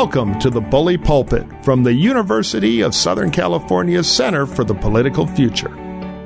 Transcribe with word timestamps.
Welcome 0.00 0.38
to 0.40 0.50
the 0.50 0.60
Bully 0.60 0.98
Pulpit 0.98 1.46
from 1.64 1.82
the 1.82 1.94
University 1.94 2.82
of 2.82 2.94
Southern 2.94 3.30
California's 3.30 4.06
Center 4.06 4.44
for 4.44 4.62
the 4.62 4.74
Political 4.74 5.26
Future. 5.28 5.70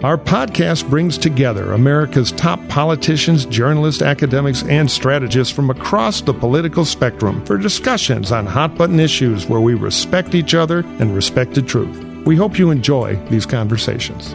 Our 0.03 0.19
podcast 0.19 0.91
brings 0.91 1.17
together 1.17 1.71
America's 1.71 2.33
top 2.33 2.59
politicians, 2.69 3.47
journalists, 3.47 4.03
academics, 4.03 4.65
and 4.65 4.91
strategists 4.91 5.55
from 5.55 5.71
across 5.71 6.21
the 6.21 6.35
political 6.35 6.85
spectrum 6.85 7.47
for 7.47 7.59
discussions 7.59 8.33
on 8.33 8.45
hot 8.45 8.77
button 8.77 8.99
issues 8.99 9.47
where 9.47 9.61
we 9.61 9.75
respect 9.75 10.35
each 10.35 10.53
other 10.53 10.81
and 10.99 11.15
respect 11.15 11.55
the 11.55 11.63
truth. 11.63 11.97
We 12.27 12.35
hope 12.35 12.59
you 12.59 12.73
enjoy 12.73 13.25
these 13.27 13.47
conversations. 13.47 14.35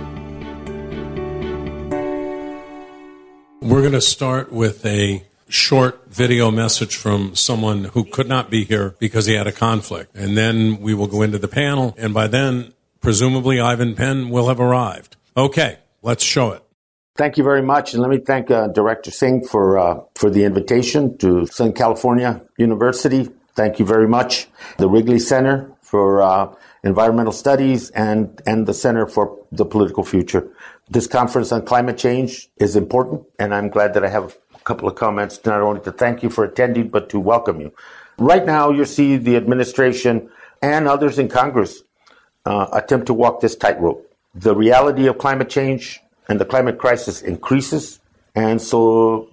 We're 3.61 3.81
going 3.81 3.91
to 3.91 3.99
start 3.99 4.53
with 4.53 4.86
a 4.86 5.25
short 5.48 6.08
video 6.08 6.52
message 6.52 6.95
from 6.95 7.35
someone 7.35 7.86
who 7.86 8.03
could 8.03 8.27
not 8.27 8.49
be 8.49 8.63
here 8.63 8.95
because 8.99 9.26
he 9.26 9.36
had 9.36 9.48
a 9.48 9.52
conflict. 9.52 10.16
And 10.16 10.38
then 10.38 10.81
we 10.81 10.94
will 10.94 11.08
go 11.08 11.22
into 11.22 11.38
the 11.38 11.48
panel. 11.48 11.94
And 11.98 12.13
by 12.13 12.27
then, 12.27 12.73
presumably, 13.02 13.59
Ivan 13.59 13.95
Penn 13.95 14.30
will 14.30 14.47
have 14.47 14.59
arrived. 14.59 15.16
Okay, 15.38 15.80
let's 16.02 16.23
show 16.23 16.52
it. 16.52 16.61
Thank 17.17 17.38
you 17.38 17.45
very 17.45 17.61
much, 17.61 17.94
and 17.94 18.02
let 18.02 18.11
me 18.11 18.17
thank 18.17 18.52
uh, 18.52 18.67
Director 18.67 19.09
Singh 19.09 19.47
for 19.47 19.80
uh, 19.80 20.02
for 20.16 20.30
the 20.30 20.44
invitation 20.44 21.17
to 21.19 21.45
Southern 21.45 21.72
California 21.72 22.41
University. 22.58 23.30
Thank 23.56 23.80
you 23.80 23.86
very 23.86 24.08
much, 24.08 24.50
the 24.78 24.89
Wrigley 24.89 25.19
Center 25.19 25.72
for 25.81 26.22
uh, 26.22 26.53
Environmental 26.84 27.31
Studies 27.31 27.89
and 27.91 28.41
and 28.45 28.67
the 28.67 28.73
Center 28.73 29.08
for 29.08 29.39
the 29.50 29.64
Political 29.64 30.03
Future. 30.03 30.52
This 30.89 31.08
conference 31.08 31.53
on 31.53 31.66
climate 31.66 31.97
change 31.97 32.50
is 32.58 32.75
important, 32.75 33.23
and 33.39 33.56
I'm 33.56 33.69
glad 33.69 33.94
that 33.94 34.03
I 34.03 34.09
have 34.09 34.38
couple 34.66 34.89
of 34.89 34.95
comments, 34.95 35.39
not 35.45 35.61
only 35.61 35.80
to 35.81 35.91
thank 35.91 36.23
you 36.23 36.30
for 36.30 36.44
attending, 36.44 36.89
but 36.89 37.08
to 37.09 37.19
welcome 37.19 37.61
you. 37.61 37.71
Right 38.17 38.45
now, 38.45 38.72
you 38.72 38.85
see 38.85 39.17
the 39.17 39.38
administration 39.38 40.30
and 40.61 40.88
others 40.88 41.19
in 41.19 41.27
Congress 41.27 41.83
uh, 42.45 42.67
attempt 42.73 43.05
to 43.07 43.13
walk 43.13 43.41
this 43.41 43.55
tightrope. 43.55 44.11
The 44.33 44.55
reality 44.55 45.07
of 45.07 45.17
climate 45.17 45.49
change 45.49 46.02
and 46.27 46.39
the 46.39 46.45
climate 46.45 46.77
crisis 46.77 47.22
increases, 47.22 47.99
and 48.33 48.61
so 48.61 49.30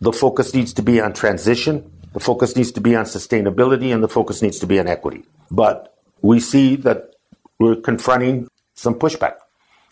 the 0.00 0.12
focus 0.12 0.54
needs 0.54 0.72
to 0.74 0.82
be 0.82 1.00
on 1.00 1.12
transition, 1.12 1.90
the 2.12 2.20
focus 2.20 2.56
needs 2.56 2.72
to 2.72 2.80
be 2.80 2.96
on 2.96 3.04
sustainability, 3.04 3.92
and 3.92 4.02
the 4.02 4.08
focus 4.08 4.40
needs 4.40 4.58
to 4.60 4.66
be 4.66 4.80
on 4.80 4.86
equity. 4.86 5.24
But 5.50 5.94
we 6.22 6.40
see 6.40 6.76
that 6.76 7.14
we're 7.58 7.76
confronting 7.76 8.48
some 8.74 8.94
pushback, 8.94 9.34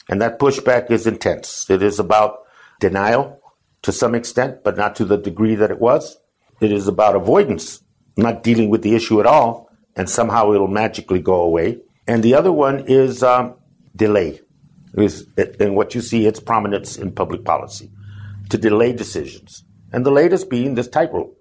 and 0.08 0.22
that 0.22 0.38
pushback 0.38 0.90
is 0.90 1.06
intense. 1.06 1.68
It 1.68 1.82
is 1.82 1.98
about 1.98 2.44
denial, 2.80 3.41
to 3.82 3.92
some 3.92 4.14
extent, 4.14 4.62
but 4.64 4.76
not 4.76 4.96
to 4.96 5.04
the 5.04 5.16
degree 5.16 5.54
that 5.56 5.70
it 5.70 5.80
was. 5.80 6.18
It 6.60 6.72
is 6.72 6.88
about 6.88 7.16
avoidance, 7.16 7.82
not 8.16 8.42
dealing 8.42 8.70
with 8.70 8.82
the 8.82 8.94
issue 8.94 9.20
at 9.20 9.26
all, 9.26 9.68
and 9.96 10.08
somehow 10.08 10.52
it'll 10.52 10.68
magically 10.68 11.20
go 11.20 11.40
away. 11.42 11.80
And 12.06 12.22
the 12.22 12.34
other 12.34 12.52
one 12.52 12.84
is 12.86 13.22
um, 13.22 13.54
delay. 13.94 14.40
Is 14.94 15.26
and 15.38 15.74
what 15.74 15.94
you 15.94 16.02
see 16.02 16.26
its 16.26 16.38
prominence 16.38 16.98
in 16.98 17.12
public 17.12 17.44
policy 17.44 17.90
to 18.50 18.58
delay 18.58 18.92
decisions. 18.92 19.64
And 19.90 20.04
the 20.04 20.10
latest 20.10 20.50
being 20.50 20.74
this 20.74 20.88
tightrope 20.88 21.40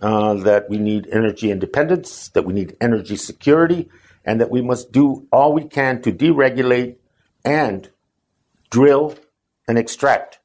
uh, 0.00 0.34
that 0.34 0.70
we 0.70 0.78
need 0.78 1.08
energy 1.10 1.50
independence, 1.50 2.28
that 2.28 2.44
we 2.44 2.54
need 2.54 2.76
energy 2.80 3.16
security, 3.16 3.88
and 4.24 4.40
that 4.40 4.50
we 4.50 4.62
must 4.62 4.92
do 4.92 5.26
all 5.32 5.52
we 5.52 5.64
can 5.64 6.00
to 6.02 6.12
deregulate 6.12 6.96
and 7.44 7.90
drill 8.70 9.16
and 9.66 9.78
extract 9.78 10.38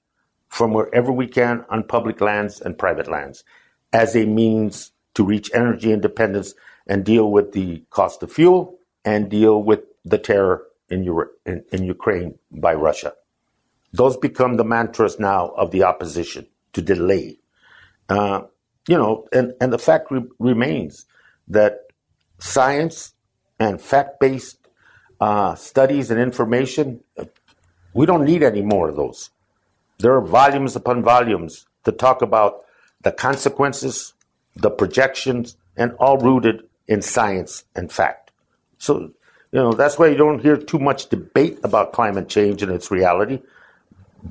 from 0.51 0.73
wherever 0.73 1.13
we 1.13 1.27
can 1.27 1.63
on 1.69 1.81
public 1.81 2.19
lands 2.19 2.59
and 2.59 2.77
private 2.77 3.07
lands 3.07 3.45
as 3.93 4.17
a 4.17 4.25
means 4.25 4.91
to 5.13 5.23
reach 5.23 5.49
energy 5.53 5.93
independence 5.93 6.53
and 6.87 7.05
deal 7.05 7.31
with 7.31 7.53
the 7.53 7.81
cost 7.89 8.21
of 8.21 8.31
fuel 8.31 8.77
and 9.05 9.29
deal 9.29 9.63
with 9.63 9.79
the 10.03 10.17
terror 10.17 10.67
in, 10.89 11.05
Euro- 11.05 11.29
in, 11.45 11.63
in 11.71 11.85
Ukraine 11.85 12.37
by 12.51 12.73
Russia. 12.73 13.13
Those 13.93 14.17
become 14.17 14.57
the 14.57 14.65
mantras 14.65 15.19
now 15.19 15.49
of 15.55 15.71
the 15.71 15.83
opposition 15.83 16.47
to 16.73 16.81
delay. 16.81 17.39
Uh, 18.09 18.41
you 18.89 18.97
know, 18.97 19.27
and, 19.31 19.53
and 19.61 19.71
the 19.71 19.79
fact 19.79 20.11
re- 20.11 20.27
remains 20.37 21.05
that 21.47 21.79
science 22.39 23.13
and 23.57 23.81
fact 23.81 24.19
based 24.19 24.57
uh, 25.21 25.55
studies 25.55 26.11
and 26.11 26.19
information, 26.19 27.01
we 27.93 28.05
don't 28.05 28.25
need 28.25 28.43
any 28.43 28.61
more 28.61 28.89
of 28.89 28.97
those. 28.97 29.29
There 30.01 30.15
are 30.15 30.21
volumes 30.21 30.75
upon 30.75 31.03
volumes 31.03 31.65
to 31.83 31.91
talk 31.91 32.21
about 32.21 32.61
the 33.01 33.11
consequences, 33.11 34.13
the 34.55 34.71
projections, 34.71 35.57
and 35.77 35.93
all 35.93 36.17
rooted 36.17 36.63
in 36.87 37.01
science 37.01 37.63
and 37.75 37.91
fact. 37.91 38.31
So, 38.77 38.99
you 39.51 39.59
know, 39.59 39.73
that's 39.73 39.99
why 39.99 40.07
you 40.07 40.17
don't 40.17 40.41
hear 40.41 40.57
too 40.57 40.79
much 40.79 41.09
debate 41.09 41.59
about 41.63 41.93
climate 41.93 42.29
change 42.29 42.63
and 42.63 42.71
its 42.71 42.89
reality 42.89 43.41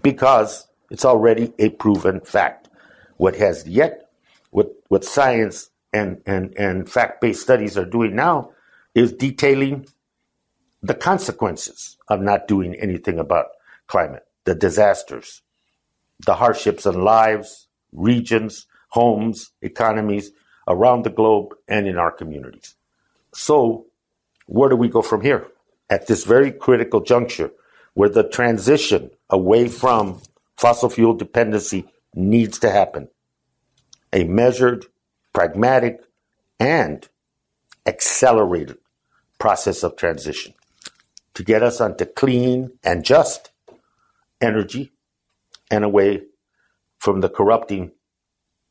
because 0.03 0.67
it's 0.91 1.05
already 1.05 1.53
a 1.59 1.71
proven 1.71 2.21
fact. 2.21 2.69
What 3.17 3.37
has 3.37 3.67
yet, 3.67 4.11
what, 4.51 4.73
what 4.89 5.05
science 5.05 5.71
and, 5.93 6.21
and, 6.27 6.57
and 6.57 6.91
fact 6.91 7.21
based 7.21 7.43
studies 7.43 7.79
are 7.79 7.85
doing 7.85 8.17
now 8.17 8.53
is 8.95 9.13
detailing 9.13 9.87
the 10.83 10.95
consequences 10.95 11.97
of 12.09 12.21
not 12.21 12.49
doing 12.49 12.75
anything 12.75 13.19
about 13.19 13.47
climate, 13.87 14.25
the 14.45 14.55
disasters, 14.55 15.43
the 16.27 16.35
hardships 16.35 16.87
on 16.87 17.03
lives, 17.03 17.69
regions, 17.93 18.67
homes, 18.89 19.51
economies 19.63 20.33
around 20.69 21.05
the 21.05 21.11
globe 21.11 21.55
and 21.69 21.87
in 21.87 21.99
our 21.99 22.11
communities. 22.11 22.75
So, 23.35 23.87
where 24.47 24.69
do 24.69 24.77
we 24.77 24.89
go 24.89 25.03
from 25.03 25.21
here? 25.21 25.47
At 25.89 26.07
this 26.07 26.25
very 26.25 26.53
critical 26.53 27.01
juncture 27.01 27.51
where 27.95 28.09
the 28.09 28.29
transition 28.29 29.11
away 29.29 29.69
from 29.69 30.21
fossil 30.57 30.89
fuel 30.91 31.15
dependency 31.15 31.87
needs 32.15 32.59
to 32.61 32.71
happen. 32.71 33.09
A 34.13 34.25
measured, 34.25 34.87
pragmatic, 35.33 36.01
and 36.59 37.09
accelerated 37.87 38.79
process 39.39 39.83
of 39.83 39.97
transition 39.97 40.53
to 41.35 41.43
get 41.43 41.63
us 41.63 41.81
onto 41.81 42.05
clean 42.05 42.73
and 42.85 43.05
just 43.05 43.51
energy 44.41 44.93
and 45.71 45.85
away 45.85 46.23
from 46.99 47.21
the 47.21 47.29
corrupting, 47.29 47.93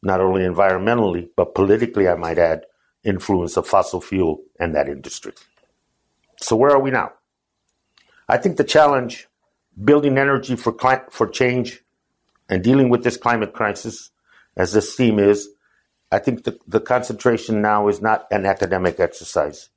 not 0.04 0.22
only 0.22 0.42
environmentally, 0.42 1.30
but 1.36 1.56
politically, 1.56 2.08
I 2.08 2.16
might 2.16 2.38
add, 2.38 2.66
influence 3.04 3.58
of 3.58 3.68
fossil 3.68 4.02
fuel 4.02 4.42
and 4.60 4.76
that 4.76 4.90
industry. 4.90 5.34
So, 6.42 6.56
where 6.56 6.72
are 6.72 6.82
we 6.82 6.92
now? 6.92 7.14
I 8.28 8.38
think 8.38 8.58
the 8.58 8.64
challenge 8.64 9.28
building 9.84 10.18
energy 10.18 10.56
for, 10.56 10.72
cli- 10.72 11.10
for 11.10 11.28
change 11.28 11.82
and 12.50 12.64
dealing 12.64 12.90
with 12.90 13.04
this 13.04 13.18
climate 13.18 13.54
crisis, 13.54 14.12
as 14.56 14.74
this 14.74 14.96
theme 14.96 15.20
is, 15.20 15.50
I 16.12 16.20
think 16.20 16.44
the, 16.44 16.58
the 16.68 16.82
concentration 16.82 17.62
now 17.62 17.88
is 17.88 18.02
not 18.02 18.28
an 18.32 18.46
academic 18.46 19.00
exercise 19.00 19.70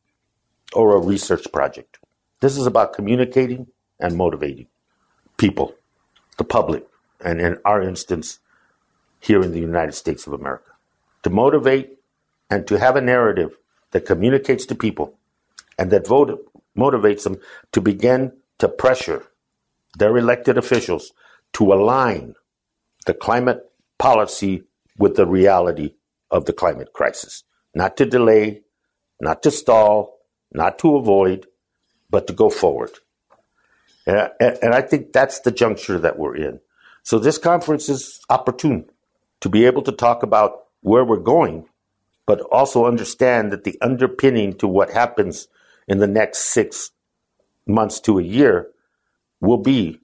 or 0.72 0.96
a 0.96 1.00
research 1.00 1.46
project. 1.52 1.98
This 2.40 2.56
is 2.56 2.66
about 2.66 2.94
communicating 2.94 3.68
and 4.00 4.16
motivating 4.16 4.66
people, 5.36 5.74
the 6.38 6.44
public, 6.44 6.86
and 7.24 7.40
in 7.40 7.58
our 7.64 7.82
instance, 7.82 8.38
here 9.20 9.42
in 9.42 9.52
the 9.52 9.60
United 9.60 9.92
States 9.92 10.26
of 10.26 10.32
America, 10.32 10.72
to 11.22 11.30
motivate 11.30 11.98
and 12.50 12.66
to 12.66 12.78
have 12.78 12.96
a 12.96 13.00
narrative 13.00 13.56
that 13.92 14.06
communicates 14.06 14.66
to 14.66 14.74
people 14.74 15.18
and 15.78 15.90
that 15.90 16.06
vote, 16.06 16.50
motivates 16.76 17.24
them 17.24 17.38
to 17.72 17.80
begin 17.80 18.32
to 18.58 18.68
pressure 18.68 19.24
their 19.98 20.16
elected 20.16 20.58
officials 20.58 21.12
to 21.52 21.72
align 21.72 22.34
the 23.06 23.14
climate 23.14 23.70
policy 23.98 24.64
with 24.98 25.16
the 25.16 25.26
reality 25.26 25.94
of 26.30 26.46
the 26.46 26.52
climate 26.52 26.92
crisis. 26.92 27.44
Not 27.74 27.96
to 27.98 28.06
delay, 28.06 28.62
not 29.20 29.42
to 29.42 29.50
stall, 29.50 30.18
not 30.52 30.78
to 30.80 30.96
avoid, 30.96 31.46
but 32.10 32.26
to 32.26 32.32
go 32.32 32.50
forward. 32.50 32.90
And, 34.06 34.30
and 34.40 34.74
I 34.74 34.82
think 34.82 35.12
that's 35.12 35.40
the 35.40 35.50
juncture 35.50 35.98
that 35.98 36.18
we're 36.18 36.36
in. 36.36 36.60
So 37.02 37.18
this 37.18 37.38
conference 37.38 37.88
is 37.88 38.20
opportune 38.30 38.86
to 39.40 39.48
be 39.48 39.66
able 39.66 39.82
to 39.82 39.92
talk 39.92 40.22
about 40.22 40.64
where 40.80 41.04
we're 41.04 41.16
going 41.16 41.66
but 42.26 42.40
also 42.50 42.86
understand 42.86 43.52
that 43.52 43.64
the 43.64 43.76
underpinning 43.80 44.54
to 44.54 44.68
what 44.68 44.90
happens 44.90 45.48
in 45.88 45.98
the 45.98 46.06
next 46.06 46.46
six 46.46 46.90
months 47.66 48.00
to 48.00 48.18
a 48.18 48.22
year 48.22 48.68
will 49.40 49.58
be 49.58 49.98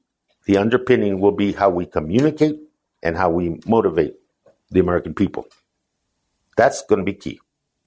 the 0.46 0.56
underpinning 0.56 1.20
will 1.20 1.32
be 1.32 1.52
how 1.52 1.70
we 1.70 1.86
communicate 1.86 2.58
and 3.02 3.16
how 3.16 3.30
we 3.30 3.60
motivate 3.66 4.16
the 4.70 4.80
American 4.80 5.14
people. 5.14 5.46
That's 6.56 6.82
going 6.82 6.98
to 6.98 7.04
be 7.04 7.14
key. 7.14 7.40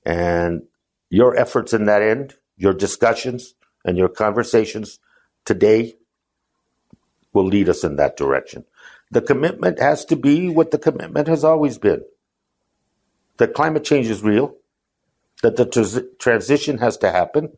And 0.06 0.64
your 1.10 1.36
efforts 1.36 1.74
in 1.74 1.86
that 1.86 2.02
end, 2.02 2.36
your 2.56 2.74
discussions 2.74 3.56
and 3.84 3.98
your 3.98 4.10
conversations 4.10 5.00
today 5.46 5.96
will 7.34 7.46
lead 7.46 7.68
us 7.68 7.84
in 7.84 7.98
that 7.98 8.16
direction. 8.16 8.66
The 9.12 9.22
commitment 9.22 9.80
has 9.80 10.06
to 10.06 10.16
be 10.16 10.50
what 10.50 10.72
the 10.72 10.78
commitment 10.78 11.28
has 11.28 11.44
always 11.44 11.78
been 11.78 12.02
that 13.42 13.56
climate 13.56 13.84
change 13.84 14.08
is 14.08 14.22
real, 14.22 14.56
that 15.42 15.56
the 15.56 15.66
tr- 15.66 16.06
transition 16.20 16.78
has 16.78 16.96
to 16.98 17.12
happen, 17.12 17.50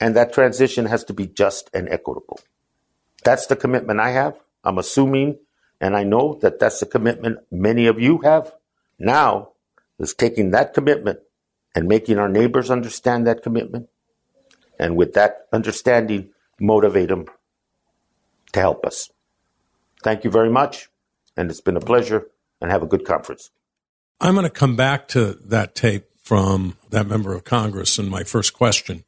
and 0.00 0.14
that 0.14 0.32
transition 0.32 0.86
has 0.86 1.02
to 1.02 1.12
be 1.12 1.26
just 1.26 1.68
and 1.74 1.88
equitable. 1.88 2.38
That's 3.24 3.46
the 3.46 3.56
commitment 3.56 3.98
I 3.98 4.10
have. 4.10 4.40
I'm 4.62 4.78
assuming, 4.78 5.38
and 5.80 5.96
I 5.96 6.04
know 6.04 6.38
that 6.42 6.60
that's 6.60 6.78
the 6.78 6.86
commitment 6.86 7.40
many 7.50 7.86
of 7.86 7.98
you 7.98 8.18
have. 8.18 8.52
Now 8.96 9.54
is 9.98 10.14
taking 10.14 10.52
that 10.52 10.72
commitment 10.72 11.18
and 11.74 11.88
making 11.88 12.18
our 12.18 12.28
neighbors 12.28 12.70
understand 12.70 13.26
that 13.26 13.42
commitment, 13.42 13.88
and 14.78 14.96
with 14.96 15.14
that 15.14 15.48
understanding, 15.52 16.30
motivate 16.60 17.08
them 17.08 17.26
to 18.52 18.60
help 18.60 18.86
us. 18.86 19.10
Thank 20.02 20.24
you 20.24 20.30
very 20.30 20.50
much, 20.50 20.88
and 21.36 21.50
it's 21.50 21.60
been 21.60 21.76
a 21.76 21.80
pleasure, 21.80 22.28
and 22.60 22.70
have 22.70 22.82
a 22.82 22.86
good 22.86 23.04
conference. 23.04 23.50
I'm 24.20 24.34
going 24.34 24.44
to 24.44 24.50
come 24.50 24.76
back 24.76 25.08
to 25.08 25.32
that 25.46 25.74
tape 25.74 26.04
from 26.22 26.76
that 26.90 27.06
member 27.06 27.34
of 27.34 27.44
Congress 27.44 27.98
in 27.98 28.08
my 28.08 28.22
first 28.22 28.54
question 28.54 29.04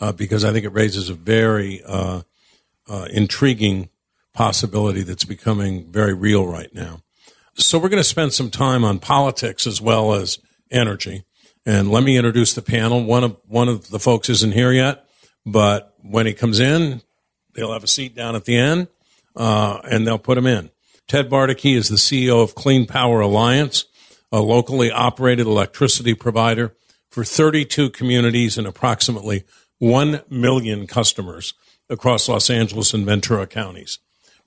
uh, 0.00 0.12
because 0.12 0.44
I 0.44 0.52
think 0.52 0.64
it 0.64 0.72
raises 0.72 1.10
a 1.10 1.14
very 1.14 1.82
uh, 1.84 2.22
uh, 2.88 3.06
intriguing 3.10 3.90
possibility 4.32 5.02
that's 5.02 5.24
becoming 5.24 5.90
very 5.90 6.14
real 6.14 6.46
right 6.46 6.74
now. 6.74 7.00
So 7.54 7.78
we're 7.78 7.88
going 7.88 8.02
to 8.02 8.08
spend 8.08 8.32
some 8.32 8.50
time 8.50 8.84
on 8.84 8.98
politics 8.98 9.66
as 9.66 9.80
well 9.80 10.14
as 10.14 10.38
energy. 10.70 11.24
And 11.64 11.90
let 11.90 12.02
me 12.02 12.16
introduce 12.16 12.52
the 12.52 12.62
panel. 12.62 13.04
One 13.04 13.24
of 13.24 13.36
one 13.46 13.68
of 13.68 13.90
the 13.90 14.00
folks 14.00 14.28
isn't 14.28 14.52
here 14.52 14.72
yet, 14.72 15.08
but 15.46 15.94
when 16.02 16.26
he 16.26 16.34
comes 16.34 16.60
in, 16.60 17.00
they'll 17.54 17.72
have 17.72 17.84
a 17.84 17.88
seat 17.88 18.14
down 18.14 18.34
at 18.34 18.44
the 18.44 18.56
end, 18.56 18.88
uh, 19.36 19.80
and 19.90 20.06
they'll 20.06 20.18
put 20.18 20.36
them 20.36 20.46
in. 20.46 20.70
Ted 21.06 21.28
Bardacke 21.28 21.76
is 21.76 21.88
the 21.88 21.96
CEO 21.96 22.42
of 22.42 22.54
Clean 22.54 22.86
Power 22.86 23.20
Alliance, 23.20 23.84
a 24.32 24.40
locally 24.40 24.90
operated 24.90 25.46
electricity 25.46 26.14
provider 26.14 26.74
for 27.10 27.24
32 27.24 27.90
communities 27.90 28.58
and 28.58 28.66
approximately 28.66 29.44
1 29.78 30.22
million 30.30 30.86
customers 30.86 31.54
across 31.88 32.28
Los 32.28 32.48
Angeles 32.48 32.94
and 32.94 33.04
Ventura 33.04 33.46
counties. 33.46 33.98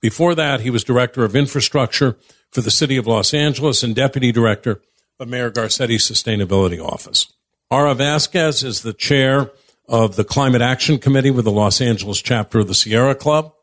Before 0.02 0.36
that, 0.36 0.62
he 0.62 0.70
was 0.70 0.84
director 0.84 1.24
of 1.24 1.36
infrastructure 1.36 2.18
for 2.52 2.62
the 2.62 2.72
city 2.72 2.98
of 2.98 3.08
Los 3.08 3.34
Angeles 3.34 3.84
and 3.84 3.96
deputy 3.96 4.32
director 4.32 4.82
of 5.20 5.28
Mayor 5.28 5.50
Garcetti's 5.50 6.10
sustainability 6.10 6.84
office. 6.84 7.32
Aura 7.70 7.96
Vasquez 7.96 8.64
is 8.64 8.82
the 8.82 8.94
chair 8.94 9.52
of 9.88 10.16
the 10.16 10.24
Climate 10.24 10.62
Action 10.62 10.98
Committee 10.98 11.32
with 11.32 11.46
the 11.46 11.52
Los 11.52 11.82
Angeles 11.82 12.22
chapter 12.22 12.60
of 12.60 12.68
the 12.68 12.74
Sierra 12.74 13.16
Club. 13.16 13.54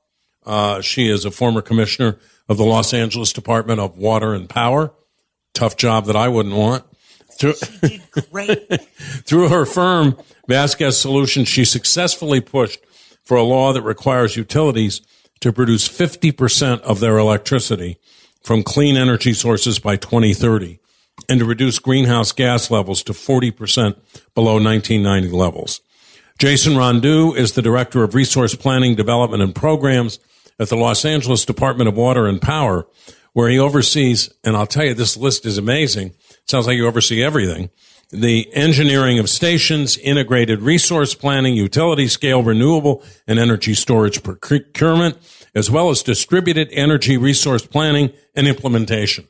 Uh, 0.45 0.81
she 0.81 1.09
is 1.09 1.25
a 1.25 1.31
former 1.31 1.63
commissioner 1.63 2.19
of 2.49 2.57
the 2.57 2.65
Los 2.65 2.93
Angeles 2.93 3.33
Department 3.33 3.81
of 3.81 3.97
Water 3.97 4.35
and 4.35 4.49
Power. 4.49 4.93
Tough 5.55 5.77
job 5.77 6.07
that 6.07 6.17
I 6.17 6.29
wouldn't 6.29 6.55
want. 6.55 6.85
Through, 7.39 7.55
she 7.55 8.01
did 8.15 8.31
great. 8.31 8.81
through 9.25 9.49
her 9.49 9.65
firm, 9.65 10.17
Vasquez 10.47 10.99
Solutions, 10.99 11.49
she 11.49 11.65
successfully 11.65 12.41
pushed 12.41 12.81
for 13.23 13.37
a 13.37 13.43
law 13.43 13.73
that 13.73 13.83
requires 13.83 14.37
utilities 14.37 15.01
to 15.41 15.53
produce 15.53 15.89
50% 15.89 16.81
of 16.83 17.01
their 17.01 17.19
electricity 17.19 17.99
from 18.43 18.63
clean 18.63 18.97
energy 18.97 19.33
sources 19.33 19.79
by 19.79 19.97
2030 19.97 20.79
and 21.29 21.41
to 21.41 21.47
reduce 21.47 21.79
greenhouse 21.79 22.33
gas 22.33 22.71
levels 22.71 23.03
to 23.03 23.13
40% 23.13 23.97
below 24.35 24.55
1990 24.55 25.29
levels. 25.31 25.81
Jason 26.39 26.75
Rondou 26.75 27.37
is 27.37 27.53
the 27.53 27.63
Director 27.63 28.03
of 28.03 28.15
Resource 28.15 28.55
Planning, 28.55 28.95
Development, 28.95 29.43
and 29.43 29.55
Programs 29.55 30.19
at 30.59 30.69
the 30.69 30.77
Los 30.77 31.05
Angeles 31.05 31.45
Department 31.45 31.89
of 31.89 31.97
Water 31.97 32.27
and 32.27 32.41
Power, 32.41 32.87
where 33.33 33.49
he 33.49 33.59
oversees, 33.59 34.33
and 34.45 34.57
I'll 34.57 34.67
tell 34.67 34.85
you, 34.85 34.95
this 34.95 35.17
list 35.17 35.45
is 35.45 35.59
amazing. 35.59 36.09
It 36.09 36.51
sounds 36.51 36.67
like 36.67 36.77
you 36.77 36.87
oversee 36.87 37.23
everything. 37.23 37.71
The 38.11 38.49
engineering 38.55 39.19
of 39.19 39.29
stations, 39.29 39.99
integrated 39.99 40.61
resource 40.61 41.15
planning, 41.15 41.55
utility 41.55 42.07
scale 42.07 42.43
renewable 42.43 43.03
and 43.27 43.39
energy 43.39 43.75
storage 43.75 44.23
procurement, 44.23 45.19
as 45.55 45.71
well 45.71 45.91
as 45.91 46.03
distributed 46.03 46.69
energy 46.71 47.17
resource 47.17 47.67
planning 47.67 48.13
and 48.35 48.47
implementation. 48.47 49.27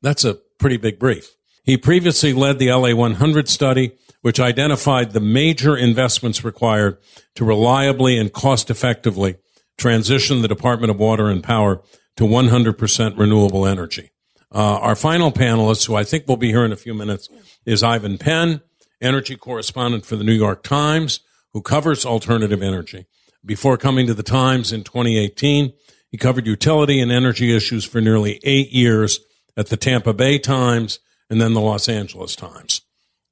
That's 0.00 0.24
a 0.24 0.38
pretty 0.58 0.76
big 0.76 1.00
brief. 1.00 1.34
He 1.64 1.76
previously 1.76 2.32
led 2.32 2.58
the 2.58 2.70
LA 2.70 2.94
100 2.94 3.48
study, 3.48 3.96
which 4.20 4.38
identified 4.38 5.10
the 5.12 5.20
major 5.20 5.76
investments 5.76 6.44
required 6.44 6.98
to 7.34 7.44
reliably 7.44 8.16
and 8.16 8.32
cost 8.32 8.70
effectively 8.70 9.36
transition 9.76 10.42
the 10.42 10.48
Department 10.48 10.90
of 10.90 10.98
Water 10.98 11.28
and 11.28 11.42
Power 11.42 11.82
to 12.16 12.24
100% 12.24 13.18
renewable 13.18 13.66
energy. 13.66 14.10
Uh, 14.52 14.78
our 14.78 14.94
final 14.94 15.32
panelist, 15.32 15.86
who 15.86 15.96
I 15.96 16.04
think 16.04 16.28
will 16.28 16.36
be 16.36 16.50
here 16.50 16.64
in 16.64 16.72
a 16.72 16.76
few 16.76 16.94
minutes, 16.94 17.28
is 17.66 17.82
Ivan 17.82 18.18
Penn, 18.18 18.60
energy 19.00 19.36
correspondent 19.36 20.06
for 20.06 20.16
the 20.16 20.24
New 20.24 20.32
York 20.32 20.62
Times, 20.62 21.20
who 21.52 21.60
covers 21.60 22.06
alternative 22.06 22.62
energy. 22.62 23.06
Before 23.44 23.76
coming 23.76 24.06
to 24.06 24.14
the 24.14 24.22
Times 24.22 24.72
in 24.72 24.84
2018, 24.84 25.72
he 26.08 26.16
covered 26.16 26.46
utility 26.46 27.00
and 27.00 27.10
energy 27.10 27.54
issues 27.54 27.84
for 27.84 28.00
nearly 28.00 28.40
eight 28.44 28.70
years 28.70 29.18
at 29.56 29.66
the 29.66 29.76
Tampa 29.76 30.14
Bay 30.14 30.38
Times 30.38 31.00
and 31.28 31.40
then 31.40 31.54
the 31.54 31.60
Los 31.60 31.88
Angeles 31.88 32.36
Times. 32.36 32.82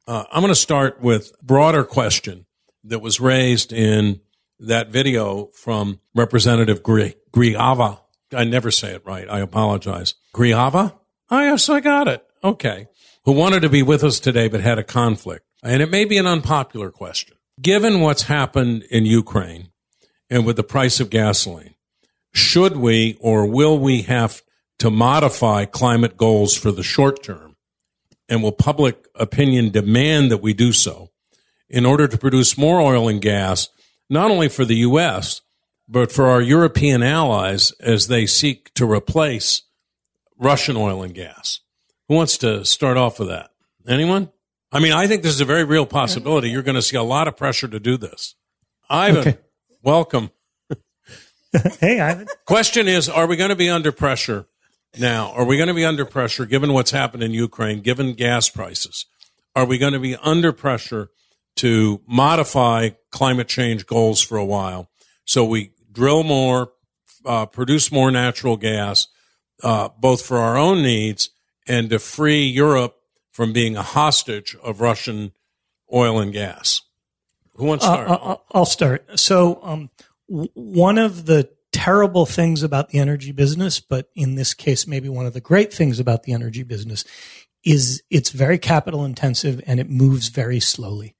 Uh, 0.06 0.25
I'm 0.33 0.43
going 0.43 0.53
to 0.53 0.56
start 0.56 1.00
with 1.00 1.33
broader 1.41 1.85
question 1.85 2.47
that 2.85 2.99
was 2.99 3.21
raised 3.21 3.73
in 3.73 4.21
that 4.62 4.88
video 4.88 5.47
from 5.47 6.00
Representative 6.14 6.82
Gri- 6.82 7.17
Griava. 7.32 8.00
I 8.35 8.44
never 8.44 8.70
say 8.70 8.93
it 8.93 9.05
right. 9.05 9.29
I 9.29 9.41
apologize. 9.41 10.14
Griava? 10.35 10.94
Oh, 11.31 11.41
yes, 11.41 11.69
I 11.69 11.81
got 11.81 12.09
it. 12.09 12.25
Okay. 12.43 12.88
Who 13.25 13.32
wanted 13.32 13.61
to 13.62 13.69
be 13.69 13.82
with 13.82 14.03
us 14.03 14.19
today 14.20 14.49
but 14.49 14.61
had 14.61 14.79
a 14.79 14.85
conflict. 14.85 15.44
And 15.62 15.82
it 15.82 15.91
may 15.91 16.05
be 16.05 16.19
an 16.19 16.26
unpopular 16.26 16.91
question. 16.91 17.37
Given 17.61 18.00
what's 18.00 18.23
happened 18.23 18.82
in 18.91 19.05
Ukraine 19.05 19.70
and 20.29 20.44
with 20.44 20.56
the 20.56 20.65
price 20.65 20.98
of 20.98 21.10
gasoline, 21.10 21.75
should 22.32 22.77
we 22.77 23.17
or 23.20 23.46
will 23.46 23.79
we 23.79 24.03
have 24.03 24.43
to 24.79 24.91
modify 24.91 25.65
climate 25.67 26.17
goals 26.17 26.56
for 26.56 26.72
the 26.72 26.82
short 26.82 27.22
term? 27.22 27.56
And 28.29 28.43
will 28.43 28.53
public 28.53 29.06
opinion 29.15 29.70
demand 29.70 30.31
that 30.31 30.43
we 30.43 30.55
do 30.55 30.72
so 30.72 31.10
in 31.69 31.84
order 31.84 32.08
to 32.08 32.19
produce 32.19 32.56
more 32.56 32.81
oil 32.81 33.08
and 33.08 33.20
gas, 33.20 33.69
not 34.09 34.31
only 34.31 34.49
for 34.49 34.65
the 34.65 34.77
U.S., 34.77 35.41
but 35.89 36.13
for 36.13 36.27
our 36.27 36.41
European 36.41 37.03
allies 37.03 37.73
as 37.81 38.06
they 38.06 38.27
seek 38.27 38.73
to 38.75 38.91
replace 38.91 39.63
Russian 40.39 40.77
oil 40.77 41.03
and 41.03 41.15
gas? 41.15 41.61
Who 42.09 42.15
wants 42.15 42.39
to 42.39 42.65
start 42.65 42.97
off 42.97 43.19
with 43.19 43.29
that? 43.29 43.51
Anyone? 43.87 44.31
I 44.71 44.81
mean, 44.81 44.93
I 44.93 45.06
think 45.06 45.23
this 45.23 45.35
is 45.35 45.41
a 45.41 45.47
very 45.47 45.65
real 45.65 45.87
possibility. 45.87 46.49
You're 46.49 46.63
going 46.63 46.77
to 46.77 46.82
see 46.82 46.97
a 46.97 47.03
lot 47.03 47.29
of 47.29 47.37
pressure 47.37 47.69
to 47.69 47.79
do 47.79 47.97
this. 47.97 48.35
Ivan, 48.89 49.21
okay. 49.21 49.39
welcome. 49.82 50.31
hey, 51.81 52.01
Ivan. 52.01 52.27
Question 52.47 52.89
is 52.89 53.09
Are 53.09 53.27
we 53.27 53.37
going 53.37 53.51
to 53.51 53.56
be 53.56 53.69
under 53.69 53.93
pressure 53.93 54.47
now? 54.99 55.32
Are 55.32 55.44
we 55.44 55.56
going 55.56 55.69
to 55.69 55.75
be 55.75 55.85
under 55.85 56.06
pressure 56.06 56.47
given 56.47 56.73
what's 56.73 56.91
happened 56.91 57.23
in 57.23 57.32
Ukraine, 57.32 57.81
given 57.81 58.15
gas 58.15 58.49
prices? 58.49 59.06
Are 59.55 59.67
we 59.67 59.77
going 59.77 59.93
to 59.93 59.99
be 59.99 60.17
under 60.17 60.53
pressure 60.53 61.11
to 61.56 62.01
modify 62.06 62.91
climate 63.12 63.46
change 63.46 63.86
goals 63.86 64.20
for 64.20 64.36
a 64.36 64.44
while 64.44 64.88
so 65.24 65.44
we 65.44 65.70
drill 65.90 66.22
more, 66.24 66.72
uh, 67.24 67.46
produce 67.46 67.92
more 67.92 68.10
natural 68.10 68.56
gas, 68.56 69.08
uh, 69.62 69.88
both 69.98 70.24
for 70.24 70.38
our 70.38 70.56
own 70.56 70.82
needs 70.82 71.31
and 71.66 71.90
to 71.90 71.98
free 71.98 72.44
Europe 72.44 72.96
from 73.31 73.52
being 73.52 73.76
a 73.76 73.82
hostage 73.82 74.56
of 74.62 74.81
Russian 74.81 75.32
oil 75.92 76.19
and 76.19 76.32
gas? 76.32 76.82
Who 77.56 77.66
wants 77.66 77.84
to 77.84 77.90
uh, 77.90 77.94
start? 77.94 78.20
Uh, 78.22 78.36
I'll 78.52 78.64
start. 78.64 79.19
So, 79.19 79.60
um, 79.62 79.90
one 80.26 80.98
of 80.98 81.26
the 81.26 81.50
terrible 81.72 82.26
things 82.26 82.62
about 82.62 82.88
the 82.88 82.98
energy 82.98 83.32
business, 83.32 83.81
but 83.81 84.08
in 84.14 84.34
this 84.34 84.54
case, 84.54 84.86
maybe 84.86 85.08
one 85.08 85.26
of 85.26 85.34
the 85.34 85.40
great 85.40 85.72
things 85.72 85.98
about 86.00 86.22
the 86.22 86.32
energy 86.32 86.62
business 86.62 87.04
is 87.64 88.02
it's 88.10 88.31
very 88.31 88.58
capital 88.58 89.04
intensive 89.04 89.62
and 89.66 89.78
it 89.78 89.88
moves 89.88 90.28
very 90.28 90.60
slowly. 90.60 91.14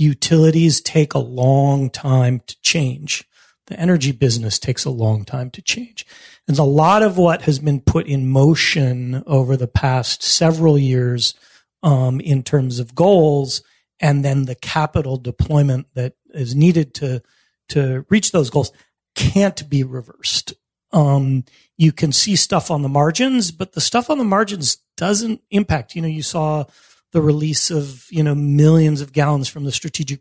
Utilities 0.00 0.80
take 0.80 1.12
a 1.12 1.18
long 1.18 1.90
time 1.90 2.40
to 2.46 2.56
change. 2.62 3.22
The 3.66 3.78
energy 3.78 4.12
business 4.12 4.58
takes 4.58 4.86
a 4.86 4.90
long 4.90 5.26
time 5.26 5.50
to 5.50 5.60
change. 5.60 6.06
And 6.48 6.58
a 6.58 6.64
lot 6.64 7.02
of 7.02 7.18
what 7.18 7.42
has 7.42 7.58
been 7.58 7.82
put 7.82 8.06
in 8.06 8.26
motion 8.26 9.22
over 9.26 9.58
the 9.58 9.68
past 9.68 10.22
several 10.22 10.78
years 10.78 11.34
um, 11.82 12.18
in 12.18 12.42
terms 12.42 12.78
of 12.78 12.94
goals, 12.94 13.62
and 14.00 14.24
then 14.24 14.46
the 14.46 14.54
capital 14.54 15.18
deployment 15.18 15.86
that 15.94 16.14
is 16.30 16.54
needed 16.54 16.94
to 16.94 17.22
to 17.68 18.06
reach 18.08 18.32
those 18.32 18.48
goals 18.48 18.72
can't 19.14 19.68
be 19.68 19.84
reversed. 19.84 20.54
Um, 20.92 21.44
you 21.76 21.92
can 21.92 22.10
see 22.10 22.36
stuff 22.36 22.70
on 22.70 22.80
the 22.80 22.88
margins, 22.88 23.50
but 23.50 23.72
the 23.72 23.82
stuff 23.82 24.08
on 24.08 24.16
the 24.16 24.24
margins 24.24 24.78
doesn't 24.96 25.42
impact. 25.50 25.94
You 25.94 26.02
know, 26.02 26.08
you 26.08 26.22
saw 26.22 26.64
the 27.12 27.22
release 27.22 27.70
of 27.70 28.06
you 28.10 28.22
know 28.22 28.34
millions 28.34 29.00
of 29.00 29.12
gallons 29.12 29.48
from 29.48 29.64
the 29.64 29.72
strategic 29.72 30.20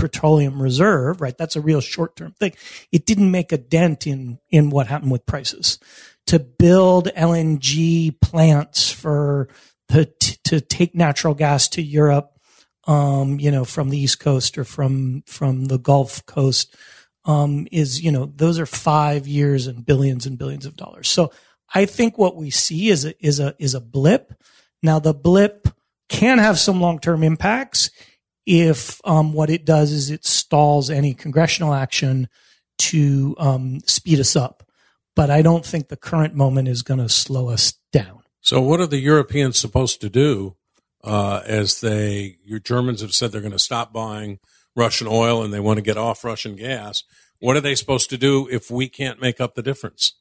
petroleum 0.00 0.60
reserve, 0.60 1.20
right? 1.20 1.36
That's 1.36 1.56
a 1.56 1.60
real 1.60 1.80
short 1.80 2.16
term 2.16 2.32
thing. 2.32 2.54
It 2.90 3.06
didn't 3.06 3.30
make 3.30 3.52
a 3.52 3.58
dent 3.58 4.06
in 4.06 4.38
in 4.50 4.70
what 4.70 4.86
happened 4.86 5.12
with 5.12 5.26
prices. 5.26 5.78
To 6.26 6.38
build 6.38 7.08
LNG 7.16 8.20
plants 8.20 8.90
for 8.90 9.48
the 9.88 10.06
to 10.44 10.60
take 10.60 10.94
natural 10.94 11.34
gas 11.34 11.68
to 11.70 11.82
Europe, 11.82 12.32
um, 12.86 13.38
you 13.38 13.50
know, 13.50 13.64
from 13.64 13.90
the 13.90 13.98
East 13.98 14.20
Coast 14.20 14.56
or 14.56 14.64
from 14.64 15.22
from 15.26 15.66
the 15.66 15.78
Gulf 15.78 16.24
Coast, 16.26 16.74
um, 17.24 17.66
is 17.70 18.02
you 18.02 18.10
know 18.10 18.32
those 18.34 18.58
are 18.58 18.66
five 18.66 19.26
years 19.26 19.66
and 19.66 19.84
billions 19.84 20.26
and 20.26 20.38
billions 20.38 20.66
of 20.66 20.76
dollars. 20.76 21.08
So 21.08 21.32
I 21.74 21.84
think 21.84 22.16
what 22.16 22.36
we 22.36 22.50
see 22.50 22.88
is 22.88 23.04
a, 23.04 23.14
is 23.24 23.38
a 23.38 23.54
is 23.58 23.74
a 23.74 23.80
blip. 23.80 24.32
Now 24.82 24.98
the 24.98 25.14
blip 25.14 25.68
can 26.10 26.38
have 26.38 26.58
some 26.58 26.80
long 26.80 26.98
term 26.98 27.22
impacts 27.22 27.90
if 28.44 29.00
um, 29.04 29.32
what 29.32 29.48
it 29.48 29.64
does 29.64 29.92
is 29.92 30.10
it 30.10 30.26
stalls 30.26 30.90
any 30.90 31.14
congressional 31.14 31.72
action 31.72 32.28
to 32.78 33.34
um, 33.38 33.80
speed 33.86 34.20
us 34.20 34.36
up. 34.36 34.66
But 35.14 35.30
I 35.30 35.42
don't 35.42 35.64
think 35.64 35.88
the 35.88 35.96
current 35.96 36.34
moment 36.34 36.68
is 36.68 36.82
going 36.82 37.00
to 37.00 37.08
slow 37.08 37.48
us 37.48 37.74
down. 37.92 38.22
So, 38.40 38.60
what 38.60 38.80
are 38.80 38.86
the 38.86 38.98
Europeans 38.98 39.58
supposed 39.58 40.00
to 40.00 40.10
do 40.10 40.56
uh, 41.04 41.42
as 41.46 41.80
they, 41.80 42.38
your 42.44 42.58
Germans 42.58 43.02
have 43.02 43.14
said 43.14 43.32
they're 43.32 43.40
going 43.40 43.52
to 43.52 43.58
stop 43.58 43.92
buying 43.92 44.38
Russian 44.74 45.06
oil 45.08 45.42
and 45.42 45.52
they 45.52 45.60
want 45.60 45.76
to 45.78 45.82
get 45.82 45.96
off 45.96 46.24
Russian 46.24 46.56
gas? 46.56 47.04
What 47.38 47.56
are 47.56 47.60
they 47.60 47.74
supposed 47.74 48.10
to 48.10 48.18
do 48.18 48.48
if 48.50 48.70
we 48.70 48.88
can't 48.88 49.20
make 49.20 49.40
up 49.40 49.54
the 49.54 49.62
difference? 49.62 50.14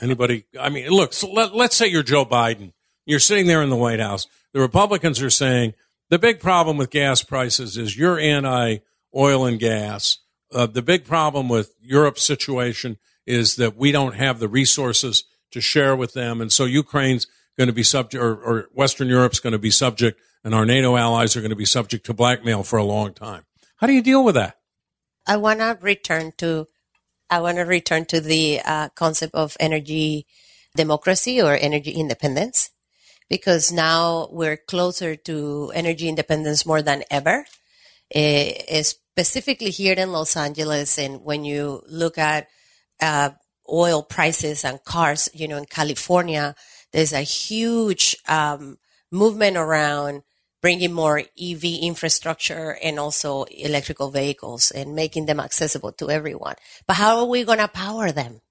Anybody? 0.00 0.44
I 0.58 0.68
mean, 0.68 0.88
look, 0.88 1.12
so 1.12 1.30
let, 1.30 1.54
let's 1.54 1.76
say 1.76 1.86
you're 1.86 2.02
Joe 2.02 2.24
Biden. 2.24 2.72
You're 3.06 3.20
sitting 3.20 3.46
there 3.46 3.62
in 3.62 3.70
the 3.70 3.76
White 3.76 4.00
House. 4.00 4.26
The 4.52 4.60
Republicans 4.60 5.22
are 5.22 5.30
saying, 5.30 5.74
the 6.10 6.18
big 6.18 6.40
problem 6.40 6.76
with 6.76 6.90
gas 6.90 7.22
prices 7.22 7.78
is 7.78 7.96
you're 7.96 8.18
anti 8.18 8.78
oil 9.16 9.46
and 9.46 9.58
gas. 9.58 10.18
Uh, 10.52 10.66
the 10.66 10.82
big 10.82 11.04
problem 11.04 11.48
with 11.48 11.74
Europe's 11.80 12.22
situation 12.22 12.98
is 13.26 13.56
that 13.56 13.76
we 13.76 13.92
don't 13.92 14.14
have 14.14 14.38
the 14.38 14.48
resources 14.48 15.24
to 15.52 15.60
share 15.60 15.96
with 15.96 16.12
them. 16.12 16.40
And 16.40 16.52
so 16.52 16.64
Ukraine's 16.64 17.26
going 17.56 17.68
to 17.68 17.72
be 17.72 17.82
subject, 17.82 18.22
or, 18.22 18.36
or 18.36 18.68
Western 18.72 19.08
Europe's 19.08 19.40
going 19.40 19.52
to 19.52 19.58
be 19.58 19.70
subject, 19.70 20.20
and 20.44 20.54
our 20.54 20.66
NATO 20.66 20.96
allies 20.96 21.36
are 21.36 21.40
going 21.40 21.50
to 21.50 21.56
be 21.56 21.64
subject 21.64 22.04
to 22.06 22.14
blackmail 22.14 22.62
for 22.62 22.78
a 22.78 22.84
long 22.84 23.14
time. 23.14 23.44
How 23.76 23.86
do 23.86 23.92
you 23.92 24.02
deal 24.02 24.24
with 24.24 24.34
that? 24.34 24.58
I 25.26 25.36
want 25.36 25.60
to 25.60 25.78
return 25.80 26.32
to, 26.38 26.66
I 27.30 27.40
want 27.40 27.56
to 27.56 27.62
return 27.62 28.04
to 28.06 28.20
the 28.20 28.60
uh, 28.64 28.88
concept 28.90 29.34
of 29.34 29.56
energy 29.60 30.26
democracy 30.74 31.40
or 31.40 31.54
energy 31.54 31.92
independence 31.92 32.71
because 33.32 33.72
now 33.72 34.28
we're 34.30 34.58
closer 34.58 35.16
to 35.16 35.72
energy 35.74 36.06
independence 36.06 36.66
more 36.66 36.82
than 36.82 37.02
ever. 37.10 37.46
Uh, 38.14 38.82
specifically 38.82 39.70
here 39.70 39.94
in 39.94 40.12
Los 40.12 40.36
Angeles, 40.36 40.98
and 40.98 41.24
when 41.24 41.42
you 41.42 41.80
look 41.88 42.18
at 42.18 42.48
uh, 43.00 43.30
oil 43.72 44.02
prices 44.02 44.66
and 44.66 44.84
cars, 44.84 45.30
you 45.32 45.48
know, 45.48 45.56
in 45.56 45.64
California, 45.64 46.54
there's 46.92 47.14
a 47.14 47.22
huge 47.22 48.18
um, 48.28 48.76
movement 49.10 49.56
around 49.56 50.24
bringing 50.60 50.92
more 50.92 51.22
EV 51.40 51.64
infrastructure 51.80 52.76
and 52.84 52.98
also 52.98 53.44
electrical 53.44 54.10
vehicles 54.10 54.70
and 54.70 54.94
making 54.94 55.24
them 55.24 55.40
accessible 55.40 55.92
to 55.92 56.10
everyone. 56.10 56.56
But 56.86 56.98
how 56.98 57.20
are 57.20 57.26
we 57.26 57.44
going 57.44 57.60
to 57.60 57.68
power 57.68 58.12
them? 58.12 58.42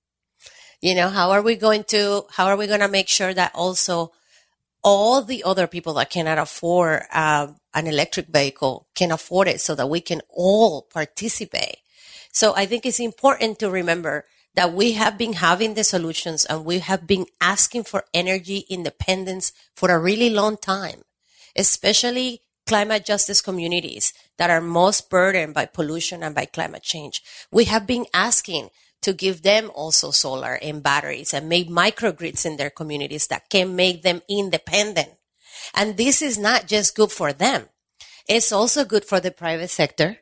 You 0.82 0.96
know, 0.96 1.10
how 1.10 1.30
are 1.30 1.44
we 1.44 1.56
going 1.56 1.84
to, 1.90 2.24
how 2.32 2.48
are 2.48 2.58
we 2.58 2.66
going 2.66 2.80
to 2.80 2.88
make 2.88 3.10
sure 3.10 3.32
that 3.32 3.52
also 3.54 4.12
all 4.84 5.22
the 5.22 5.44
other 5.44 5.68
people 5.68 5.94
that 5.94 6.10
cannot 6.10 6.38
afford 6.38 7.04
uh, 7.12 7.48
an 7.74 7.88
electric 7.88 8.28
vehicle 8.28 8.88
can 8.96 9.12
afford 9.12 9.48
it 9.48 9.62
so 9.62 9.76
that 9.76 9.90
we 9.90 10.02
can 10.02 10.22
all 10.30 10.84
participate. 10.84 11.78
So 12.32 12.54
I 12.56 12.66
think 12.66 12.86
it's 12.86 13.00
important 13.00 13.60
to 13.60 13.70
remember 13.70 14.26
that 14.56 14.74
we 14.74 14.94
have 14.94 15.18
been 15.18 15.34
having 15.34 15.76
the 15.76 15.84
solutions 15.84 16.46
and 16.46 16.66
we 16.66 16.80
have 16.80 17.08
been 17.08 17.26
asking 17.40 17.84
for 17.84 18.06
energy 18.14 18.66
independence 18.70 19.54
for 19.76 19.90
a 19.90 20.00
really 20.00 20.30
long 20.30 20.58
time, 20.58 21.04
especially 21.56 22.42
climate 22.68 23.06
justice 23.06 23.42
communities 23.42 24.14
that 24.38 24.50
are 24.50 24.62
most 24.62 25.10
burdened 25.10 25.54
by 25.54 25.66
pollution 25.66 26.24
and 26.24 26.36
by 26.36 26.46
climate 26.46 26.84
change. 26.84 27.22
We 27.52 27.66
have 27.66 27.88
been 27.88 28.06
asking 28.14 28.70
to 29.02 29.14
give 29.14 29.42
them 29.42 29.72
also 29.74 30.12
solar 30.12 30.54
and 30.62 30.84
batteries 30.84 31.34
and 31.34 31.50
make 31.50 31.70
microgrids 31.70 32.46
in 32.46 32.58
their 32.58 32.70
communities 32.70 33.28
that 33.28 33.50
can 33.50 33.76
make 33.76 34.04
them 34.04 34.22
independent. 34.30 35.10
And 35.74 35.98
this 35.98 36.22
is 36.22 36.38
not 36.38 36.68
just 36.68 36.96
good 36.96 37.12
for 37.12 37.34
them. 37.34 37.70
It's 38.28 38.52
also 38.52 38.86
good 38.86 39.06
for 39.06 39.20
the 39.20 39.32
private 39.32 39.70
sector. 39.70 40.20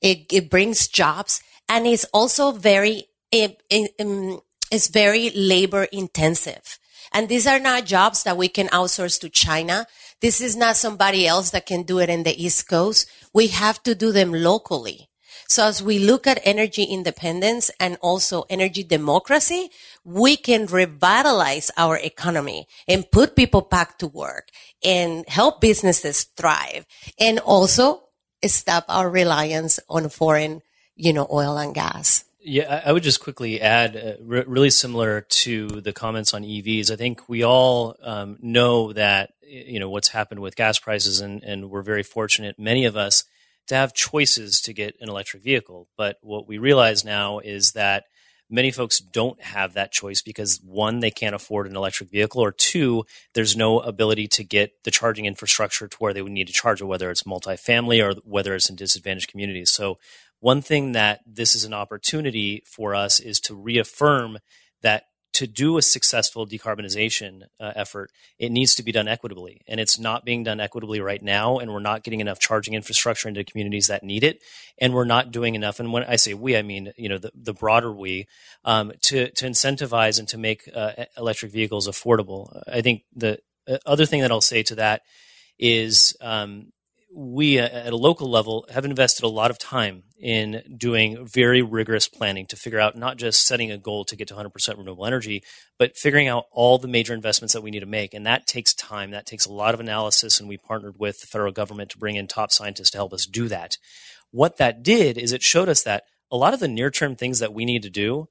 It, 0.00 0.32
it 0.32 0.50
brings 0.50 0.88
jobs 0.88 1.42
and 1.68 1.86
it's 1.86 2.04
also 2.12 2.52
very, 2.52 3.04
it, 3.30 3.62
it, 3.68 3.92
um, 4.00 4.40
it's 4.70 4.88
very 4.88 5.30
labor 5.30 5.84
intensive. 5.84 6.78
And 7.12 7.28
these 7.28 7.46
are 7.46 7.58
not 7.58 7.86
jobs 7.86 8.22
that 8.22 8.36
we 8.36 8.48
can 8.48 8.68
outsource 8.68 9.20
to 9.20 9.28
China. 9.28 9.86
This 10.20 10.40
is 10.40 10.56
not 10.56 10.76
somebody 10.76 11.26
else 11.26 11.50
that 11.50 11.66
can 11.66 11.82
do 11.82 11.98
it 11.98 12.08
in 12.08 12.22
the 12.22 12.42
East 12.42 12.68
Coast. 12.68 13.08
We 13.34 13.48
have 13.48 13.82
to 13.82 13.94
do 13.94 14.12
them 14.12 14.32
locally. 14.32 15.09
So 15.50 15.66
as 15.66 15.82
we 15.82 15.98
look 15.98 16.28
at 16.28 16.38
energy 16.44 16.84
independence 16.84 17.72
and 17.80 17.98
also 18.00 18.44
energy 18.48 18.84
democracy, 18.84 19.70
we 20.04 20.36
can 20.36 20.66
revitalize 20.66 21.72
our 21.76 21.98
economy 21.98 22.68
and 22.86 23.10
put 23.10 23.34
people 23.34 23.60
back 23.60 23.98
to 23.98 24.06
work 24.06 24.50
and 24.84 25.28
help 25.28 25.60
businesses 25.60 26.22
thrive 26.22 26.86
and 27.18 27.40
also 27.40 28.04
stop 28.44 28.84
our 28.88 29.10
reliance 29.10 29.80
on 29.88 30.08
foreign, 30.08 30.62
you 30.94 31.12
know, 31.12 31.26
oil 31.32 31.58
and 31.58 31.74
gas. 31.74 32.24
Yeah, 32.38 32.82
I 32.86 32.92
would 32.92 33.02
just 33.02 33.20
quickly 33.20 33.60
add, 33.60 33.96
uh, 33.96 34.22
re- 34.22 34.44
really 34.46 34.70
similar 34.70 35.22
to 35.42 35.66
the 35.66 35.92
comments 35.92 36.32
on 36.32 36.44
EVs. 36.44 36.92
I 36.92 36.96
think 36.96 37.28
we 37.28 37.42
all 37.42 37.96
um, 38.04 38.38
know 38.40 38.92
that 38.92 39.32
you 39.42 39.80
know 39.80 39.90
what's 39.90 40.08
happened 40.08 40.40
with 40.40 40.54
gas 40.54 40.78
prices, 40.78 41.20
and, 41.20 41.42
and 41.42 41.70
we're 41.70 41.82
very 41.82 42.04
fortunate. 42.04 42.56
Many 42.56 42.84
of 42.86 42.96
us 42.96 43.24
to 43.70 43.76
have 43.76 43.94
choices 43.94 44.60
to 44.62 44.72
get 44.72 44.96
an 45.00 45.08
electric 45.08 45.44
vehicle. 45.44 45.88
But 45.96 46.18
what 46.22 46.46
we 46.46 46.58
realize 46.58 47.04
now 47.04 47.38
is 47.38 47.72
that 47.72 48.04
many 48.50 48.72
folks 48.72 48.98
don't 48.98 49.40
have 49.40 49.74
that 49.74 49.92
choice 49.92 50.22
because 50.22 50.60
one, 50.64 50.98
they 50.98 51.12
can't 51.12 51.36
afford 51.36 51.68
an 51.68 51.76
electric 51.76 52.10
vehicle, 52.10 52.42
or 52.42 52.50
two, 52.50 53.04
there's 53.32 53.56
no 53.56 53.78
ability 53.78 54.26
to 54.26 54.42
get 54.42 54.72
the 54.82 54.90
charging 54.90 55.24
infrastructure 55.24 55.86
to 55.86 55.96
where 55.98 56.12
they 56.12 56.20
would 56.20 56.32
need 56.32 56.48
to 56.48 56.52
charge 56.52 56.80
it, 56.80 56.86
whether 56.86 57.12
it's 57.12 57.22
multifamily 57.22 58.04
or 58.04 58.20
whether 58.24 58.56
it's 58.56 58.68
in 58.68 58.74
disadvantaged 58.74 59.30
communities. 59.30 59.70
So 59.70 59.98
one 60.40 60.62
thing 60.62 60.90
that 60.92 61.20
this 61.24 61.54
is 61.54 61.64
an 61.64 61.72
opportunity 61.72 62.64
for 62.66 62.96
us 62.96 63.20
is 63.20 63.38
to 63.40 63.54
reaffirm 63.54 64.38
that 64.82 65.04
to 65.40 65.46
do 65.46 65.78
a 65.78 65.82
successful 65.82 66.46
decarbonization 66.46 67.44
uh, 67.58 67.72
effort, 67.74 68.10
it 68.38 68.52
needs 68.52 68.74
to 68.74 68.82
be 68.82 68.92
done 68.92 69.08
equitably. 69.08 69.62
And 69.66 69.80
it's 69.80 69.98
not 69.98 70.22
being 70.22 70.44
done 70.44 70.60
equitably 70.60 71.00
right 71.00 71.22
now. 71.22 71.56
And 71.56 71.72
we're 71.72 71.80
not 71.80 72.04
getting 72.04 72.20
enough 72.20 72.38
charging 72.38 72.74
infrastructure 72.74 73.26
into 73.26 73.42
communities 73.42 73.86
that 73.86 74.02
need 74.02 74.22
it. 74.22 74.42
And 74.76 74.92
we're 74.92 75.06
not 75.06 75.32
doing 75.32 75.54
enough. 75.54 75.80
And 75.80 75.94
when 75.94 76.04
I 76.04 76.16
say 76.16 76.34
we, 76.34 76.58
I 76.58 76.60
mean, 76.60 76.92
you 76.98 77.08
know, 77.08 77.16
the, 77.16 77.32
the 77.34 77.54
broader 77.54 77.90
we, 77.90 78.26
um, 78.66 78.92
to, 79.04 79.30
to 79.30 79.46
incentivize 79.46 80.18
and 80.18 80.28
to 80.28 80.36
make 80.36 80.68
uh, 80.74 81.06
electric 81.16 81.52
vehicles 81.52 81.88
affordable. 81.88 82.62
I 82.70 82.82
think 82.82 83.04
the 83.16 83.38
uh, 83.66 83.78
other 83.86 84.04
thing 84.04 84.20
that 84.20 84.30
I'll 84.30 84.42
say 84.42 84.62
to 84.64 84.74
that 84.74 85.00
is 85.58 86.14
um, 86.20 86.70
we 87.12 87.58
uh, 87.58 87.66
at 87.66 87.92
a 87.92 87.96
local 87.96 88.30
level 88.30 88.66
have 88.70 88.84
invested 88.84 89.24
a 89.24 89.28
lot 89.28 89.50
of 89.50 89.58
time 89.58 90.04
in 90.18 90.62
doing 90.76 91.26
very 91.26 91.62
rigorous 91.62 92.08
planning 92.08 92.46
to 92.46 92.56
figure 92.56 92.78
out 92.78 92.96
not 92.96 93.16
just 93.16 93.46
setting 93.46 93.70
a 93.70 93.78
goal 93.78 94.04
to 94.04 94.16
get 94.16 94.28
to 94.28 94.34
100% 94.34 94.78
renewable 94.78 95.06
energy, 95.06 95.42
but 95.78 95.96
figuring 95.96 96.28
out 96.28 96.44
all 96.52 96.78
the 96.78 96.88
major 96.88 97.14
investments 97.14 97.54
that 97.54 97.62
we 97.62 97.70
need 97.70 97.80
to 97.80 97.86
make. 97.86 98.14
And 98.14 98.26
that 98.26 98.46
takes 98.46 98.74
time. 98.74 99.10
That 99.10 99.26
takes 99.26 99.46
a 99.46 99.52
lot 99.52 99.74
of 99.74 99.80
analysis. 99.80 100.38
And 100.38 100.48
we 100.48 100.58
partnered 100.58 100.98
with 100.98 101.20
the 101.20 101.26
federal 101.26 101.52
government 101.52 101.90
to 101.90 101.98
bring 101.98 102.16
in 102.16 102.26
top 102.26 102.52
scientists 102.52 102.90
to 102.90 102.98
help 102.98 103.12
us 103.12 103.26
do 103.26 103.48
that. 103.48 103.78
What 104.30 104.58
that 104.58 104.82
did 104.82 105.16
is 105.18 105.32
it 105.32 105.42
showed 105.42 105.68
us 105.68 105.82
that 105.82 106.04
a 106.30 106.36
lot 106.36 106.54
of 106.54 106.60
the 106.60 106.68
near 106.68 106.90
term 106.90 107.16
things 107.16 107.38
that 107.40 107.54
we 107.54 107.64
need 107.64 107.82
to 107.82 107.90
do 107.90 108.28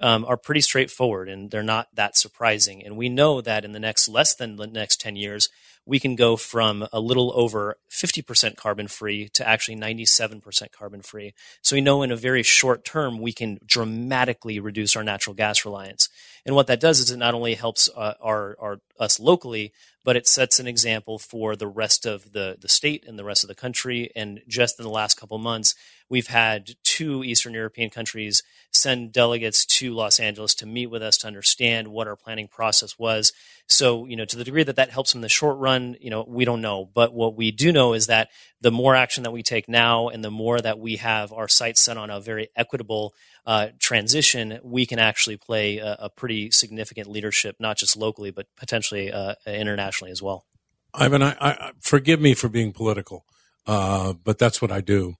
um, 0.00 0.24
are 0.24 0.36
pretty 0.36 0.60
straightforward 0.60 1.28
and 1.28 1.50
they're 1.50 1.62
not 1.62 1.88
that 1.94 2.16
surprising. 2.16 2.84
And 2.84 2.96
we 2.96 3.08
know 3.08 3.40
that 3.40 3.64
in 3.64 3.72
the 3.72 3.80
next 3.80 4.08
less 4.08 4.34
than 4.34 4.56
the 4.56 4.66
next 4.66 5.00
10 5.00 5.16
years, 5.16 5.48
we 5.86 5.98
can 5.98 6.14
go 6.14 6.36
from 6.36 6.86
a 6.92 7.00
little 7.00 7.32
over 7.34 7.76
50% 7.90 8.56
carbon 8.56 8.86
free 8.86 9.28
to 9.30 9.48
actually 9.48 9.76
97% 9.76 10.72
carbon 10.72 11.02
free. 11.02 11.34
So 11.62 11.74
we 11.74 11.80
know 11.80 12.02
in 12.02 12.12
a 12.12 12.16
very 12.16 12.42
short 12.42 12.84
term, 12.84 13.18
we 13.18 13.32
can 13.32 13.58
dramatically 13.66 14.60
reduce 14.60 14.94
our 14.94 15.02
natural 15.02 15.34
gas 15.34 15.64
reliance. 15.64 16.08
And 16.44 16.54
what 16.54 16.66
that 16.68 16.80
does 16.80 17.00
is 17.00 17.10
it 17.10 17.16
not 17.16 17.34
only 17.34 17.54
helps 17.54 17.88
uh, 17.96 18.14
our, 18.20 18.56
our, 18.60 18.80
us 18.98 19.18
locally, 19.18 19.72
but 20.04 20.16
it 20.16 20.26
sets 20.26 20.58
an 20.58 20.66
example 20.66 21.18
for 21.18 21.56
the 21.56 21.66
rest 21.66 22.06
of 22.06 22.32
the, 22.32 22.56
the 22.58 22.68
state 22.68 23.04
and 23.06 23.18
the 23.18 23.24
rest 23.24 23.44
of 23.44 23.48
the 23.48 23.54
country. 23.54 24.10
And 24.14 24.42
just 24.46 24.78
in 24.78 24.84
the 24.84 24.90
last 24.90 25.18
couple 25.18 25.38
months, 25.38 25.74
we've 26.10 26.26
had 26.26 26.72
two 26.82 27.24
Eastern 27.24 27.54
European 27.54 27.88
countries 27.88 28.42
send 28.72 29.12
delegates 29.12 29.64
to 29.64 29.94
Los 29.94 30.20
Angeles 30.20 30.54
to 30.56 30.66
meet 30.66 30.88
with 30.88 31.02
us 31.02 31.16
to 31.18 31.26
understand 31.26 31.88
what 31.88 32.06
our 32.06 32.16
planning 32.16 32.48
process 32.48 32.98
was. 32.98 33.32
So, 33.66 34.06
you 34.06 34.16
know, 34.16 34.24
to 34.24 34.36
the 34.36 34.44
degree 34.44 34.64
that 34.64 34.76
that 34.76 34.90
helps 34.90 35.14
in 35.14 35.20
the 35.20 35.28
short 35.28 35.56
run, 35.58 35.96
you 36.00 36.10
know, 36.10 36.24
we 36.26 36.44
don't 36.44 36.60
know. 36.60 36.90
But 36.92 37.14
what 37.14 37.36
we 37.36 37.52
do 37.52 37.72
know 37.72 37.94
is 37.94 38.08
that 38.08 38.28
the 38.60 38.70
more 38.70 38.94
action 38.94 39.22
that 39.22 39.30
we 39.30 39.42
take 39.42 39.68
now 39.68 40.08
and 40.08 40.24
the 40.24 40.30
more 40.30 40.60
that 40.60 40.78
we 40.78 40.96
have 40.96 41.32
our 41.32 41.48
sights 41.48 41.80
set 41.80 41.96
on 41.96 42.10
a 42.10 42.20
very 42.20 42.48
equitable 42.56 43.14
uh, 43.46 43.68
transition, 43.78 44.58
we 44.62 44.84
can 44.86 44.98
actually 44.98 45.36
play 45.36 45.78
a, 45.78 45.96
a, 46.00 46.10
pretty 46.10 46.50
significant 46.50 47.08
leadership, 47.08 47.56
not 47.58 47.78
just 47.78 47.96
locally, 47.96 48.30
but 48.30 48.46
potentially 48.56 49.10
uh, 49.10 49.34
internationally 49.46 50.10
as 50.10 50.22
well. 50.22 50.44
Ivan, 50.92 51.22
I, 51.22 51.36
I, 51.40 51.72
forgive 51.80 52.20
me 52.20 52.34
for 52.34 52.48
being 52.48 52.72
political, 52.72 53.24
uh, 53.66 54.12
but 54.12 54.38
that's 54.38 54.60
what 54.60 54.70
I 54.70 54.80
do. 54.80 55.16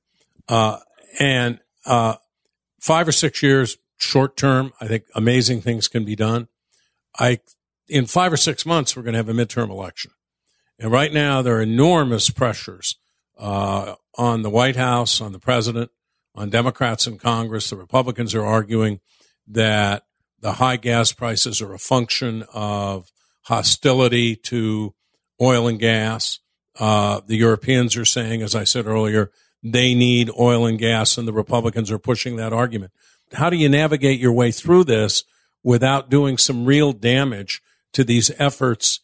Uh, 0.50 0.78
and 1.20 1.60
uh, 1.86 2.16
five 2.80 3.06
or 3.06 3.12
six 3.12 3.40
years, 3.42 3.78
short 3.98 4.36
term, 4.36 4.72
I 4.80 4.88
think 4.88 5.04
amazing 5.14 5.60
things 5.62 5.86
can 5.86 6.04
be 6.04 6.16
done. 6.16 6.48
I 7.18 7.38
in 7.88 8.06
five 8.06 8.32
or 8.32 8.36
six 8.36 8.66
months, 8.66 8.96
we're 8.96 9.02
going 9.02 9.14
to 9.14 9.18
have 9.18 9.28
a 9.28 9.32
midterm 9.32 9.70
election. 9.70 10.10
And 10.78 10.90
right 10.90 11.12
now, 11.12 11.42
there 11.42 11.56
are 11.56 11.62
enormous 11.62 12.30
pressures 12.30 12.96
uh, 13.38 13.94
on 14.16 14.42
the 14.42 14.50
White 14.50 14.76
House, 14.76 15.20
on 15.20 15.32
the 15.32 15.38
president, 15.38 15.90
on 16.34 16.50
Democrats 16.50 17.06
in 17.06 17.18
Congress. 17.18 17.70
The 17.70 17.76
Republicans 17.76 18.34
are 18.34 18.44
arguing 18.44 19.00
that 19.46 20.04
the 20.40 20.52
high 20.54 20.76
gas 20.76 21.12
prices 21.12 21.60
are 21.60 21.74
a 21.74 21.78
function 21.78 22.44
of 22.52 23.12
hostility 23.42 24.36
to 24.36 24.94
oil 25.40 25.68
and 25.68 25.78
gas. 25.78 26.40
Uh, 26.78 27.20
the 27.26 27.36
Europeans 27.36 27.96
are 27.96 28.04
saying, 28.04 28.42
as 28.42 28.54
I 28.54 28.64
said 28.64 28.86
earlier, 28.86 29.30
they 29.62 29.94
need 29.94 30.30
oil 30.38 30.66
and 30.66 30.78
gas, 30.78 31.18
and 31.18 31.28
the 31.28 31.32
Republicans 31.32 31.90
are 31.90 31.98
pushing 31.98 32.36
that 32.36 32.52
argument. 32.52 32.92
How 33.32 33.50
do 33.50 33.56
you 33.56 33.68
navigate 33.68 34.18
your 34.18 34.32
way 34.32 34.50
through 34.50 34.84
this 34.84 35.24
without 35.62 36.10
doing 36.10 36.38
some 36.38 36.64
real 36.64 36.92
damage 36.92 37.62
to 37.92 38.04
these 38.04 38.30
efforts 38.38 39.00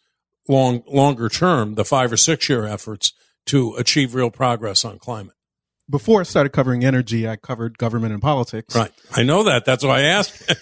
long 0.49 0.83
longer 0.87 1.29
term, 1.29 1.75
the 1.75 1.85
five 1.85 2.13
or 2.13 2.17
six 2.17 2.49
year 2.49 2.65
efforts 2.65 3.13
to 3.47 3.75
achieve 3.75 4.15
real 4.15 4.31
progress 4.31 4.85
on 4.85 4.99
climate? 4.99 5.35
Before 5.89 6.21
I 6.21 6.25
started 6.25 6.51
covering 6.51 6.85
energy, 6.85 7.29
I 7.29 7.37
covered 7.37 7.79
government 7.79 8.13
and 8.13 8.21
politics. 8.21 8.75
Right. 8.75 8.93
I 9.13 9.23
know 9.23 9.45
that. 9.45 9.65
That's 9.65 9.85
why 9.85 10.01
I 10.01 10.03
asked. 10.03 10.53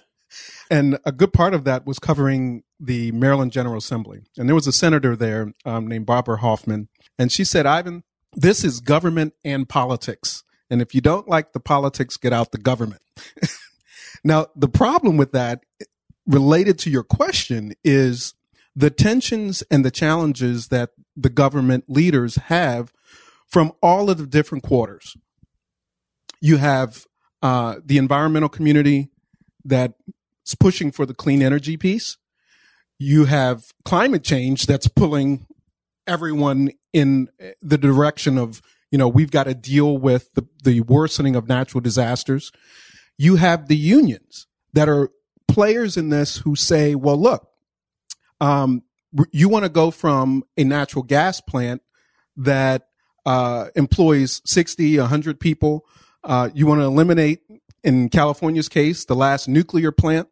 and 0.70 0.98
a 1.06 1.12
good 1.12 1.32
part 1.32 1.54
of 1.54 1.64
that 1.64 1.86
was 1.86 1.98
covering 1.98 2.62
the 2.78 3.10
Maryland 3.12 3.52
General 3.52 3.78
Assembly. 3.78 4.20
And 4.36 4.48
there 4.48 4.54
was 4.54 4.66
a 4.66 4.72
senator 4.72 5.16
there 5.16 5.54
um, 5.64 5.86
named 5.86 6.04
Barbara 6.04 6.38
Hoffman. 6.38 6.88
And 7.18 7.32
she 7.32 7.42
said, 7.42 7.64
Ivan, 7.64 8.04
this 8.32 8.64
is 8.64 8.80
government 8.80 9.34
and 9.44 9.68
politics. 9.68 10.44
And 10.70 10.80
if 10.80 10.94
you 10.94 11.00
don't 11.00 11.28
like 11.28 11.52
the 11.52 11.60
politics, 11.60 12.16
get 12.16 12.32
out 12.32 12.52
the 12.52 12.58
government. 12.58 13.02
now, 14.24 14.46
the 14.54 14.68
problem 14.68 15.16
with 15.16 15.32
that 15.32 15.64
related 16.26 16.78
to 16.80 16.90
your 16.90 17.02
question 17.02 17.74
is 17.82 18.34
the 18.76 18.90
tensions 18.90 19.62
and 19.70 19.84
the 19.84 19.90
challenges 19.90 20.68
that 20.68 20.90
the 21.16 21.28
government 21.28 21.84
leaders 21.88 22.36
have 22.36 22.92
from 23.48 23.72
all 23.82 24.08
of 24.08 24.18
the 24.18 24.26
different 24.26 24.62
quarters. 24.62 25.16
You 26.40 26.58
have 26.58 27.04
uh, 27.42 27.76
the 27.84 27.98
environmental 27.98 28.48
community 28.48 29.10
that's 29.64 30.54
pushing 30.58 30.92
for 30.92 31.04
the 31.04 31.14
clean 31.14 31.42
energy 31.42 31.76
piece. 31.76 32.16
You 32.98 33.24
have 33.24 33.64
climate 33.84 34.22
change 34.22 34.66
that's 34.66 34.88
pulling 34.88 35.46
everyone 36.10 36.70
in 36.92 37.28
the 37.62 37.78
direction 37.78 38.36
of, 38.36 38.60
you 38.90 38.98
know, 38.98 39.08
we've 39.08 39.30
got 39.30 39.44
to 39.44 39.54
deal 39.54 39.96
with 39.96 40.28
the, 40.34 40.46
the 40.64 40.80
worsening 40.80 41.36
of 41.36 41.48
natural 41.48 41.80
disasters. 41.80 42.50
You 43.16 43.36
have 43.36 43.68
the 43.68 43.76
unions 43.76 44.48
that 44.72 44.88
are 44.88 45.10
players 45.46 45.96
in 45.96 46.08
this 46.08 46.38
who 46.38 46.56
say, 46.56 46.94
well, 46.96 47.16
look, 47.16 47.48
um, 48.40 48.82
you 49.30 49.48
want 49.48 49.64
to 49.64 49.68
go 49.68 49.90
from 49.90 50.44
a 50.56 50.64
natural 50.64 51.04
gas 51.04 51.40
plant 51.40 51.82
that 52.36 52.88
uh, 53.24 53.66
employs 53.76 54.40
60, 54.44 54.98
100 54.98 55.38
people. 55.38 55.86
Uh, 56.24 56.50
you 56.54 56.66
want 56.66 56.80
to 56.80 56.84
eliminate, 56.84 57.40
in 57.84 58.08
California's 58.08 58.68
case, 58.68 59.04
the 59.04 59.14
last 59.14 59.48
nuclear 59.48 59.92
plant. 59.92 60.28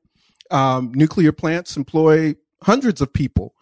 Um, 0.50 0.92
nuclear 0.94 1.32
plants 1.32 1.76
employ 1.76 2.34
hundreds 2.62 3.00
of 3.00 3.12
people 3.12 3.54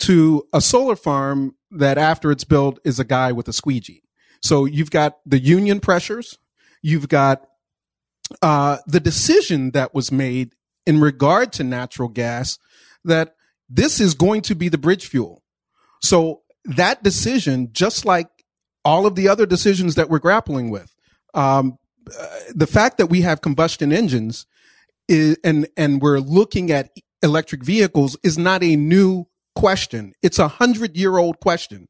to 0.00 0.46
a 0.52 0.60
solar 0.60 0.96
farm 0.96 1.54
that 1.70 1.98
after 1.98 2.30
it's 2.30 2.44
built 2.44 2.78
is 2.84 2.98
a 2.98 3.04
guy 3.04 3.32
with 3.32 3.48
a 3.48 3.52
squeegee. 3.52 4.02
So 4.42 4.64
you've 4.64 4.90
got 4.90 5.18
the 5.26 5.38
union 5.38 5.80
pressures. 5.80 6.38
You've 6.82 7.08
got 7.08 7.46
uh, 8.42 8.78
the 8.86 9.00
decision 9.00 9.72
that 9.72 9.94
was 9.94 10.12
made 10.12 10.54
in 10.86 11.00
regard 11.00 11.52
to 11.54 11.64
natural 11.64 12.08
gas 12.08 12.58
that 13.04 13.34
this 13.68 14.00
is 14.00 14.14
going 14.14 14.42
to 14.42 14.54
be 14.54 14.68
the 14.68 14.78
bridge 14.78 15.06
fuel. 15.06 15.42
So 16.02 16.42
that 16.64 17.02
decision, 17.02 17.68
just 17.72 18.04
like 18.04 18.28
all 18.84 19.06
of 19.06 19.14
the 19.14 19.28
other 19.28 19.46
decisions 19.46 19.96
that 19.96 20.08
we're 20.08 20.18
grappling 20.18 20.70
with, 20.70 20.94
um, 21.34 21.78
uh, 22.18 22.26
the 22.54 22.66
fact 22.66 22.98
that 22.98 23.06
we 23.06 23.20
have 23.22 23.42
combustion 23.42 23.92
engines 23.92 24.46
is, 25.08 25.36
and 25.44 25.68
and 25.76 26.00
we're 26.00 26.20
looking 26.20 26.70
at 26.70 26.90
electric 27.22 27.62
vehicles 27.62 28.16
is 28.22 28.38
not 28.38 28.62
a 28.62 28.76
new 28.76 29.27
question. 29.58 30.14
It's 30.22 30.38
a 30.38 30.46
hundred 30.46 30.96
year 30.96 31.18
old 31.18 31.40
question. 31.40 31.88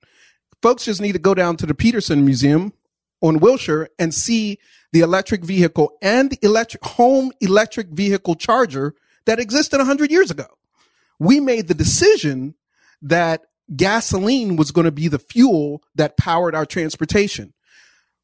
Folks 0.62 0.86
just 0.86 1.02
need 1.02 1.12
to 1.12 1.18
go 1.18 1.34
down 1.34 1.56
to 1.58 1.66
the 1.66 1.74
Petersen 1.74 2.24
Museum 2.24 2.72
on 3.20 3.40
Wilshire 3.40 3.90
and 3.98 4.14
see 4.14 4.58
the 4.92 5.00
electric 5.00 5.44
vehicle 5.44 5.92
and 6.00 6.30
the 6.30 6.38
electric 6.40 6.82
home 6.82 7.30
electric 7.42 7.88
vehicle 7.88 8.36
charger 8.36 8.94
that 9.26 9.38
existed 9.38 9.76
100 9.76 10.10
years 10.10 10.30
ago. 10.30 10.46
We 11.18 11.40
made 11.40 11.68
the 11.68 11.74
decision 11.74 12.54
that 13.02 13.42
gasoline 13.76 14.56
was 14.56 14.70
going 14.70 14.86
to 14.86 14.90
be 14.90 15.08
the 15.08 15.18
fuel 15.18 15.82
that 15.94 16.16
powered 16.16 16.54
our 16.54 16.64
transportation. 16.64 17.52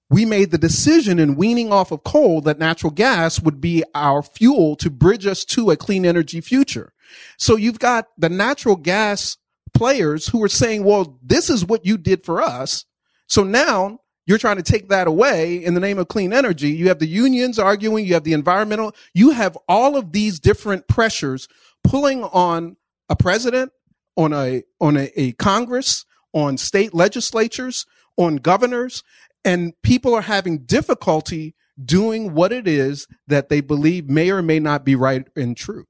We 0.09 0.25
made 0.25 0.53
the 0.53 0.59
decision 0.59 1.19
in 1.19 1.37
weaning 1.37 1.71
off 1.71 1.93
of 1.93 2.03
coal 2.03 2.41
that 2.43 2.59
natural 2.59 2.93
gas 2.93 3.41
would 3.41 3.61
be 3.61 3.85
our 3.95 4.23
fuel 4.23 4.75
to 4.77 4.89
bridge 4.89 5.27
us 5.27 5.45
to 5.47 5.71
a 5.71 5.77
clean 5.77 6.07
energy 6.07 6.41
future. 6.41 6.94
So 7.38 7.57
you've 7.57 7.79
got 7.79 8.09
the 8.19 8.29
natural 8.29 8.77
gas 8.77 9.37
players 9.73 10.29
who 10.29 10.43
are 10.43 10.49
saying, 10.49 10.85
well, 10.85 11.19
this 11.23 11.51
is 11.51 11.64
what 11.64 11.85
you 11.85 11.99
did 11.99 12.25
for 12.25 12.40
us. 12.40 12.85
So 13.27 13.43
now 13.43 14.01
you're 14.27 14.38
trying 14.38 14.57
to 14.57 14.62
take 14.62 14.88
that 14.88 15.07
away 15.07 15.62
in 15.62 15.75
the 15.75 15.81
name 15.81 15.99
of 15.99 16.09
clean 16.09 16.33
energy. 16.33 16.71
You 16.71 16.88
have 16.88 16.99
the 16.99 17.07
unions 17.07 17.59
arguing. 17.59 18.07
You 18.07 18.14
have 18.14 18.25
the 18.25 18.33
environmental. 18.33 18.95
You 19.12 19.31
have 19.31 19.59
all 19.69 19.97
of 19.97 20.12
these 20.12 20.40
different 20.40 20.88
pressures 20.88 21.49
pulling 21.83 22.25
on 22.25 22.77
a 23.09 23.17
president, 23.17 23.73
on 24.17 24.33
a, 24.33 24.62
on 24.81 24.97
a, 24.97 25.11
a 25.21 25.33
Congress, 25.33 26.07
on 26.33 26.57
state 26.57 26.95
legislatures, 26.95 27.87
on 28.17 28.37
governors, 28.37 29.03
and 29.45 29.75
people 29.83 30.14
are 30.14 30.23
having 30.23 30.59
difficulty 30.59 31.55
doing 31.83 32.33
what 32.35 32.53
it 32.53 32.67
is 32.67 33.07
that 33.27 33.49
they 33.49 33.61
believe 33.61 34.09
may 34.09 34.31
or 34.31 34.43
may 34.43 34.59
not 34.61 34.85
be 34.85 34.95
right 34.95 35.27
and 35.37 35.57
true. 35.57 35.87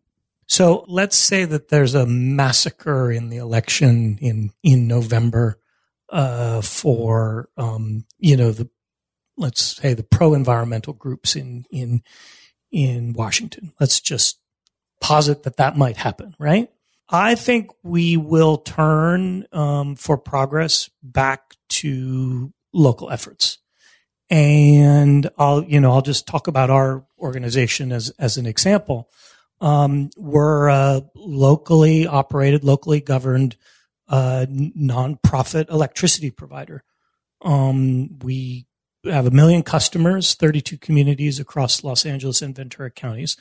So 0.46 0.84
let's 0.88 1.16
say 1.16 1.44
that 1.44 1.68
there's 1.68 1.94
a 1.94 2.06
massacre 2.06 3.10
in 3.10 3.30
the 3.30 3.38
election 3.38 4.18
in, 4.20 4.50
in 4.62 4.86
November 4.86 5.58
uh, 6.14 6.60
for 6.60 7.48
um, 7.56 8.04
you 8.18 8.36
know 8.36 8.52
the 8.52 8.68
let's 9.36 9.76
say 9.76 9.94
the 9.94 10.04
pro 10.04 10.32
environmental 10.34 10.92
groups 10.92 11.36
in 11.36 11.64
in 11.70 12.02
in 12.70 13.12
Washington. 13.12 13.72
Let's 13.80 14.00
just 14.00 14.38
posit 15.00 15.42
that 15.42 15.56
that 15.56 15.76
might 15.76 15.96
happen, 15.96 16.34
right? 16.38 16.70
I 17.08 17.34
think 17.34 17.70
we 17.82 18.16
will 18.16 18.58
turn 18.58 19.46
um, 19.52 19.96
for 19.96 20.16
progress 20.16 20.88
back 21.02 21.54
to 21.70 22.52
local 22.72 23.10
efforts, 23.10 23.58
and 24.30 25.28
I'll 25.36 25.64
you 25.64 25.80
know 25.80 25.92
I'll 25.92 26.02
just 26.02 26.28
talk 26.28 26.46
about 26.46 26.70
our 26.70 27.04
organization 27.18 27.92
as 27.92 28.10
as 28.18 28.36
an 28.36 28.46
example. 28.46 29.10
Um, 29.64 30.10
we're 30.18 30.68
a 30.68 31.02
locally 31.14 32.06
operated, 32.06 32.64
locally 32.64 33.00
governed 33.00 33.56
uh, 34.08 34.44
nonprofit 34.46 35.70
electricity 35.70 36.30
provider. 36.30 36.84
Um, 37.40 38.18
we 38.18 38.66
have 39.04 39.26
a 39.26 39.30
million 39.30 39.62
customers, 39.62 40.34
32 40.34 40.76
communities 40.76 41.40
across 41.40 41.82
Los 41.82 42.04
Angeles 42.04 42.42
and 42.42 42.54
Ventura 42.54 42.90
counties. 42.90 43.38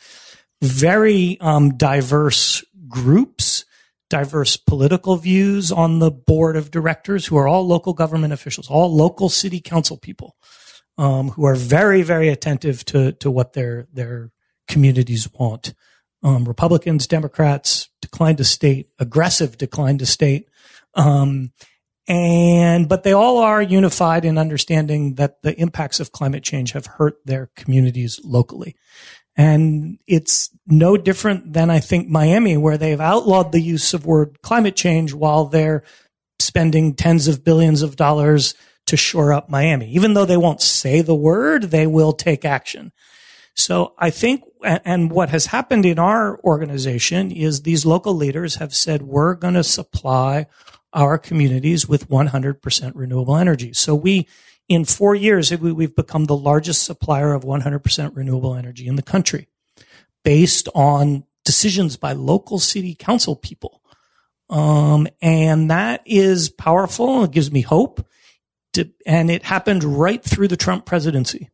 Very 0.62 1.38
um, 1.42 1.76
diverse 1.76 2.64
groups, 2.88 3.66
diverse 4.10 4.56
political 4.56 5.18
views 5.18 5.74
on 5.74 6.00
the 6.00 6.12
board 6.12 6.56
of 6.56 6.72
directors 6.72 7.26
who 7.26 7.36
are 7.36 7.50
all 7.50 7.68
local 7.68 7.92
government 7.92 8.32
officials, 8.32 8.70
all 8.70 8.96
local 8.96 9.28
city 9.28 9.60
council 9.60 9.98
people 9.98 10.38
um, 10.98 11.32
who 11.32 11.44
are 11.44 11.56
very, 11.56 12.02
very 12.02 12.30
attentive 12.30 12.86
to, 12.86 13.12
to 13.12 13.30
what 13.30 13.52
their, 13.52 13.88
their 13.92 14.32
communities 14.70 15.28
want. 15.34 15.74
Um, 16.24 16.46
Republicans, 16.46 17.06
Democrats 17.06 17.90
declined 18.02 18.38
to 18.38 18.44
state, 18.44 18.90
aggressive 19.00 19.58
declined 19.58 20.00
to 20.00 20.06
state. 20.06 20.48
Um, 20.96 21.52
and, 22.08 22.90
but 22.90 23.04
they 23.04 23.14
all 23.14 23.38
are 23.38 23.62
unified 23.62 24.26
in 24.26 24.38
understanding 24.38 25.16
that 25.16 25.42
the 25.42 25.58
impacts 25.60 26.00
of 26.00 26.12
climate 26.12 26.44
change 26.44 26.74
have 26.74 26.86
hurt 26.86 27.16
their 27.26 27.50
communities 27.56 28.20
locally. 28.24 28.76
And 29.36 30.00
it's 30.06 30.50
no 30.68 30.98
different 30.98 31.54
than 31.54 31.70
I 31.70 31.80
think 31.80 32.08
Miami, 32.08 32.58
where 32.58 32.78
they've 32.78 33.00
outlawed 33.00 33.52
the 33.52 33.62
use 33.62 33.94
of 33.94 34.06
word 34.06 34.42
climate 34.42 34.76
change 34.76 35.14
while 35.14 35.46
they're 35.46 35.84
spending 36.40 36.94
tens 36.94 37.28
of 37.28 37.44
billions 37.44 37.82
of 37.82 37.96
dollars 37.96 38.54
to 38.86 38.98
shore 38.98 39.34
up 39.34 39.50
Miami. 39.50 39.90
Even 39.92 40.14
though 40.14 40.26
they 40.26 40.38
won't 40.38 40.62
say 40.62 41.02
the 41.02 41.16
word, 41.16 41.64
they 41.64 41.88
will 41.88 42.14
take 42.14 42.46
action. 42.46 42.92
So 43.56 43.94
I 43.98 44.10
think, 44.10 44.44
and 44.64 45.12
what 45.12 45.30
has 45.30 45.48
happened 45.48 45.86
in 45.86 46.00
our 46.00 46.40
organization 46.44 47.32
is 47.32 47.62
these 47.62 47.86
local 47.86 48.14
leaders 48.14 48.56
have 48.56 48.74
said, 48.74 49.04
we're 49.04 49.36
going 49.36 49.54
to 49.54 49.64
supply 49.64 50.48
our 50.92 51.18
communities 51.18 51.88
with 51.88 52.10
100% 52.10 52.92
renewable 52.96 53.38
energy. 53.38 53.74
So 53.74 53.96
we, 53.96 54.28
in 54.68 54.86
four 54.86 55.14
years, 55.16 55.52
we've 55.58 55.96
become 55.96 56.26
the 56.26 56.38
largest 56.38 56.84
supplier 56.84 57.34
of 57.34 57.44
100% 57.44 58.16
renewable 58.16 58.56
energy 58.56 58.88
in 58.88 58.96
the 58.96 59.02
country 59.02 59.48
based 60.24 60.70
on 60.74 61.26
decisions 61.46 61.98
by 61.98 62.14
local 62.14 62.58
city 62.60 62.96
council 62.96 63.36
people. 63.36 63.82
Um, 64.50 65.08
and 65.22 65.70
that 65.70 66.02
is 66.06 66.50
powerful. 66.50 67.24
It 67.24 67.32
gives 67.32 67.52
me 67.52 67.62
hope. 67.62 68.06
To, 68.74 68.90
and 69.06 69.30
it 69.30 69.44
happened 69.44 69.84
right 69.84 70.24
through 70.24 70.48
the 70.48 70.58
Trump 70.58 70.86
presidency 70.86 71.52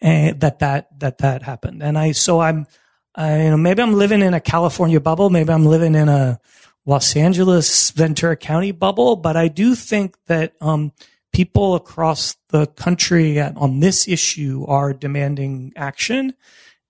and 0.00 0.40
that 0.40 0.58
that 0.60 0.98
that 1.00 1.18
that 1.18 1.42
happened. 1.42 1.82
And 1.82 1.98
I 1.98 2.12
so 2.12 2.40
I'm 2.40 2.66
I, 3.14 3.44
you 3.44 3.50
know 3.50 3.56
maybe 3.56 3.82
I'm 3.82 3.94
living 3.94 4.22
in 4.22 4.34
a 4.34 4.40
California 4.40 5.00
bubble, 5.00 5.30
maybe 5.30 5.52
I'm 5.52 5.66
living 5.66 5.94
in 5.94 6.08
a 6.08 6.40
Los 6.86 7.14
Angeles 7.14 7.90
Ventura 7.90 8.36
County 8.36 8.72
bubble, 8.72 9.16
but 9.16 9.36
I 9.36 9.48
do 9.48 9.74
think 9.74 10.16
that 10.26 10.54
um, 10.60 10.92
people 11.32 11.74
across 11.74 12.36
the 12.48 12.66
country 12.66 13.40
on 13.40 13.80
this 13.80 14.08
issue 14.08 14.64
are 14.66 14.92
demanding 14.92 15.72
action, 15.76 16.34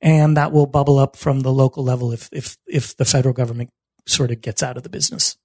and 0.01 0.37
that 0.37 0.53
will 0.53 0.67
bubble 0.67 0.99
up 0.99 1.17
from 1.17 1.41
the 1.41 1.53
local 1.53 1.85
level 1.85 2.13
if 2.13 2.29
if 2.33 2.57
if 2.67 2.97
the 2.97 3.05
federal 3.05 3.35
government 3.35 3.71
sort 4.07 4.31
of 4.31 4.41
gets 4.41 4.63
out 4.63 4.77
of 4.77 4.83
the 4.83 4.89
business. 4.89 5.37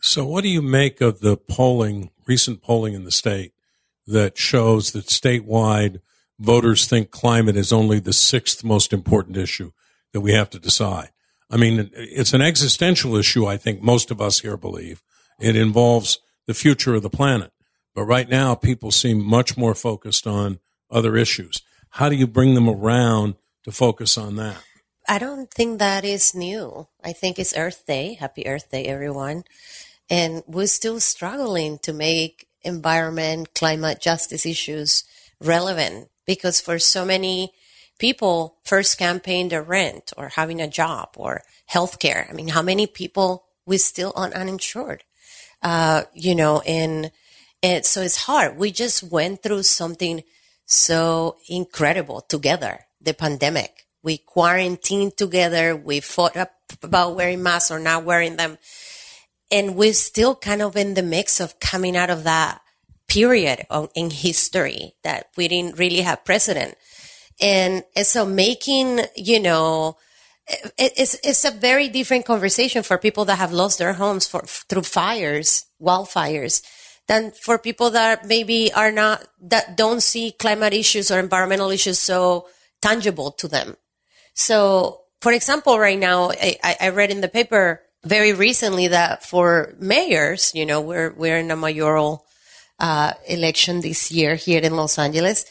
So, 0.00 0.24
what 0.24 0.42
do 0.42 0.48
you 0.48 0.60
make 0.60 1.00
of 1.00 1.20
the 1.20 1.36
polling, 1.36 2.10
recent 2.26 2.62
polling 2.62 2.94
in 2.94 3.04
the 3.04 3.10
state, 3.10 3.52
that 4.06 4.36
shows 4.36 4.92
that 4.92 5.06
statewide 5.06 6.00
voters 6.38 6.86
think 6.86 7.10
climate 7.10 7.56
is 7.56 7.72
only 7.72 7.98
the 7.98 8.12
sixth 8.12 8.64
most 8.64 8.92
important 8.92 9.36
issue 9.36 9.72
that 10.12 10.20
we 10.20 10.32
have 10.32 10.50
to 10.50 10.58
decide? 10.58 11.10
I 11.50 11.56
mean, 11.56 11.90
it's 11.94 12.32
an 12.32 12.42
existential 12.42 13.16
issue, 13.16 13.46
I 13.46 13.56
think 13.56 13.82
most 13.82 14.10
of 14.10 14.20
us 14.20 14.40
here 14.40 14.56
believe. 14.56 15.02
It 15.40 15.56
involves 15.56 16.18
the 16.46 16.54
future 16.54 16.94
of 16.94 17.02
the 17.02 17.10
planet. 17.10 17.52
But 17.94 18.04
right 18.04 18.28
now, 18.28 18.54
people 18.54 18.90
seem 18.90 19.24
much 19.24 19.56
more 19.56 19.74
focused 19.74 20.26
on 20.26 20.58
other 20.90 21.16
issues. 21.16 21.62
How 21.90 22.08
do 22.08 22.16
you 22.16 22.26
bring 22.26 22.54
them 22.54 22.68
around 22.68 23.36
to 23.62 23.72
focus 23.72 24.18
on 24.18 24.36
that? 24.36 24.56
I 25.08 25.18
don't 25.18 25.50
think 25.50 25.78
that 25.78 26.04
is 26.04 26.34
new. 26.34 26.88
I 27.04 27.12
think 27.12 27.38
it's 27.38 27.56
Earth 27.56 27.84
Day. 27.86 28.14
Happy 28.14 28.46
Earth 28.46 28.70
Day, 28.70 28.84
everyone. 28.86 29.44
And 30.10 30.42
we're 30.46 30.66
still 30.66 30.98
struggling 30.98 31.78
to 31.80 31.92
make 31.92 32.48
environment, 32.62 33.54
climate 33.54 34.00
justice 34.00 34.46
issues 34.46 35.04
relevant 35.40 36.08
because 36.26 36.60
for 36.60 36.78
so 36.78 37.04
many 37.04 37.52
people, 37.98 38.56
first 38.64 38.98
campaign 38.98 39.48
their 39.48 39.62
rent 39.62 40.12
or 40.16 40.30
having 40.30 40.60
a 40.60 40.68
job 40.68 41.10
or 41.16 41.42
healthcare. 41.70 42.28
I 42.28 42.32
mean, 42.32 42.48
how 42.48 42.62
many 42.62 42.86
people 42.86 43.44
we 43.66 43.78
still 43.78 44.12
are 44.16 44.32
uninsured? 44.32 45.04
Uh, 45.62 46.02
you 46.12 46.34
know, 46.34 46.60
and, 46.66 47.10
and 47.62 47.84
so 47.84 48.02
it's 48.02 48.24
hard. 48.24 48.58
We 48.58 48.70
just 48.70 49.02
went 49.02 49.42
through 49.42 49.62
something 49.62 50.22
so 50.66 51.36
incredible 51.48 52.20
together, 52.20 52.80
the 53.00 53.14
pandemic. 53.14 53.86
We 54.02 54.18
quarantined 54.18 55.16
together. 55.16 55.74
We 55.74 56.00
fought 56.00 56.36
up 56.36 56.52
about 56.82 57.16
wearing 57.16 57.42
masks 57.42 57.70
or 57.70 57.78
not 57.78 58.04
wearing 58.04 58.36
them. 58.36 58.58
And 59.50 59.76
we're 59.76 59.94
still 59.94 60.34
kind 60.34 60.60
of 60.60 60.76
in 60.76 60.94
the 60.94 61.02
mix 61.02 61.40
of 61.40 61.60
coming 61.60 61.96
out 61.96 62.10
of 62.10 62.24
that 62.24 62.60
period 63.14 63.66
in 63.94 64.10
history 64.10 64.94
that 65.04 65.28
we 65.36 65.46
didn't 65.46 65.78
really 65.78 66.00
have 66.00 66.24
precedent. 66.24 66.74
And, 67.40 67.84
and 67.94 68.06
so 68.06 68.26
making, 68.26 69.00
you 69.14 69.40
know, 69.40 69.96
it, 70.48 70.92
it's, 70.96 71.14
it's 71.22 71.44
a 71.44 71.50
very 71.50 71.88
different 71.88 72.26
conversation 72.26 72.82
for 72.82 72.98
people 72.98 73.24
that 73.26 73.38
have 73.38 73.52
lost 73.52 73.78
their 73.78 73.94
homes 73.94 74.26
for, 74.26 74.42
through 74.42 74.82
fires, 74.82 75.64
wildfires 75.80 76.62
than 77.06 77.30
for 77.30 77.58
people 77.58 77.90
that 77.90 78.26
maybe 78.26 78.72
are 78.72 78.92
not, 78.92 79.26
that 79.40 79.76
don't 79.76 80.02
see 80.02 80.32
climate 80.32 80.72
issues 80.72 81.10
or 81.10 81.18
environmental 81.18 81.70
issues 81.70 81.98
so 81.98 82.46
tangible 82.82 83.30
to 83.30 83.46
them. 83.48 83.76
So, 84.34 85.02
for 85.20 85.32
example, 85.32 85.78
right 85.78 85.98
now, 85.98 86.30
I, 86.32 86.76
I 86.80 86.88
read 86.88 87.10
in 87.10 87.20
the 87.20 87.28
paper 87.28 87.80
very 88.04 88.32
recently 88.32 88.88
that 88.88 89.24
for 89.24 89.74
mayors, 89.78 90.52
you 90.54 90.66
know, 90.66 90.80
we're, 90.80 91.12
we're 91.14 91.38
in 91.38 91.50
a 91.50 91.56
mayoral, 91.56 92.26
uh, 92.78 93.12
election 93.26 93.80
this 93.80 94.10
year 94.10 94.34
here 94.34 94.60
in 94.60 94.76
Los 94.76 94.98
Angeles, 94.98 95.46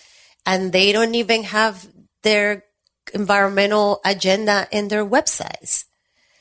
and 0.46 0.72
they 0.72 0.92
don't 0.92 1.16
even 1.16 1.44
have 1.44 1.88
their 2.24 2.64
environmental 3.14 4.02
agenda 4.06 4.68
in 4.72 4.88
their 4.88 5.06
websites. 5.06 5.86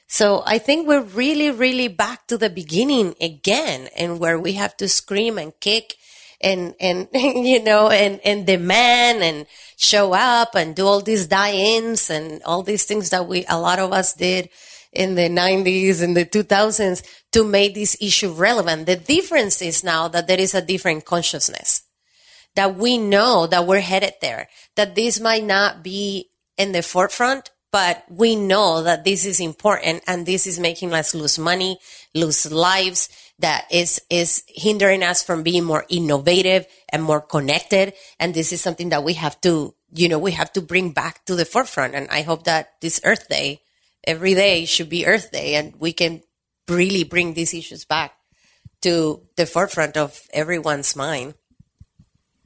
So 0.07 0.43
I 0.45 0.59
think 0.59 0.87
we're 0.87 1.01
really, 1.01 1.51
really 1.51 1.89
back 1.89 2.27
to 2.27 2.37
the 2.37 2.51
beginning 2.51 3.15
again 3.21 3.89
and 3.97 4.21
where 4.21 4.39
we 4.39 4.53
have 4.55 4.77
to 4.77 4.89
scream 4.89 5.39
and 5.39 5.53
kick 5.59 5.95
and, 6.41 6.75
and, 6.81 7.09
you 7.15 7.63
know, 7.63 7.89
and, 7.89 8.21
and 8.25 8.47
demand 8.47 9.23
and 9.23 9.47
show 9.77 10.13
up 10.13 10.55
and 10.55 10.77
do 10.77 10.87
all 10.87 11.01
these 11.01 11.27
die-ins 11.27 12.11
and 12.11 12.43
all 12.43 12.63
these 12.63 12.85
things 12.85 13.11
that 13.11 13.27
we, 13.27 13.47
a 13.49 13.59
lot 13.59 13.79
of 13.79 13.93
us 13.93 14.13
did 14.13 14.51
in 14.93 15.15
the 15.15 15.29
90s 15.29 16.03
and 16.03 16.17
the 16.17 16.25
2000s 16.25 17.03
to 17.33 17.45
make 17.45 17.75
this 17.75 17.97
issue 18.01 18.33
relevant. 18.33 18.87
The 18.87 18.97
difference 18.97 19.63
is 19.63 19.83
now 19.83 20.09
that 20.09 20.27
there 20.27 20.41
is 20.41 20.55
a 20.55 20.63
different 20.63 21.05
consciousness 21.05 21.83
that 22.55 22.77
we 22.77 22.99
know 22.99 23.47
that 23.47 23.67
we're 23.67 23.81
headed 23.81 24.15
there, 24.21 24.49
that 24.77 24.95
this 24.95 25.21
might 25.21 25.45
not 25.45 25.83
be 25.83 26.31
in 26.59 26.73
the 26.73 26.83
forefront, 26.83 27.51
but 27.71 28.05
we 28.11 28.37
know 28.37 28.83
that 28.83 29.05
this 29.05 29.25
is 29.25 29.41
important 29.41 30.03
and 30.07 30.27
this 30.27 30.47
is 30.47 30.61
making 30.61 30.93
us 30.93 31.15
lose 31.15 31.39
money, 31.39 31.79
lose 32.15 32.51
lives, 32.53 33.09
that 33.39 33.67
is, 33.71 34.01
is 34.11 34.45
hindering 34.47 35.03
us 35.03 35.23
from 35.23 35.43
being 35.43 35.65
more 35.65 35.87
innovative 35.89 36.67
and 36.91 37.03
more 37.03 37.21
connected. 37.21 37.95
And 38.21 38.35
this 38.35 38.53
is 38.53 38.61
something 38.61 38.91
that 38.91 39.03
we 39.03 39.15
have 39.15 39.41
to, 39.41 39.75
you 39.95 40.09
know, 40.09 40.19
we 40.19 40.33
have 40.33 40.53
to 40.53 40.61
bring 40.61 40.93
back 40.93 41.25
to 41.25 41.35
the 41.35 41.47
forefront. 41.47 41.95
And 41.95 42.09
I 42.11 42.23
hope 42.23 42.45
that 42.45 42.75
this 42.83 43.01
Earth 43.05 43.29
Day, 43.29 43.62
every 44.05 44.35
day 44.35 44.65
should 44.65 44.89
be 44.89 45.07
Earth 45.07 45.31
Day 45.31 45.55
and 45.55 45.75
we 45.79 45.93
can 45.93 46.23
really 46.69 47.05
bring 47.05 47.35
these 47.35 47.55
issues 47.55 47.85
back 47.85 48.15
to 48.83 49.23
the 49.37 49.47
forefront 49.47 49.97
of 49.97 50.21
everyone's 50.33 50.97
mind. 50.97 51.35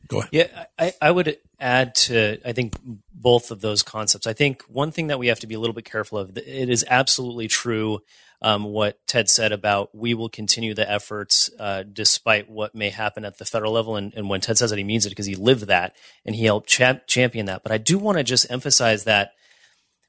Go 0.08 0.18
ahead. 0.18 0.30
Yeah, 0.32 0.64
I, 0.78 0.92
I 1.00 1.10
would 1.10 1.38
add 1.58 1.94
to, 1.94 2.38
I 2.44 2.52
think, 2.52 2.74
both 3.12 3.50
of 3.50 3.60
those 3.60 3.82
concepts. 3.82 4.26
I 4.26 4.34
think 4.34 4.62
one 4.68 4.92
thing 4.92 5.08
that 5.08 5.18
we 5.18 5.28
have 5.28 5.40
to 5.40 5.46
be 5.46 5.54
a 5.54 5.60
little 5.60 5.74
bit 5.74 5.84
careful 5.84 6.18
of, 6.18 6.36
it 6.36 6.68
is 6.68 6.84
absolutely 6.88 7.48
true 7.48 8.00
um, 8.42 8.64
what 8.64 9.04
Ted 9.06 9.30
said 9.30 9.52
about 9.52 9.94
we 9.94 10.12
will 10.12 10.28
continue 10.28 10.74
the 10.74 10.88
efforts 10.88 11.50
uh, 11.58 11.84
despite 11.90 12.50
what 12.50 12.74
may 12.74 12.90
happen 12.90 13.24
at 13.24 13.38
the 13.38 13.46
federal 13.46 13.72
level. 13.72 13.96
And, 13.96 14.12
and, 14.14 14.28
when 14.28 14.42
Ted 14.42 14.58
says 14.58 14.70
that, 14.70 14.76
he 14.76 14.84
means 14.84 15.06
it 15.06 15.10
because 15.10 15.26
he 15.26 15.34
lived 15.34 15.68
that 15.68 15.96
and 16.24 16.36
he 16.36 16.44
helped 16.44 16.68
champion 16.68 17.46
that. 17.46 17.62
But 17.62 17.72
I 17.72 17.78
do 17.78 17.98
want 17.98 18.18
to 18.18 18.24
just 18.24 18.50
emphasize 18.50 19.04
that 19.04 19.32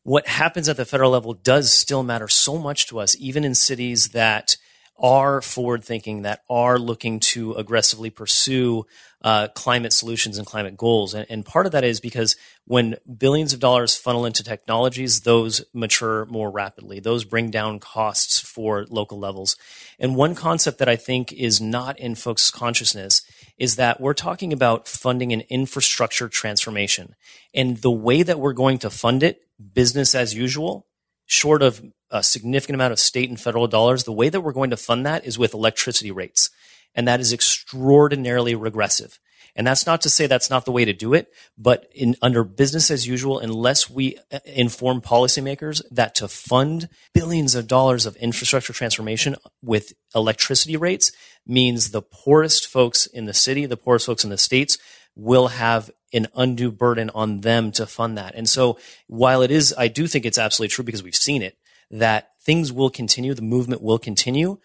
what 0.07 0.25
happens 0.25 0.69
at 0.69 0.77
the 0.77 0.85
federal 0.85 1.11
level 1.11 1.33
does 1.33 1.73
still 1.73 2.01
matter 2.01 2.29
so 2.29 2.57
much 2.57 2.87
to 2.87 2.97
us, 2.97 3.17
even 3.19 3.43
in 3.43 3.53
cities 3.53 4.11
that 4.11 4.55
are 4.97 5.41
forward 5.41 5.83
thinking, 5.83 6.21
that 6.21 6.43
are 6.49 6.79
looking 6.79 7.19
to 7.19 7.51
aggressively 7.55 8.09
pursue 8.09 8.85
uh, 9.21 9.49
climate 9.49 9.91
solutions 9.91 10.37
and 10.37 10.47
climate 10.47 10.77
goals. 10.77 11.13
And, 11.13 11.25
and, 11.29 11.45
part 11.45 11.65
of 11.65 11.73
that 11.73 11.83
is 11.83 11.99
because 11.99 12.37
when 12.63 12.95
billions 13.17 13.51
of 13.51 13.59
dollars 13.59 13.97
funnel 13.97 14.25
into 14.25 14.45
technologies, 14.45 15.21
those 15.21 15.65
mature 15.73 16.25
more 16.27 16.49
rapidly. 16.49 17.01
Those 17.01 17.25
bring 17.25 17.51
down 17.51 17.79
costs 17.79 18.39
for 18.39 18.85
local 18.89 19.19
levels. 19.19 19.57
And 19.99 20.15
one 20.15 20.35
concept 20.35 20.77
that 20.77 20.87
I 20.87 20.95
think 20.95 21.33
is 21.33 21.59
not 21.59 21.99
in 21.99 22.15
folks' 22.15 22.49
consciousness 22.49 23.23
is 23.57 23.75
that 23.75 23.99
we're 23.99 24.13
talking 24.13 24.53
about 24.53 24.87
funding 24.87 25.33
an 25.33 25.41
infrastructure 25.49 26.29
transformation. 26.29 27.15
And 27.53 27.77
the 27.77 27.91
way 27.91 28.23
that 28.23 28.39
we're 28.39 28.53
going 28.53 28.77
to 28.79 28.89
fund 28.89 29.23
it, 29.23 29.43
business 29.73 30.13
as 30.13 30.33
usual, 30.33 30.85
short 31.25 31.61
of 31.61 31.83
a 32.11 32.23
significant 32.23 32.75
amount 32.75 32.93
of 32.93 32.99
state 32.99 33.29
and 33.29 33.39
federal 33.39 33.67
dollars, 33.67 34.03
the 34.03 34.13
way 34.13 34.29
that 34.29 34.41
we're 34.41 34.53
going 34.53 34.69
to 34.69 34.77
fund 34.77 35.05
that 35.05 35.25
is 35.25 35.39
with 35.39 35.53
electricity 35.53 36.11
rates 36.11 36.49
and 36.95 37.07
that 37.07 37.19
is 37.19 37.31
extraordinarily 37.31 38.55
regressive. 38.55 39.19
And 39.57 39.65
that's 39.65 39.87
not 39.87 40.01
to 40.01 40.09
say 40.09 40.27
that's 40.27 40.51
not 40.51 40.65
the 40.65 40.71
way 40.71 40.85
to 40.85 40.93
do 40.93 41.15
it, 41.15 41.33
but 41.57 41.91
in 41.93 42.15
under 42.21 42.43
business 42.43 42.91
as 42.91 43.07
usual, 43.07 43.39
unless 43.39 43.89
we 43.89 44.17
uh, 44.31 44.39
inform 44.45 45.01
policymakers 45.01 45.81
that 45.89 46.13
to 46.15 46.27
fund 46.27 46.87
billions 47.13 47.55
of 47.55 47.67
dollars 47.67 48.05
of 48.05 48.15
infrastructure 48.17 48.71
transformation 48.71 49.35
with 49.63 49.93
electricity 50.13 50.77
rates 50.77 51.11
means 51.45 51.89
the 51.89 52.03
poorest 52.03 52.67
folks 52.67 53.07
in 53.07 53.25
the 53.25 53.33
city, 53.33 53.65
the 53.65 53.75
poorest 53.75 54.05
folks 54.05 54.23
in 54.23 54.29
the 54.29 54.37
states 54.37 54.77
will 55.15 55.47
have 55.47 55.89
an 56.13 56.27
undue 56.35 56.71
burden 56.71 57.09
on 57.15 57.41
them 57.41 57.71
to 57.71 57.87
fund 57.87 58.15
that. 58.17 58.35
And 58.35 58.47
so 58.47 58.77
while 59.07 59.41
it 59.41 59.49
is, 59.49 59.73
I 59.75 59.87
do 59.87 60.05
think 60.05 60.25
it's 60.25 60.37
absolutely 60.37 60.71
true 60.71 60.85
because 60.85 61.03
we've 61.03 61.15
seen 61.15 61.41
it 61.41 61.57
that 61.89 62.31
things 62.41 62.71
will 62.71 62.91
continue, 62.91 63.33
the 63.33 63.41
movement 63.41 63.81
will 63.81 63.97
continue. 63.97 64.59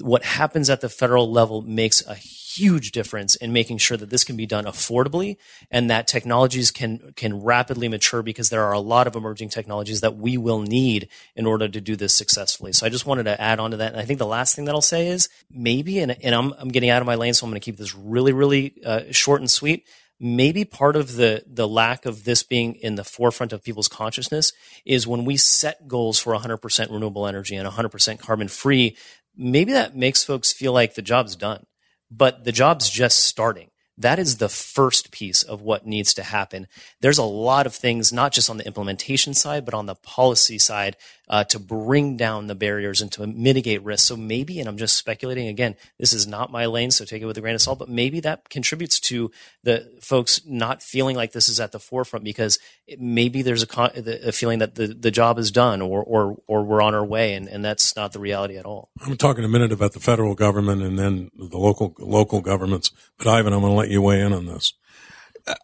What 0.00 0.24
happens 0.24 0.70
at 0.70 0.80
the 0.80 0.88
federal 0.88 1.30
level 1.30 1.62
makes 1.62 2.06
a 2.06 2.14
huge 2.14 2.90
difference 2.90 3.36
in 3.36 3.52
making 3.52 3.78
sure 3.78 3.96
that 3.96 4.10
this 4.10 4.24
can 4.24 4.36
be 4.36 4.46
done 4.46 4.64
affordably 4.64 5.36
and 5.70 5.88
that 5.88 6.08
technologies 6.08 6.70
can 6.70 7.12
can 7.14 7.42
rapidly 7.42 7.88
mature 7.88 8.22
because 8.22 8.50
there 8.50 8.64
are 8.64 8.72
a 8.72 8.80
lot 8.80 9.06
of 9.06 9.14
emerging 9.14 9.48
technologies 9.48 10.00
that 10.00 10.16
we 10.16 10.36
will 10.36 10.60
need 10.60 11.08
in 11.36 11.46
order 11.46 11.68
to 11.68 11.80
do 11.80 11.94
this 11.94 12.14
successfully. 12.14 12.72
So 12.72 12.86
I 12.86 12.88
just 12.88 13.06
wanted 13.06 13.24
to 13.24 13.40
add 13.40 13.60
on 13.60 13.70
to 13.70 13.76
that. 13.76 13.92
And 13.92 14.00
I 14.00 14.04
think 14.04 14.18
the 14.18 14.26
last 14.26 14.56
thing 14.56 14.64
that 14.64 14.74
I'll 14.74 14.80
say 14.80 15.06
is 15.08 15.28
maybe, 15.50 16.00
and, 16.00 16.16
and 16.24 16.34
I'm, 16.34 16.52
I'm 16.58 16.68
getting 16.68 16.90
out 16.90 17.02
of 17.02 17.06
my 17.06 17.14
lane, 17.14 17.34
so 17.34 17.46
I'm 17.46 17.50
going 17.50 17.60
to 17.60 17.64
keep 17.64 17.76
this 17.76 17.94
really, 17.94 18.32
really 18.32 18.74
uh, 18.84 19.02
short 19.12 19.40
and 19.40 19.50
sweet 19.50 19.86
maybe 20.20 20.66
part 20.66 20.96
of 20.96 21.16
the 21.16 21.42
the 21.46 21.66
lack 21.66 22.04
of 22.04 22.24
this 22.24 22.42
being 22.42 22.74
in 22.74 22.94
the 22.96 23.02
forefront 23.02 23.54
of 23.54 23.64
people's 23.64 23.88
consciousness 23.88 24.52
is 24.84 25.06
when 25.06 25.24
we 25.24 25.36
set 25.36 25.88
goals 25.88 26.18
for 26.18 26.34
100% 26.34 26.92
renewable 26.92 27.26
energy 27.26 27.56
and 27.56 27.66
100% 27.66 28.18
carbon 28.18 28.46
free 28.46 28.96
maybe 29.36 29.72
that 29.72 29.96
makes 29.96 30.24
folks 30.24 30.52
feel 30.52 30.72
like 30.72 30.94
the 30.94 31.02
job's 31.02 31.36
done 31.36 31.64
but 32.10 32.44
the 32.44 32.52
job's 32.52 32.88
just 32.88 33.18
starting 33.18 33.70
that 34.00 34.18
is 34.18 34.38
the 34.38 34.48
first 34.48 35.10
piece 35.10 35.42
of 35.42 35.60
what 35.60 35.86
needs 35.86 36.14
to 36.14 36.22
happen. 36.22 36.68
There's 37.02 37.18
a 37.18 37.22
lot 37.22 37.66
of 37.66 37.74
things, 37.74 38.14
not 38.14 38.32
just 38.32 38.48
on 38.48 38.56
the 38.56 38.66
implementation 38.66 39.34
side, 39.34 39.66
but 39.66 39.74
on 39.74 39.84
the 39.84 39.94
policy 39.94 40.58
side, 40.58 40.96
uh, 41.30 41.44
to 41.44 41.60
bring 41.60 42.16
down 42.16 42.48
the 42.48 42.56
barriers 42.56 43.00
and 43.00 43.10
to 43.12 43.24
mitigate 43.24 43.82
risk. 43.84 44.08
So 44.08 44.16
maybe, 44.16 44.58
and 44.58 44.68
I'm 44.68 44.76
just 44.76 44.96
speculating 44.96 45.46
again, 45.46 45.76
this 45.96 46.12
is 46.12 46.26
not 46.26 46.50
my 46.50 46.66
lane, 46.66 46.90
so 46.90 47.04
take 47.04 47.22
it 47.22 47.26
with 47.26 47.38
a 47.38 47.40
grain 47.40 47.54
of 47.54 47.62
salt, 47.62 47.78
but 47.78 47.88
maybe 47.88 48.18
that 48.20 48.48
contributes 48.48 48.98
to 49.00 49.30
the 49.62 49.88
folks 50.02 50.40
not 50.44 50.82
feeling 50.82 51.14
like 51.14 51.30
this 51.30 51.48
is 51.48 51.60
at 51.60 51.70
the 51.70 51.78
forefront 51.78 52.24
because 52.24 52.58
it, 52.88 53.00
maybe 53.00 53.42
there's 53.42 53.62
a, 53.62 53.92
a, 54.26 54.32
feeling 54.32 54.58
that 54.58 54.74
the, 54.74 54.88
the 54.88 55.12
job 55.12 55.38
is 55.38 55.52
done 55.52 55.80
or, 55.80 56.02
or, 56.02 56.36
or 56.48 56.64
we're 56.64 56.82
on 56.82 56.96
our 56.96 57.04
way. 57.04 57.34
And, 57.34 57.46
and 57.46 57.64
that's 57.64 57.94
not 57.94 58.12
the 58.12 58.18
reality 58.18 58.56
at 58.56 58.66
all. 58.66 58.90
I'm 59.00 59.16
talking 59.16 59.44
a 59.44 59.48
minute 59.48 59.70
about 59.70 59.92
the 59.92 60.00
federal 60.00 60.34
government 60.34 60.82
and 60.82 60.98
then 60.98 61.30
the 61.36 61.58
local, 61.58 61.94
local 62.00 62.40
governments, 62.40 62.90
but 63.18 63.28
Ivan, 63.28 63.52
I'm 63.52 63.60
going 63.60 63.72
to 63.72 63.78
let 63.78 63.88
you 63.88 64.02
weigh 64.02 64.20
in 64.20 64.32
on 64.32 64.46
this. 64.46 64.72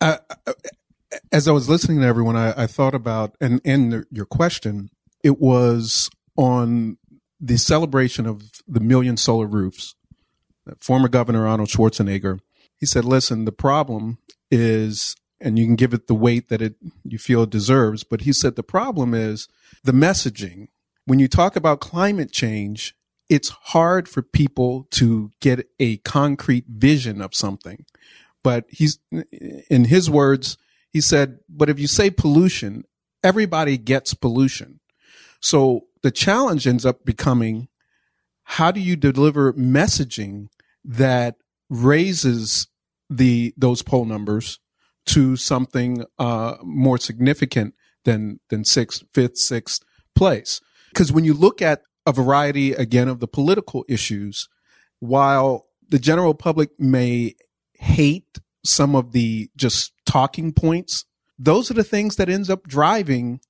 Uh, 0.00 0.18
as 1.33 1.48
I 1.48 1.52
was 1.52 1.68
listening 1.68 2.00
to 2.00 2.07
everyone, 2.07 2.37
I, 2.37 2.62
I 2.62 2.66
thought 2.66 2.94
about 2.94 3.37
and 3.40 3.61
and 3.64 4.05
your 4.11 4.26
question. 4.26 4.90
It 5.27 5.41
was 5.41 6.09
on 6.37 6.99
the 7.41 7.59
celebration 7.59 8.27
of 8.27 8.43
the 8.69 8.79
million 8.79 9.17
solar 9.17 9.49
roofs. 9.49 9.97
Former 10.79 11.09
Governor 11.09 11.49
Arnold 11.49 11.69
Schwarzenegger, 11.69 12.39
he 12.77 12.87
said, 12.87 13.05
"Listen, 13.05 13.45
the 13.45 13.51
problem 13.51 14.19
is, 14.53 15.17
and 15.41 15.59
you 15.59 15.65
can 15.67 15.75
give 15.75 15.93
it 15.93 16.07
the 16.07 16.15
weight 16.15 16.49
that 16.49 16.62
it 16.62 16.77
you 17.03 17.19
feel 17.19 17.43
it 17.43 17.51
deserves, 17.51 18.05
but 18.05 18.21
he 18.21 18.33
said 18.33 18.55
the 18.55 18.62
problem 18.62 19.15
is 19.15 19.49
the 19.83 19.91
messaging. 20.07 20.69
When 21.07 21.19
you 21.19 21.29
talk 21.29 21.57
about 21.57 21.81
climate 21.81 22.31
change, 22.31 22.95
it's 23.29 23.49
hard 23.49 24.09
for 24.09 24.23
people 24.23 24.87
to 24.93 25.33
get 25.41 25.69
a 25.81 25.97
concrete 25.99 26.67
vision 26.69 27.21
of 27.21 27.35
something. 27.35 27.85
But 28.45 28.67
he's, 28.69 29.01
in 29.69 29.87
his 29.87 30.09
words, 30.09 30.57
he 30.93 31.01
said, 31.01 31.41
but 31.49 31.69
if 31.69 31.81
you 31.81 31.89
say 31.89 32.11
pollution, 32.11 32.85
everybody 33.25 33.77
gets 33.77 34.15
pollution. 34.15 34.79
So 35.40 35.87
the 36.03 36.11
challenge 36.11 36.66
ends 36.66 36.87
up 36.87 37.05
becoming 37.05 37.68
how 38.44 38.70
do 38.70 38.81
you 38.81 38.94
deliver 38.96 39.53
messaging 39.55 40.49
that 40.85 41.37
raises 41.68 42.68
the 43.11 43.53
those 43.57 43.83
poll 43.83 44.05
numbers 44.05 44.61
to 45.07 45.37
something 45.37 46.05
uh, 46.18 46.57
more 46.62 46.99
significant 46.99 47.75
than 48.05 48.40
than 48.49 48.64
sixth, 48.64 49.03
fifth, 49.12 49.37
sixth 49.37 49.83
place? 50.14 50.61
Because 50.90 51.12
when 51.12 51.25
you 51.25 51.35
look 51.35 51.61
at 51.61 51.83
a 52.07 52.12
variety 52.12 52.72
again 52.72 53.09
of 53.09 53.18
the 53.18 53.27
political 53.29 53.85
issues, 53.88 54.49
while 55.01 55.66
the 55.88 55.99
general 55.99 56.35
public 56.35 56.70
may 56.79 57.35
hate 57.75 58.38
some 58.64 58.94
of 58.94 59.12
the 59.12 59.51
just 59.57 59.92
talking 60.05 60.53
points, 60.53 61.05
those 61.38 61.70
are 61.70 61.75
the 61.75 61.85
things 61.85 62.16
that 62.16 62.29
ends 62.29 62.49
up 62.49 62.66
driving 62.66 63.40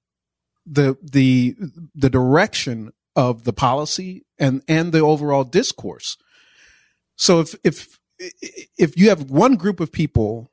the 0.67 0.97
the 1.03 1.57
the 1.95 2.11
direction 2.11 2.93
of 3.15 3.45
the 3.45 3.53
policy 3.53 4.25
and 4.39 4.63
and 4.69 4.93
the 4.93 5.01
overall 5.01 5.45
discourse. 5.45 6.17
So 7.17 7.41
if 7.41 7.55
if 7.65 7.99
if 8.77 8.97
you 8.97 9.09
have 9.09 9.31
one 9.31 9.57
group 9.57 9.81
of 9.81 9.93
people 9.93 10.51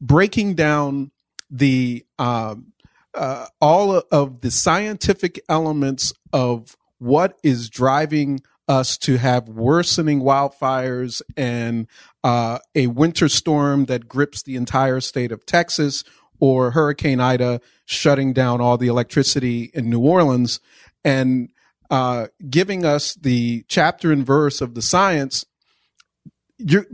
breaking 0.00 0.54
down 0.54 1.10
the 1.50 2.04
um, 2.18 2.72
uh, 3.14 3.46
all 3.60 4.02
of 4.10 4.40
the 4.40 4.50
scientific 4.50 5.40
elements 5.48 6.12
of 6.32 6.76
what 6.98 7.38
is 7.42 7.70
driving 7.70 8.40
us 8.66 8.96
to 8.96 9.18
have 9.18 9.48
worsening 9.48 10.20
wildfires 10.20 11.22
and 11.36 11.86
uh, 12.22 12.58
a 12.74 12.86
winter 12.88 13.28
storm 13.28 13.84
that 13.86 14.08
grips 14.08 14.42
the 14.42 14.56
entire 14.56 15.00
state 15.00 15.30
of 15.30 15.44
Texas 15.44 16.02
or 16.44 16.72
Hurricane 16.72 17.20
Ida 17.20 17.58
shutting 17.86 18.34
down 18.34 18.60
all 18.60 18.76
the 18.76 18.86
electricity 18.86 19.70
in 19.72 19.88
New 19.88 20.00
Orleans 20.00 20.60
and 21.02 21.48
uh, 21.88 22.26
giving 22.50 22.84
us 22.84 23.14
the 23.14 23.64
chapter 23.66 24.12
and 24.12 24.26
verse 24.26 24.60
of 24.60 24.74
the 24.74 24.82
science, 24.82 25.46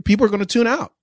people 0.05 0.25
are 0.25 0.29
going 0.29 0.39
to 0.39 0.45
tune 0.45 0.67
out. 0.67 0.93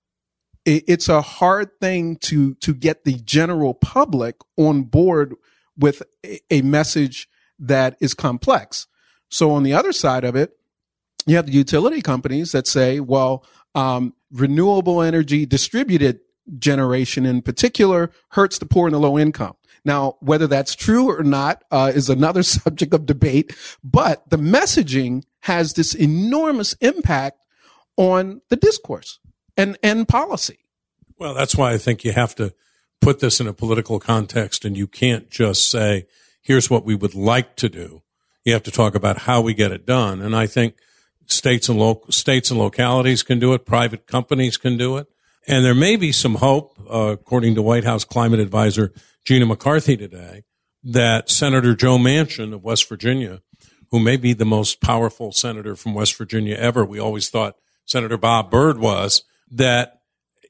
It, 0.65 0.83
it's 0.87 1.09
a 1.09 1.21
hard 1.21 1.79
thing 1.79 2.15
to 2.21 2.55
to 2.55 2.73
get 2.73 3.03
the 3.03 3.19
general 3.19 3.75
public 3.75 4.37
on 4.57 4.81
board 4.81 5.35
with 5.77 6.01
a, 6.25 6.39
a 6.49 6.61
message 6.63 7.29
that 7.59 7.97
is 7.99 8.15
complex. 8.15 8.87
So 9.29 9.51
on 9.51 9.61
the 9.61 9.73
other 9.73 9.91
side 9.91 10.23
of 10.23 10.35
it, 10.35 10.57
you 11.27 11.35
have 11.35 11.45
the 11.45 11.51
utility 11.51 12.01
companies 12.01 12.51
that 12.53 12.65
say, 12.65 12.99
well, 12.99 13.45
um, 13.75 14.15
renewable 14.31 15.03
energy, 15.03 15.45
distributed 15.45 16.21
generation 16.57 17.25
in 17.25 17.41
particular, 17.41 18.11
hurts 18.29 18.57
the 18.57 18.65
poor 18.65 18.87
and 18.87 18.93
the 18.93 18.99
low 18.99 19.17
income. 19.17 19.55
Now, 19.85 20.17
whether 20.19 20.47
that's 20.47 20.75
true 20.75 21.09
or 21.09 21.23
not 21.23 21.63
uh, 21.71 21.91
is 21.93 22.09
another 22.09 22.43
subject 22.57 22.93
of 22.93 23.05
debate, 23.05 23.55
but 23.83 24.29
the 24.29 24.37
messaging 24.37 25.23
has 25.41 25.73
this 25.73 25.93
enormous 25.93 26.73
impact 26.73 27.45
on 27.97 28.41
the 28.49 28.55
discourse 28.55 29.19
and, 29.57 29.77
and 29.83 30.07
policy. 30.07 30.59
Well, 31.17 31.33
that's 31.33 31.55
why 31.55 31.73
I 31.73 31.77
think 31.77 32.03
you 32.03 32.13
have 32.13 32.35
to 32.35 32.53
put 33.01 33.19
this 33.19 33.39
in 33.39 33.47
a 33.47 33.53
political 33.53 33.99
context 33.99 34.65
and 34.65 34.77
you 34.77 34.87
can't 34.87 35.29
just 35.29 35.69
say, 35.69 36.05
here's 36.41 36.69
what 36.69 36.85
we 36.85 36.95
would 36.95 37.15
like 37.15 37.55
to 37.57 37.69
do. 37.69 38.01
You 38.45 38.53
have 38.53 38.63
to 38.63 38.71
talk 38.71 38.95
about 38.95 39.19
how 39.19 39.41
we 39.41 39.53
get 39.53 39.71
it 39.71 39.85
done. 39.85 40.21
And 40.21 40.35
I 40.35 40.47
think 40.47 40.75
states 41.25 41.69
and 41.69 41.77
local 41.77 42.11
states 42.11 42.49
and 42.49 42.59
localities 42.59 43.23
can 43.23 43.39
do 43.39 43.53
it. 43.53 43.65
Private 43.65 44.07
companies 44.07 44.57
can 44.57 44.77
do 44.77 44.97
it. 44.97 45.07
And 45.47 45.65
there 45.65 45.75
may 45.75 45.95
be 45.95 46.11
some 46.11 46.35
hope, 46.35 46.79
uh, 46.89 47.11
according 47.13 47.55
to 47.55 47.61
White 47.61 47.83
House 47.83 48.03
climate 48.03 48.39
advisor 48.39 48.93
Gina 49.25 49.45
McCarthy 49.45 49.97
today, 49.97 50.43
that 50.83 51.29
Senator 51.29 51.75
Joe 51.75 51.97
Manchin 51.97 52.53
of 52.53 52.63
West 52.63 52.87
Virginia, 52.87 53.41
who 53.91 53.99
may 53.99 54.17
be 54.17 54.33
the 54.33 54.45
most 54.45 54.81
powerful 54.81 55.31
senator 55.31 55.75
from 55.75 55.93
West 55.93 56.15
Virginia 56.15 56.55
ever, 56.55 56.85
we 56.85 56.99
always 56.99 57.29
thought 57.29 57.57
Senator 57.85 58.17
Bob 58.17 58.51
Byrd 58.51 58.77
was, 58.77 59.23
that 59.49 60.01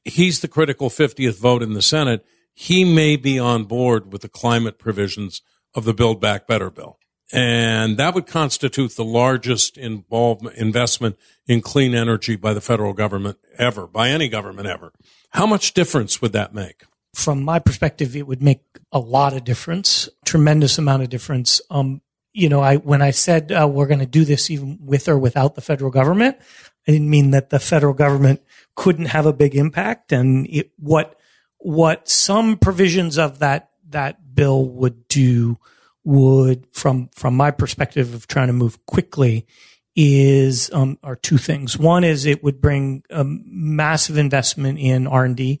he's 0.04 0.40
the 0.40 0.48
critical 0.48 0.90
50th 0.90 1.38
vote 1.38 1.62
in 1.62 1.72
the 1.72 1.82
Senate. 1.82 2.24
He 2.52 2.84
may 2.84 3.16
be 3.16 3.38
on 3.38 3.64
board 3.64 4.12
with 4.12 4.22
the 4.22 4.28
climate 4.28 4.78
provisions 4.78 5.42
of 5.74 5.84
the 5.84 5.94
Build 5.94 6.20
Back 6.20 6.46
Better 6.46 6.70
bill. 6.70 6.99
And 7.32 7.96
that 7.98 8.14
would 8.14 8.26
constitute 8.26 8.96
the 8.96 9.04
largest 9.04 9.78
involvement, 9.78 10.56
investment 10.56 11.16
in 11.46 11.60
clean 11.60 11.94
energy 11.94 12.36
by 12.36 12.54
the 12.54 12.60
federal 12.60 12.92
government 12.92 13.38
ever, 13.56 13.86
by 13.86 14.08
any 14.08 14.28
government 14.28 14.66
ever. 14.66 14.92
How 15.30 15.46
much 15.46 15.74
difference 15.74 16.20
would 16.20 16.32
that 16.32 16.54
make? 16.54 16.84
From 17.14 17.42
my 17.42 17.58
perspective, 17.58 18.16
it 18.16 18.26
would 18.26 18.42
make 18.42 18.62
a 18.92 18.98
lot 18.98 19.32
of 19.32 19.44
difference, 19.44 20.08
tremendous 20.24 20.78
amount 20.78 21.02
of 21.02 21.08
difference. 21.08 21.60
Um, 21.70 22.02
you 22.32 22.48
know, 22.48 22.60
I 22.60 22.76
when 22.76 23.02
I 23.02 23.10
said 23.10 23.50
uh, 23.52 23.68
we're 23.68 23.86
going 23.86 24.00
to 24.00 24.06
do 24.06 24.24
this 24.24 24.50
even 24.50 24.78
with 24.80 25.08
or 25.08 25.18
without 25.18 25.54
the 25.54 25.60
federal 25.60 25.90
government, 25.90 26.36
I 26.86 26.92
didn't 26.92 27.10
mean 27.10 27.32
that 27.32 27.50
the 27.50 27.58
federal 27.58 27.94
government 27.94 28.42
couldn't 28.76 29.06
have 29.06 29.26
a 29.26 29.32
big 29.32 29.56
impact. 29.56 30.12
And 30.12 30.46
it, 30.48 30.70
what 30.78 31.18
what 31.58 32.08
some 32.08 32.56
provisions 32.56 33.18
of 33.18 33.40
that 33.40 33.70
that 33.88 34.34
bill 34.34 34.68
would 34.68 35.08
do 35.08 35.58
would, 36.04 36.66
from 36.72 37.10
from 37.14 37.36
my 37.36 37.50
perspective 37.50 38.14
of 38.14 38.26
trying 38.26 38.46
to 38.46 38.52
move 38.52 38.84
quickly, 38.86 39.46
is 39.96 40.70
um, 40.72 40.98
are 41.02 41.16
two 41.16 41.38
things. 41.38 41.78
One 41.78 42.04
is 42.04 42.26
it 42.26 42.42
would 42.42 42.60
bring 42.60 43.02
a 43.10 43.24
massive 43.24 44.16
investment 44.16 44.78
in 44.78 45.06
R 45.06 45.24
and 45.24 45.36
D 45.36 45.60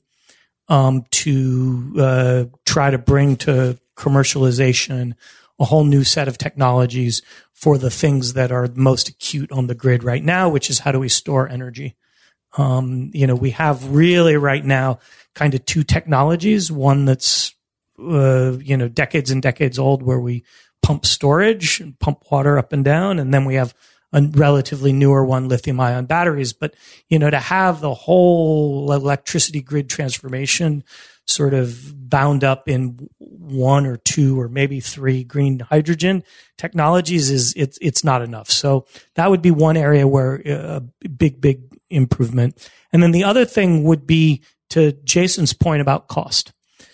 um, 0.68 1.04
to 1.10 1.92
uh, 1.98 2.44
try 2.64 2.90
to 2.90 2.98
bring 2.98 3.36
to 3.36 3.78
commercialization 3.96 5.14
a 5.58 5.64
whole 5.64 5.84
new 5.84 6.04
set 6.04 6.26
of 6.26 6.38
technologies 6.38 7.20
for 7.52 7.76
the 7.76 7.90
things 7.90 8.32
that 8.32 8.50
are 8.50 8.66
most 8.74 9.08
acute 9.10 9.52
on 9.52 9.66
the 9.66 9.74
grid 9.74 10.02
right 10.02 10.24
now, 10.24 10.48
which 10.48 10.70
is 10.70 10.78
how 10.78 10.92
do 10.92 10.98
we 10.98 11.08
store 11.08 11.46
energy? 11.46 11.96
Um, 12.56 13.10
you 13.12 13.26
know, 13.26 13.34
we 13.34 13.50
have 13.50 13.90
really 13.90 14.36
right 14.36 14.64
now 14.64 15.00
kind 15.34 15.54
of 15.54 15.64
two 15.66 15.84
technologies. 15.84 16.72
One 16.72 17.04
that's 17.04 17.54
uh, 18.00 18.58
you 18.60 18.76
know 18.76 18.88
decades 18.88 19.30
and 19.30 19.42
decades 19.42 19.78
old, 19.78 20.02
where 20.02 20.20
we 20.20 20.44
pump 20.82 21.06
storage 21.06 21.80
and 21.80 21.98
pump 21.98 22.24
water 22.30 22.58
up 22.58 22.72
and 22.72 22.84
down, 22.84 23.18
and 23.18 23.32
then 23.32 23.44
we 23.44 23.54
have 23.54 23.74
a 24.12 24.22
relatively 24.22 24.92
newer 24.92 25.24
one, 25.24 25.48
lithium 25.48 25.80
ion 25.80 26.06
batteries. 26.06 26.52
But, 26.52 26.74
you 27.08 27.18
know, 27.18 27.30
to 27.30 27.38
have 27.38 27.80
the 27.80 27.94
whole 27.94 28.92
electricity 28.92 29.60
grid 29.60 29.88
transformation 29.88 30.84
sort 31.26 31.54
of 31.54 32.10
bound 32.10 32.42
up 32.42 32.68
in 32.68 33.08
one 33.18 33.86
or 33.86 33.96
two 33.96 34.40
or 34.40 34.48
maybe 34.48 34.80
three 34.80 35.22
green 35.22 35.60
hydrogen 35.60 36.24
technologies 36.58 37.30
is 37.30 37.54
it's 37.56 37.78
it's 37.80 38.02
not 38.02 38.20
enough. 38.20 38.50
So 38.50 38.86
that 39.14 39.30
would 39.30 39.42
be 39.42 39.52
one 39.52 39.76
area 39.76 40.08
where 40.08 40.42
uh, 40.44 40.80
a 41.04 41.08
big 41.08 41.40
big 41.40 41.62
improvement. 41.88 42.68
And 42.92 43.02
then 43.02 43.12
the 43.12 43.24
other 43.24 43.44
thing 43.44 43.84
would 43.84 44.06
be 44.06 44.42
to 44.70 44.92
Jason's 45.04 45.52
point 45.52 45.82
about 45.82 46.08
cost. 46.08 46.52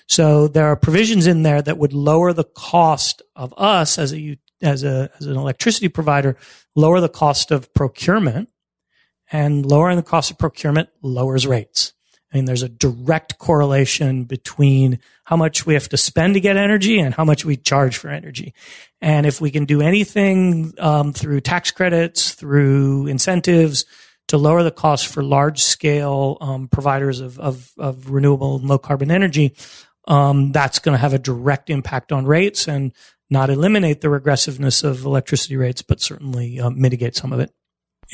So 0.09 0.49
there 0.49 0.67
are 0.67 0.77
provisions 0.77 1.27
in 1.27 1.43
there 1.43 1.61
that 1.63 1.79
would 1.79 1.93
lower 1.93 2.33
the 2.33 2.45
cost 2.45 3.23
of 3.35 3.53
us 3.57 3.99
as 3.99 4.15
a 4.15 4.39
as 4.63 4.85
a 4.85 5.11
as 5.21 5.27
an 5.27 5.37
electricity 5.37 5.89
provider, 5.89 6.37
lower 6.75 7.01
the 7.01 7.09
cost 7.09 7.51
of 7.51 7.73
procurement, 7.75 8.49
and 9.31 9.67
lowering 9.67 9.97
the 9.97 10.03
cost 10.03 10.31
of 10.31 10.39
procurement 10.39 10.89
lowers 11.03 11.47
rates. 11.47 11.93
I 12.33 12.39
mean, 12.39 12.45
there's 12.45 12.63
a 12.63 12.69
direct 12.69 13.39
correlation 13.39 14.25
between 14.25 14.99
how 15.25 15.37
much 15.37 15.65
we 15.65 15.75
have 15.75 15.89
to 15.91 15.97
spend 15.97 16.35
to 16.35 16.41
get 16.41 16.57
energy 16.57 16.99
and 16.99 17.15
how 17.15 17.25
much 17.25 17.45
we 17.45 17.57
charge 17.57 17.97
for 17.97 18.09
energy. 18.09 18.53
And 19.01 19.27
if 19.27 19.41
we 19.41 19.51
can 19.51 19.65
do 19.65 19.81
anything 19.81 20.75
um, 20.79 21.13
through 21.13 21.41
tax 21.41 21.71
credits, 21.71 22.35
through 22.35 23.07
incentives 23.07 23.85
to 24.29 24.39
lower 24.39 24.63
the 24.63 24.73
cost 24.73 25.07
for 25.07 25.23
large 25.23 25.63
scale 25.63 26.37
um, 26.41 26.69
providers 26.69 27.21
of, 27.21 27.39
of, 27.39 27.71
of, 27.79 28.11
renewable 28.11 28.59
low 28.59 28.79
carbon 28.79 29.11
energy, 29.11 29.55
um, 30.07 30.53
that's 30.53 30.79
going 30.79 30.95
to 30.95 31.01
have 31.01 31.15
a 31.15 31.19
direct 31.19 31.71
impact 31.71 32.13
on 32.13 32.27
rates 32.27 32.69
and 32.69 32.93
not 33.29 33.51
eliminate 33.51 34.01
the 34.01 34.09
regressiveness 34.09 34.85
of 34.85 35.05
electricity 35.05 35.57
rates, 35.57 35.83
but 35.83 36.01
certainly 36.01 36.61
uh, 36.61 36.71
mitigate 36.71 37.17
some 37.17 37.33
of 37.33 37.41
it. 37.41 37.53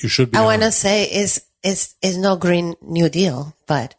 You 0.03 0.09
should 0.09 0.31
be. 0.31 0.39
I 0.39 0.45
want 0.45 0.63
to 0.63 0.73
say 0.73 1.05
is 1.05 1.45
is 1.63 1.95
is 2.01 2.17
no 2.17 2.37
green 2.37 2.75
new 2.81 3.09
deal, 3.09 3.55
but 3.67 3.95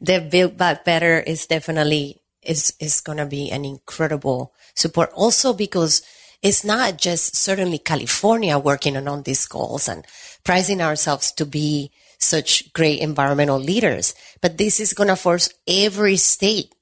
the 0.00 0.20
build 0.20 0.56
back 0.56 0.84
better 0.84 1.20
is 1.20 1.46
definitely 1.46 2.20
is 2.42 2.74
is 2.80 3.00
going 3.00 3.18
to 3.18 3.26
be 3.26 3.50
an 3.50 3.64
incredible 3.64 4.52
support. 4.74 5.12
Also 5.14 5.52
because 5.52 6.02
it's 6.42 6.64
not 6.64 6.98
just 6.98 7.36
certainly 7.36 7.78
California 7.78 8.58
working 8.58 8.96
on, 8.96 9.08
on 9.08 9.22
these 9.22 9.46
goals 9.46 9.88
and 9.88 10.04
pricing 10.44 10.82
ourselves 10.82 11.32
to 11.32 11.46
be 11.46 11.90
such 12.18 12.72
great 12.72 13.00
environmental 13.00 13.58
leaders, 13.58 14.14
but 14.40 14.58
this 14.58 14.80
is 14.80 14.94
going 14.94 15.08
to 15.08 15.16
force 15.16 15.48
every 15.66 16.16
state 16.16 16.74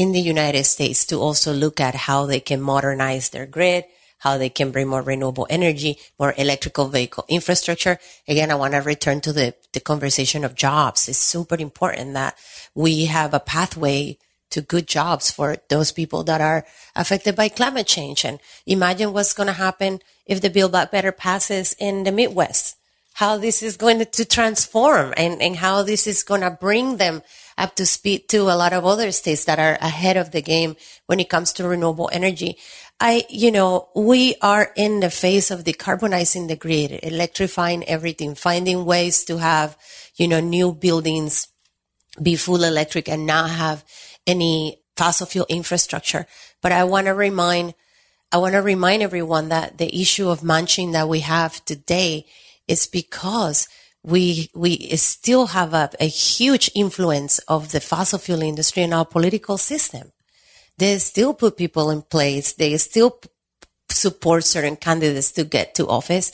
in 0.00 0.12
the 0.12 0.28
United 0.34 0.64
States 0.64 1.04
to 1.04 1.16
also 1.16 1.52
look 1.52 1.78
at 1.78 1.94
how 1.94 2.24
they 2.24 2.40
can 2.40 2.58
modernize 2.58 3.28
their 3.28 3.44
grid, 3.44 3.84
how 4.16 4.38
they 4.38 4.48
can 4.48 4.70
bring 4.70 4.88
more 4.88 5.02
renewable 5.02 5.46
energy, 5.50 5.98
more 6.18 6.32
electrical 6.38 6.88
vehicle 6.88 7.26
infrastructure. 7.28 7.98
Again, 8.26 8.50
I 8.50 8.54
want 8.54 8.72
to 8.72 8.80
return 8.80 9.20
to 9.20 9.32
the, 9.34 9.54
the 9.74 9.80
conversation 9.80 10.42
of 10.42 10.54
jobs. 10.54 11.06
It's 11.06 11.18
super 11.18 11.56
important 11.56 12.14
that 12.14 12.38
we 12.74 13.04
have 13.12 13.34
a 13.34 13.40
pathway 13.40 14.16
to 14.48 14.62
good 14.62 14.88
jobs 14.88 15.30
for 15.30 15.58
those 15.68 15.92
people 15.92 16.24
that 16.24 16.40
are 16.40 16.64
affected 16.96 17.36
by 17.36 17.50
climate 17.50 17.86
change. 17.86 18.24
And 18.24 18.40
imagine 18.64 19.12
what's 19.12 19.34
going 19.34 19.48
to 19.48 19.52
happen 19.52 20.00
if 20.24 20.40
the 20.40 20.48
Build 20.48 20.72
Back 20.72 20.92
Better 20.92 21.12
passes 21.12 21.76
in 21.78 22.04
the 22.04 22.12
Midwest 22.12 22.79
how 23.20 23.36
this 23.36 23.62
is 23.62 23.76
going 23.76 24.02
to 24.02 24.24
transform 24.24 25.12
and, 25.14 25.42
and 25.42 25.56
how 25.56 25.82
this 25.82 26.06
is 26.06 26.22
going 26.22 26.40
to 26.40 26.50
bring 26.50 26.96
them 26.96 27.22
up 27.58 27.74
to 27.76 27.84
speed 27.84 28.26
to 28.30 28.38
a 28.44 28.56
lot 28.56 28.72
of 28.72 28.86
other 28.86 29.12
states 29.12 29.44
that 29.44 29.58
are 29.58 29.76
ahead 29.82 30.16
of 30.16 30.30
the 30.30 30.40
game 30.40 30.74
when 31.04 31.20
it 31.20 31.28
comes 31.28 31.52
to 31.52 31.68
renewable 31.68 32.08
energy. 32.14 32.56
I, 32.98 33.26
you 33.28 33.52
know, 33.52 33.90
we 33.94 34.36
are 34.40 34.72
in 34.74 35.00
the 35.00 35.10
phase 35.10 35.50
of 35.50 35.64
decarbonizing 35.64 36.48
the 36.48 36.56
grid, 36.56 36.98
electrifying 37.02 37.84
everything, 37.84 38.34
finding 38.34 38.86
ways 38.86 39.22
to 39.24 39.36
have, 39.36 39.76
you 40.16 40.26
know, 40.26 40.40
new 40.40 40.72
buildings 40.72 41.46
be 42.22 42.36
full 42.36 42.64
electric 42.64 43.06
and 43.06 43.26
not 43.26 43.50
have 43.50 43.84
any 44.26 44.80
fossil 44.96 45.26
fuel 45.26 45.46
infrastructure. 45.50 46.26
But 46.62 46.72
I 46.72 46.84
want 46.84 47.06
to 47.06 47.12
remind, 47.12 47.74
I 48.32 48.38
want 48.38 48.54
to 48.54 48.62
remind 48.62 49.02
everyone 49.02 49.50
that 49.50 49.76
the 49.76 49.94
issue 49.94 50.30
of 50.30 50.42
munching 50.42 50.92
that 50.92 51.06
we 51.06 51.20
have 51.20 51.62
today 51.66 52.24
is 52.70 52.86
because 52.86 53.68
we 54.02 54.48
we 54.54 54.96
still 54.96 55.48
have 55.48 55.74
a, 55.74 55.90
a 56.00 56.06
huge 56.06 56.70
influence 56.74 57.38
of 57.40 57.72
the 57.72 57.80
fossil 57.80 58.18
fuel 58.18 58.42
industry 58.42 58.82
in 58.82 58.92
our 58.92 59.04
political 59.04 59.58
system. 59.58 60.12
They 60.78 60.98
still 60.98 61.34
put 61.34 61.58
people 61.58 61.90
in 61.90 62.02
place. 62.02 62.54
They 62.54 62.76
still 62.78 63.20
support 63.90 64.44
certain 64.44 64.76
candidates 64.76 65.32
to 65.32 65.44
get 65.44 65.74
to 65.74 65.86
office. 65.86 66.32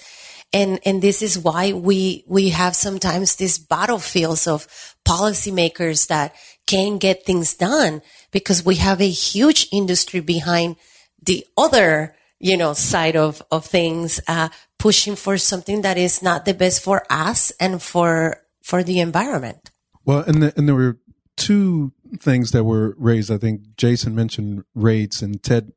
And, 0.53 0.79
and 0.87 1.03
this 1.03 1.23
is 1.23 1.39
why 1.39 1.73
we, 1.73 2.25
we 2.29 2.51
have 2.51 2.77
sometimes 2.77 3.35
these 3.35 3.59
battlefields 3.59 4.47
of 4.47 4.69
policymakers 5.05 6.07
that 6.07 6.35
can't 6.67 7.01
get 7.01 7.25
things 7.25 7.55
done 7.55 8.03
because 8.31 8.65
we 8.65 8.77
have 8.77 9.01
a 9.01 9.09
huge 9.09 9.69
industry 9.73 10.21
behind 10.21 10.77
the 11.21 11.45
other 11.59 12.15
you 12.39 12.57
know, 12.57 12.73
side 12.75 13.17
of, 13.17 13.43
of 13.51 13.65
things, 13.65 14.21
uh, 14.29 14.49
pushing 14.79 15.17
for 15.17 15.39
something 15.39 15.83
that 15.83 15.97
is 15.97 16.23
not 16.23 16.45
the 16.45 16.55
best 16.55 16.83
for 16.83 17.05
us 17.11 17.51
and 17.59 17.83
for, 17.83 18.43
for 18.63 18.83
the 18.83 19.01
environment. 19.01 19.71
Well, 20.05 20.21
and, 20.21 20.43
the, 20.43 20.53
and 20.57 20.69
there 20.69 20.75
were 20.75 20.99
two 21.37 21.93
things 22.19 22.53
that 22.53 22.65
were 22.65 22.95
raised. 22.99 23.31
I 23.31 23.39
think 23.39 23.77
Jason 23.77 24.15
mentioned 24.15 24.65
rates 24.75 25.23
and 25.23 25.43
Ted 25.43 25.73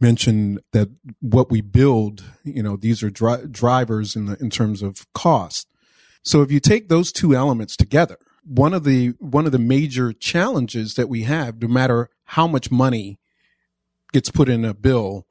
mentioned 0.00 0.60
that 0.72 0.88
what 1.20 1.50
we 1.50 1.60
build, 1.60 2.24
you 2.42 2.62
know, 2.62 2.76
these 2.76 3.02
are 3.02 3.10
dri- 3.10 3.46
drivers 3.50 4.16
in 4.16 4.26
the, 4.26 4.36
in 4.40 4.48
terms 4.48 4.82
of 4.82 5.06
cost. 5.12 5.68
So 6.22 6.42
if 6.42 6.50
you 6.50 6.60
take 6.60 6.88
those 6.88 7.12
two 7.12 7.34
elements 7.34 7.76
together, 7.76 8.16
one 8.44 8.72
of 8.72 8.84
the, 8.84 9.08
one 9.18 9.44
of 9.44 9.52
the 9.52 9.58
major 9.58 10.12
challenges 10.12 10.94
that 10.94 11.08
we 11.08 11.24
have, 11.24 11.60
no 11.60 11.68
matter 11.68 12.08
how 12.24 12.46
much 12.46 12.70
money 12.70 13.18
gets 14.12 14.30
put 14.30 14.48
in 14.48 14.64
a 14.64 14.72
bill, 14.72 15.26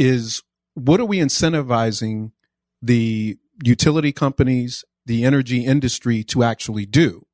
is 0.00 0.42
what 0.74 0.98
are 0.98 1.04
we 1.04 1.18
incentivizing 1.18 2.32
the 2.80 3.38
utility 3.62 4.12
companies, 4.12 4.84
the 5.04 5.24
energy 5.24 5.64
industry 5.64 6.24
to 6.24 6.42
actually 6.42 6.86
do? 6.86 7.26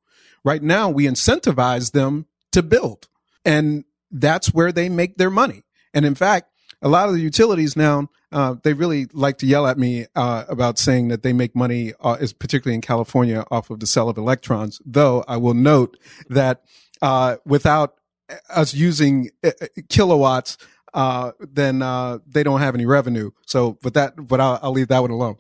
Right 0.44 0.62
now, 0.62 0.90
we 0.90 1.05
incentivize 1.05 1.92
them 1.92 2.26
to 2.52 2.62
build 2.62 3.09
and 3.44 3.85
that's 4.11 4.52
where 4.52 4.72
they 4.72 4.88
make 4.88 5.16
their 5.16 5.31
money. 5.31 5.62
And 5.94 6.05
in 6.05 6.14
fact, 6.14 6.50
a 6.83 6.88
lot 6.88 7.09
of 7.09 7.14
the 7.14 7.20
utilities 7.20 7.76
now, 7.76 8.09
uh, 8.33 8.57
they 8.62 8.74
really 8.74 9.07
like 9.12 9.38
to 9.38 9.46
yell 9.46 9.66
at 9.66 9.79
me 9.79 10.07
uh, 10.14 10.44
about 10.48 10.79
saying 10.79 11.09
that 11.09 11.22
they 11.22 11.33
make 11.33 11.57
money, 11.57 11.94
uh, 12.00 12.16
is 12.20 12.33
particularly 12.33 12.74
in 12.74 12.81
California, 12.83 13.44
off 13.50 13.70
of 13.70 13.81
the 13.81 13.87
sale 13.87 14.09
of 14.09 14.18
electrons. 14.18 14.81
Though 14.85 15.24
I 15.26 15.38
will 15.38 15.55
note 15.55 15.96
that 16.29 16.62
uh, 17.00 17.37
without 17.46 17.94
us 18.50 18.74
using 18.74 19.31
uh, 19.44 19.52
kilowatts, 19.88 20.59
uh, 20.96 21.32
then 21.38 21.82
uh, 21.82 22.18
they 22.26 22.42
don't 22.42 22.61
have 22.61 22.74
any 22.74 22.87
revenue. 22.87 23.30
So, 23.46 23.78
but 23.82 23.94
that, 23.94 24.14
but 24.16 24.40
I'll, 24.40 24.59
I'll 24.62 24.72
leave 24.72 24.88
that 24.88 25.00
one 25.00 25.11
alone. 25.11 25.37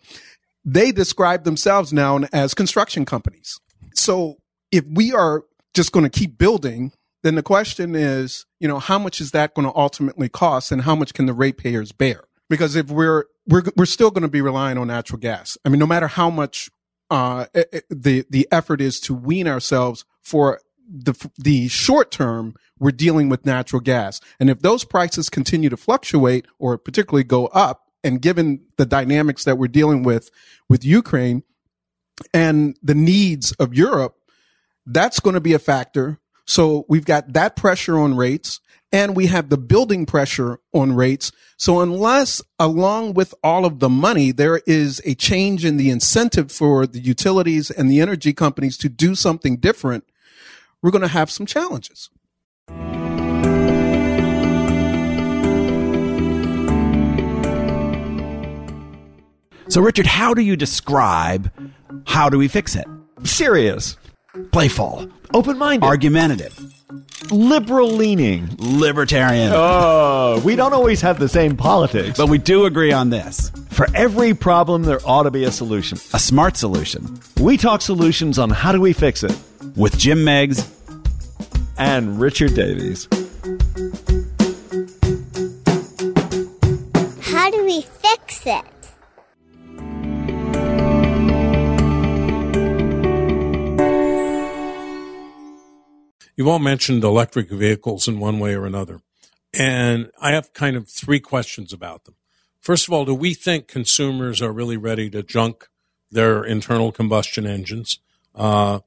They 0.64 0.92
describe 0.92 1.44
themselves 1.44 1.92
now 1.92 2.20
as 2.32 2.52
construction 2.52 3.06
companies. 3.06 3.58
So, 3.94 4.36
if 4.70 4.84
we 4.86 5.14
are 5.14 5.44
just 5.74 5.92
going 5.92 6.04
to 6.04 6.10
keep 6.10 6.36
building, 6.36 6.92
then 7.22 7.36
the 7.36 7.42
question 7.42 7.94
is, 7.94 8.44
you 8.60 8.68
know, 8.68 8.78
how 8.78 8.98
much 8.98 9.20
is 9.20 9.30
that 9.30 9.54
going 9.54 9.66
to 9.66 9.74
ultimately 9.74 10.28
cost, 10.28 10.70
and 10.70 10.82
how 10.82 10.94
much 10.94 11.14
can 11.14 11.24
the 11.24 11.32
ratepayers 11.32 11.90
bear? 11.90 12.24
Because 12.50 12.76
if 12.76 12.90
we're 12.90 13.24
we're 13.48 13.64
we're 13.76 13.86
still 13.86 14.10
going 14.10 14.22
to 14.22 14.28
be 14.28 14.42
relying 14.42 14.76
on 14.76 14.88
natural 14.88 15.18
gas. 15.18 15.56
I 15.64 15.70
mean, 15.70 15.78
no 15.78 15.86
matter 15.86 16.06
how 16.06 16.28
much 16.28 16.70
uh, 17.10 17.46
the 17.88 18.26
the 18.28 18.46
effort 18.52 18.82
is 18.82 19.00
to 19.00 19.14
wean 19.14 19.48
ourselves 19.48 20.04
for 20.22 20.60
the 20.88 21.14
the 21.36 21.68
short 21.68 22.10
term 22.10 22.54
we're 22.78 22.90
dealing 22.90 23.28
with 23.28 23.46
natural 23.46 23.80
gas. 23.80 24.20
And 24.38 24.50
if 24.50 24.60
those 24.60 24.84
prices 24.84 25.28
continue 25.30 25.68
to 25.70 25.76
fluctuate 25.76 26.46
or 26.58 26.78
particularly 26.78 27.24
go 27.24 27.46
up, 27.48 27.84
and 28.04 28.22
given 28.22 28.60
the 28.76 28.86
dynamics 28.86 29.44
that 29.44 29.58
we're 29.58 29.66
dealing 29.68 30.02
with 30.02 30.30
with 30.68 30.84
Ukraine 30.84 31.42
and 32.32 32.76
the 32.82 32.94
needs 32.94 33.52
of 33.52 33.74
Europe, 33.74 34.16
that's 34.86 35.20
going 35.20 35.34
to 35.34 35.40
be 35.40 35.54
a 35.54 35.58
factor. 35.58 36.18
So 36.46 36.84
we've 36.88 37.04
got 37.04 37.32
that 37.32 37.56
pressure 37.56 37.98
on 37.98 38.16
rates. 38.16 38.60
and 38.92 39.16
we 39.16 39.26
have 39.26 39.48
the 39.48 39.58
building 39.58 40.06
pressure 40.06 40.60
on 40.72 40.92
rates. 40.92 41.32
So 41.56 41.80
unless 41.80 42.40
along 42.58 43.14
with 43.14 43.34
all 43.42 43.64
of 43.64 43.80
the 43.80 43.88
money, 43.88 44.32
there 44.32 44.60
is 44.66 45.02
a 45.04 45.14
change 45.14 45.64
in 45.64 45.76
the 45.76 45.90
incentive 45.90 46.52
for 46.52 46.86
the 46.86 47.00
utilities 47.00 47.70
and 47.70 47.90
the 47.90 48.00
energy 48.00 48.32
companies 48.32 48.76
to 48.78 48.88
do 48.88 49.14
something 49.14 49.56
different, 49.56 50.04
we're 50.86 50.92
going 50.92 51.02
to 51.02 51.08
have 51.08 51.28
some 51.32 51.46
challenges. 51.46 52.10
So, 59.68 59.80
Richard, 59.80 60.06
how 60.06 60.32
do 60.32 60.42
you 60.42 60.54
describe 60.56 61.50
how 62.06 62.28
do 62.30 62.38
we 62.38 62.46
fix 62.46 62.76
it? 62.76 62.86
Serious, 63.24 63.96
playful, 64.52 65.10
open 65.34 65.58
minded, 65.58 65.84
Argumentative, 65.84 66.56
liberal 67.32 67.88
leaning. 67.88 68.48
libertarian. 68.58 69.50
Oh, 69.52 70.40
we 70.44 70.54
don't 70.54 70.72
always 70.72 71.00
have 71.00 71.18
the 71.18 71.28
same 71.28 71.56
politics. 71.56 72.16
But 72.16 72.28
we 72.28 72.38
do 72.38 72.64
agree 72.66 72.92
on 72.92 73.10
this 73.10 73.50
For 73.70 73.88
every 73.92 74.34
problem, 74.34 74.84
there 74.84 75.00
ought 75.04 75.24
to 75.24 75.32
be 75.32 75.42
a 75.42 75.50
solution. 75.50 75.98
a 76.14 76.20
smart 76.20 76.56
solution 76.56 77.18
We 77.40 77.56
talk 77.56 77.82
solutions 77.82 78.38
on 78.38 78.50
how 78.50 78.70
do 78.70 78.80
we 78.80 78.92
fix 78.92 79.24
it. 79.24 79.36
with 79.74 79.98
Jim 79.98 80.22
Meigs. 80.24 80.70
And 81.78 82.18
Richard 82.20 82.54
Davies. 82.54 83.06
How 87.20 87.50
do 87.50 87.64
we 87.64 87.82
fix 87.82 88.46
it? 88.46 88.64
You've 96.36 96.48
all 96.48 96.58
mentioned 96.58 97.02
electric 97.02 97.50
vehicles 97.50 98.06
in 98.06 98.20
one 98.20 98.38
way 98.38 98.54
or 98.54 98.66
another. 98.66 99.00
And 99.52 100.10
I 100.20 100.32
have 100.32 100.52
kind 100.52 100.76
of 100.76 100.88
three 100.88 101.20
questions 101.20 101.72
about 101.72 102.04
them. 102.04 102.14
First 102.60 102.88
of 102.88 102.92
all, 102.92 103.04
do 103.04 103.14
we 103.14 103.32
think 103.32 103.68
consumers 103.68 104.42
are 104.42 104.52
really 104.52 104.76
ready 104.76 105.08
to 105.10 105.22
junk 105.22 105.68
their 106.10 106.44
internal 106.44 106.92
combustion 106.92 107.46
engines? 107.46 108.00
Uh, 108.34 108.80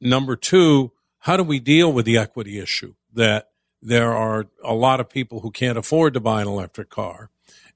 number 0.00 0.36
two, 0.36 0.92
how 1.22 1.36
do 1.36 1.44
we 1.44 1.60
deal 1.60 1.92
with 1.92 2.04
the 2.04 2.18
equity 2.18 2.58
issue 2.58 2.94
that 3.12 3.50
there 3.80 4.12
are 4.12 4.46
a 4.64 4.74
lot 4.74 4.98
of 4.98 5.08
people 5.08 5.40
who 5.40 5.50
can't 5.52 5.78
afford 5.78 6.14
to 6.14 6.20
buy 6.20 6.42
an 6.42 6.48
electric 6.48 6.90
car? 6.90 7.30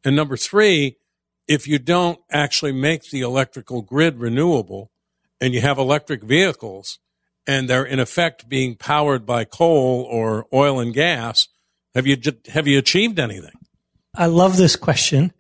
And 0.04 0.16
number 0.16 0.36
three, 0.36 0.96
if 1.46 1.68
you 1.68 1.78
don't 1.78 2.18
actually 2.30 2.72
make 2.72 3.10
the 3.10 3.20
electrical 3.20 3.82
grid 3.82 4.18
renewable 4.18 4.90
and 5.40 5.54
you 5.54 5.60
have 5.60 5.78
electric 5.78 6.22
vehicles, 6.22 6.98
and 7.46 7.68
they're 7.70 7.84
in 7.84 8.00
effect 8.00 8.48
being 8.48 8.74
powered 8.74 9.24
by 9.24 9.44
coal 9.44 10.02
or 10.10 10.46
oil 10.52 10.80
and 10.80 10.92
gas, 10.92 11.46
have 11.94 12.06
you 12.06 12.16
have 12.48 12.66
you 12.66 12.78
achieved 12.78 13.20
anything? 13.20 13.54
I 14.14 14.26
love 14.26 14.56
this 14.56 14.74
question 14.74 15.32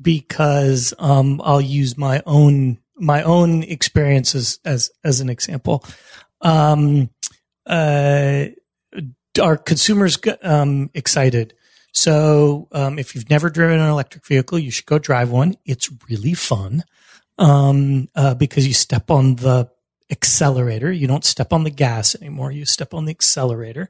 because 0.00 0.92
um, 0.98 1.40
I'll 1.42 1.62
use 1.62 1.96
my 1.96 2.22
own 2.26 2.78
my 2.96 3.22
own 3.22 3.62
experiences 3.62 4.58
as 4.66 4.90
as 5.02 5.20
an 5.20 5.30
example. 5.30 5.82
Um, 6.42 7.08
uh, 7.66 8.46
are 9.40 9.56
consumers 9.56 10.18
um, 10.42 10.90
excited? 10.94 11.54
So 11.92 12.68
um, 12.72 12.98
if 12.98 13.14
you've 13.14 13.30
never 13.30 13.50
driven 13.50 13.80
an 13.80 13.88
electric 13.88 14.26
vehicle, 14.26 14.58
you 14.58 14.70
should 14.70 14.86
go 14.86 14.98
drive 14.98 15.30
one. 15.30 15.54
It's 15.64 15.90
really 16.08 16.34
fun 16.34 16.84
um, 17.38 18.08
uh, 18.14 18.34
because 18.34 18.66
you 18.66 18.74
step 18.74 19.10
on 19.10 19.36
the 19.36 19.70
accelerator. 20.10 20.92
You 20.92 21.06
don't 21.06 21.24
step 21.24 21.52
on 21.52 21.64
the 21.64 21.70
gas 21.70 22.14
anymore. 22.16 22.52
You 22.52 22.64
step 22.64 22.94
on 22.94 23.04
the 23.04 23.10
accelerator. 23.10 23.88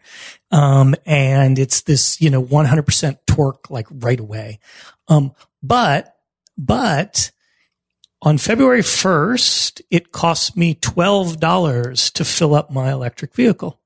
Um, 0.50 0.94
and 1.06 1.58
it's 1.58 1.82
this, 1.82 2.20
you 2.20 2.30
know, 2.30 2.42
100% 2.42 3.18
torque 3.26 3.70
like 3.70 3.86
right 3.90 4.20
away. 4.20 4.60
Um, 5.08 5.32
but, 5.62 6.14
but 6.56 7.30
on 8.24 8.38
February 8.38 8.80
1st, 8.80 9.82
it 9.90 10.10
cost 10.10 10.56
me 10.56 10.74
$12 10.74 12.12
to 12.14 12.24
fill 12.24 12.54
up 12.54 12.70
my 12.70 12.90
electric 12.90 13.34
vehicle. 13.34 13.78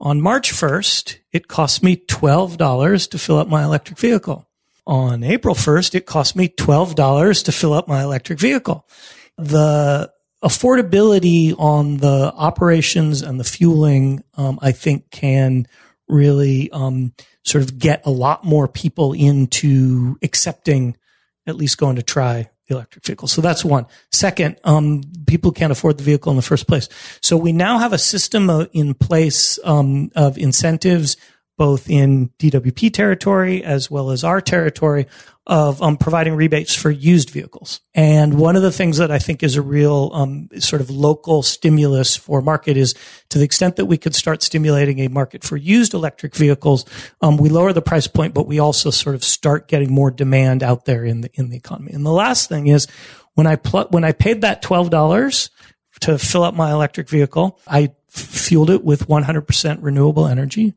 On 0.00 0.18
March 0.18 0.50
1st, 0.50 1.18
it 1.30 1.46
cost 1.46 1.82
me 1.82 1.96
$12 1.96 3.10
to 3.10 3.18
fill 3.18 3.36
up 3.36 3.48
my 3.48 3.62
electric 3.62 3.98
vehicle. 3.98 4.48
On 4.86 5.22
April 5.22 5.54
1st, 5.54 5.94
it 5.94 6.06
cost 6.06 6.34
me 6.34 6.48
$12 6.48 7.44
to 7.44 7.52
fill 7.52 7.74
up 7.74 7.86
my 7.86 8.02
electric 8.02 8.38
vehicle. 8.40 8.88
The 9.36 10.10
affordability 10.42 11.54
on 11.58 11.98
the 11.98 12.32
operations 12.34 13.20
and 13.20 13.38
the 13.38 13.44
fueling, 13.44 14.24
um, 14.38 14.58
I 14.62 14.72
think 14.72 15.10
can 15.10 15.68
really 16.08 16.70
um, 16.70 17.12
sort 17.44 17.62
of 17.62 17.78
get 17.78 18.06
a 18.06 18.10
lot 18.10 18.42
more 18.42 18.68
people 18.68 19.12
into 19.12 20.16
accepting, 20.22 20.96
at 21.46 21.56
least 21.56 21.76
going 21.76 21.96
to 21.96 22.02
try 22.02 22.48
electric 22.72 23.04
vehicle. 23.04 23.28
So 23.28 23.40
that's 23.40 23.64
one. 23.64 23.86
Second, 24.10 24.56
um, 24.64 25.02
people 25.26 25.52
can't 25.52 25.72
afford 25.72 25.98
the 25.98 26.04
vehicle 26.04 26.30
in 26.30 26.36
the 26.36 26.42
first 26.42 26.66
place. 26.66 26.88
So 27.20 27.36
we 27.36 27.52
now 27.52 27.78
have 27.78 27.92
a 27.92 27.98
system 27.98 28.50
in 28.72 28.94
place 28.94 29.58
um, 29.64 30.10
of 30.14 30.38
incentives 30.38 31.16
both 31.62 31.88
in 31.88 32.28
DWP 32.40 32.92
territory 32.92 33.62
as 33.62 33.88
well 33.88 34.10
as 34.10 34.24
our 34.24 34.40
territory 34.40 35.06
of 35.46 35.80
um, 35.80 35.96
providing 35.96 36.34
rebates 36.34 36.74
for 36.74 36.90
used 36.90 37.30
vehicles. 37.30 37.80
And 37.94 38.34
one 38.34 38.56
of 38.56 38.62
the 38.62 38.72
things 38.72 38.98
that 38.98 39.12
I 39.12 39.20
think 39.20 39.44
is 39.44 39.54
a 39.54 39.62
real 39.62 40.10
um, 40.12 40.48
sort 40.58 40.82
of 40.82 40.90
local 40.90 41.40
stimulus 41.44 42.16
for 42.16 42.42
market 42.42 42.76
is 42.76 42.96
to 43.28 43.38
the 43.38 43.44
extent 43.44 43.76
that 43.76 43.84
we 43.84 43.96
could 43.96 44.16
start 44.16 44.42
stimulating 44.42 44.98
a 44.98 45.08
market 45.08 45.44
for 45.44 45.56
used 45.56 45.94
electric 45.94 46.34
vehicles, 46.34 46.84
um, 47.20 47.36
we 47.36 47.48
lower 47.48 47.72
the 47.72 47.80
price 47.80 48.08
point, 48.08 48.34
but 48.34 48.48
we 48.48 48.58
also 48.58 48.90
sort 48.90 49.14
of 49.14 49.22
start 49.22 49.68
getting 49.68 49.92
more 49.92 50.10
demand 50.10 50.64
out 50.64 50.84
there 50.84 51.04
in 51.04 51.20
the 51.20 51.30
in 51.34 51.50
the 51.50 51.56
economy. 51.56 51.92
And 51.92 52.04
the 52.04 52.10
last 52.10 52.48
thing 52.48 52.66
is 52.66 52.88
when 53.34 53.46
I 53.46 53.54
pl- 53.54 53.86
when 53.90 54.02
I 54.02 54.10
paid 54.10 54.40
that 54.40 54.62
twelve 54.62 54.90
dollars 54.90 55.50
to 56.00 56.18
fill 56.18 56.42
up 56.42 56.56
my 56.56 56.72
electric 56.72 57.08
vehicle, 57.08 57.60
I 57.68 57.92
fueled 58.08 58.68
it 58.68 58.84
with 58.84 59.08
100% 59.08 59.78
renewable 59.80 60.26
energy 60.26 60.74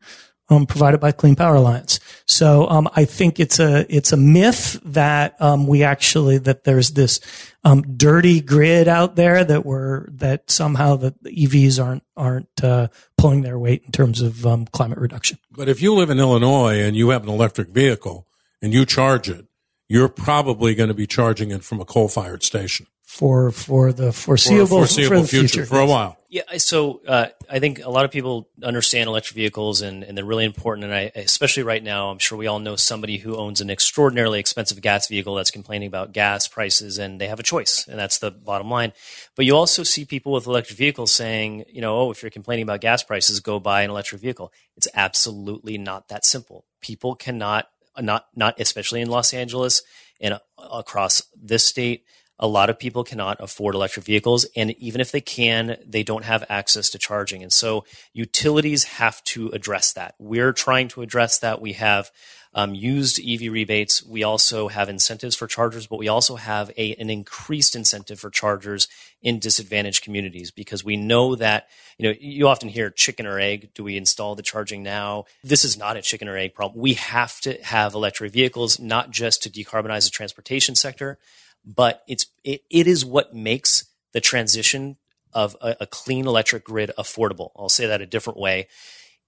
um, 0.50 0.66
provided 0.66 1.00
by 1.00 1.12
Clean 1.12 1.36
Power 1.36 1.56
Alliance. 1.56 2.00
So 2.26 2.68
um, 2.70 2.90
I 2.96 3.06
think 3.06 3.40
it's 3.40 3.60
a 3.60 3.86
it's 3.94 4.12
a 4.12 4.18
myth 4.18 4.80
that 4.86 5.40
um, 5.42 5.68
we 5.68 5.84
actually 5.84 6.38
that 6.40 6.64
there's 6.64 6.92
this 6.92 7.20
um, 7.64 7.82
dirty 7.98 8.42
grid 8.42 8.88
out 8.88 9.16
there 9.16 9.44
that 9.44 9.66
we're 9.66 10.08
that 10.12 10.50
somehow 10.50 10.96
that 10.98 11.22
the 11.24 11.32
EVs 11.32 11.84
aren't 11.84 12.04
aren't 12.16 12.64
uh, 12.64 12.88
pulling 13.18 13.42
their 13.42 13.60
weight 13.60 13.84
in 13.86 13.92
terms 13.92 14.22
of 14.22 14.46
um, 14.46 14.66
climate 14.68 15.00
reduction. 15.00 15.38
But 15.52 15.70
if 15.70 15.82
you 15.82 15.94
live 15.94 16.10
in 16.10 16.20
Illinois 16.20 16.80
and 16.80 16.96
you 16.96 17.10
have 17.10 17.24
an 17.24 17.30
electric 17.30 17.70
vehicle 17.70 18.28
and 18.62 18.74
you 18.74 18.86
charge 18.86 19.30
it, 19.30 19.46
you're 19.88 20.10
probably 20.10 20.76
going 20.76 20.90
to 20.90 20.96
be 20.96 21.08
charging 21.08 21.52
it 21.52 21.64
from 21.64 21.80
a 21.80 21.86
coal 21.86 22.08
fired 22.08 22.44
station 22.44 22.88
for 23.16 23.50
for 23.50 23.94
the 23.94 24.12
foreseeable, 24.12 24.68
for, 24.68 24.80
foreseeable 24.80 25.16
for 25.16 25.22
the 25.22 25.28
future, 25.28 25.48
future 25.48 25.66
for 25.66 25.80
a 25.80 25.86
while. 25.86 26.18
Yeah, 26.28 26.58
so 26.58 27.00
uh, 27.08 27.28
I 27.50 27.60
think 27.60 27.80
a 27.82 27.90
lot 27.90 28.04
of 28.04 28.12
people 28.12 28.50
understand 28.62 29.08
electric 29.08 29.36
vehicles 29.36 29.82
and, 29.82 30.04
and 30.04 30.18
they're 30.18 30.26
really 30.26 30.44
important. 30.44 30.84
And 30.84 30.94
I, 30.94 31.12
especially 31.16 31.64
right 31.64 31.82
now, 31.82 32.10
I'm 32.10 32.20
sure 32.20 32.38
we 32.38 32.48
all 32.48 32.60
know 32.60 32.76
somebody 32.76 33.16
who 33.18 33.38
owns 33.38 33.62
an 33.62 33.70
extraordinarily 33.70 34.42
expensive 34.42 34.82
gas 34.82 35.08
vehicle 35.08 35.34
that's 35.34 35.50
complaining 35.50 35.88
about 35.88 36.12
gas 36.12 36.50
prices, 36.50 36.98
and 36.98 37.22
they 37.22 37.28
have 37.28 37.40
a 37.40 37.44
choice, 37.44 37.88
and 37.88 37.98
that's 37.98 38.18
the 38.18 38.32
bottom 38.32 38.70
line. 38.70 38.92
But 39.38 39.46
you 39.46 39.56
also 39.56 39.84
see 39.84 40.04
people 40.04 40.34
with 40.34 40.46
electric 40.46 40.78
vehicles 40.78 41.14
saying, 41.14 41.64
you 41.70 41.80
know, 41.80 41.98
oh, 41.98 42.12
if 42.12 42.22
you're 42.22 42.30
complaining 42.30 42.64
about 42.64 42.82
gas 42.82 43.02
prices, 43.02 43.40
go 43.40 43.62
buy 43.62 43.84
an 43.84 43.92
electric 43.92 44.20
vehicle. 44.20 44.52
It's 44.76 44.90
absolutely 44.94 45.78
not 45.78 46.10
that 46.10 46.26
simple. 46.26 46.66
People 46.82 47.16
cannot, 47.16 47.70
not, 47.98 48.26
not 48.36 48.60
especially 48.60 49.00
in 49.00 49.08
Los 49.08 49.34
Angeles 49.34 49.84
and 50.20 50.38
across 50.58 51.22
this 51.34 51.64
state 51.64 52.04
a 52.40 52.48
lot 52.48 52.70
of 52.70 52.80
people 52.80 53.04
cannot 53.04 53.38
afford 53.40 53.76
electric 53.76 54.06
vehicles. 54.06 54.46
And 54.56 54.72
even 54.72 55.02
if 55.02 55.12
they 55.12 55.22
can, 55.22 55.78
they 55.86 56.04
don't 56.04 56.26
have 56.26 56.44
access 56.50 56.90
to 56.92 56.98
charging. 56.98 57.42
And 57.42 57.54
so 57.54 57.86
utilities 58.14 58.84
have 58.84 59.24
to 59.26 59.50
address 59.50 59.94
that. 59.94 60.16
We're 60.20 60.54
trying 60.54 60.90
to 60.90 61.02
address 61.02 61.40
that. 61.40 61.62
We 61.62 61.74
have 61.74 62.12
um, 62.56 62.74
used 62.74 63.20
EV 63.20 63.52
rebates. 63.52 64.04
We 64.04 64.24
also 64.24 64.70
have 64.70 64.88
incentives 64.88 65.36
for 65.36 65.46
chargers, 65.46 65.88
but 65.88 66.00
we 66.00 66.08
also 66.08 66.38
have 66.38 66.72
a, 66.78 66.96
an 66.96 67.10
increased 67.10 67.76
incentive 67.76 68.18
for 68.18 68.30
chargers 68.30 68.88
in 69.22 69.40
disadvantaged 69.40 70.04
communities 70.04 70.52
because 70.52 70.84
we 70.84 70.96
know 70.96 71.36
that, 71.36 71.68
you 71.98 72.08
know, 72.08 72.16
you 72.18 72.48
often 72.48 72.70
hear 72.70 72.90
chicken 72.90 73.26
or 73.26 73.40
egg. 73.40 73.70
Do 73.74 73.84
we 73.84 73.98
install 73.98 74.36
the 74.36 74.42
charging 74.42 74.84
now? 74.84 75.26
This 75.44 75.66
is 75.66 75.78
not 75.78 75.98
a 75.98 76.02
chicken 76.02 76.30
or 76.30 76.38
egg 76.38 76.54
problem. 76.54 76.82
We 76.82 76.94
have 76.94 77.42
to 77.42 77.62
have 77.62 77.94
electric 77.94 78.32
vehicles, 78.32 78.80
not 78.80 79.12
just 79.12 79.44
to 79.44 79.50
decarbonize 79.50 80.06
the 80.06 80.12
transportation 80.12 80.76
sector, 80.76 81.18
but 81.66 82.04
it's 82.08 82.28
it, 82.44 82.62
it 82.70 82.88
is 82.88 83.06
what 83.06 83.34
makes 83.34 83.86
the 84.14 84.22
transition 84.22 84.98
of 85.34 85.58
a, 85.62 85.76
a, 85.82 85.86
clean 85.86 86.26
electric 86.26 86.64
grid 86.64 86.92
affordable. 86.98 87.52
I'll 87.58 87.68
say 87.68 87.88
that 87.88 88.02
a 88.02 88.06
different 88.06 88.40
way. 88.40 88.68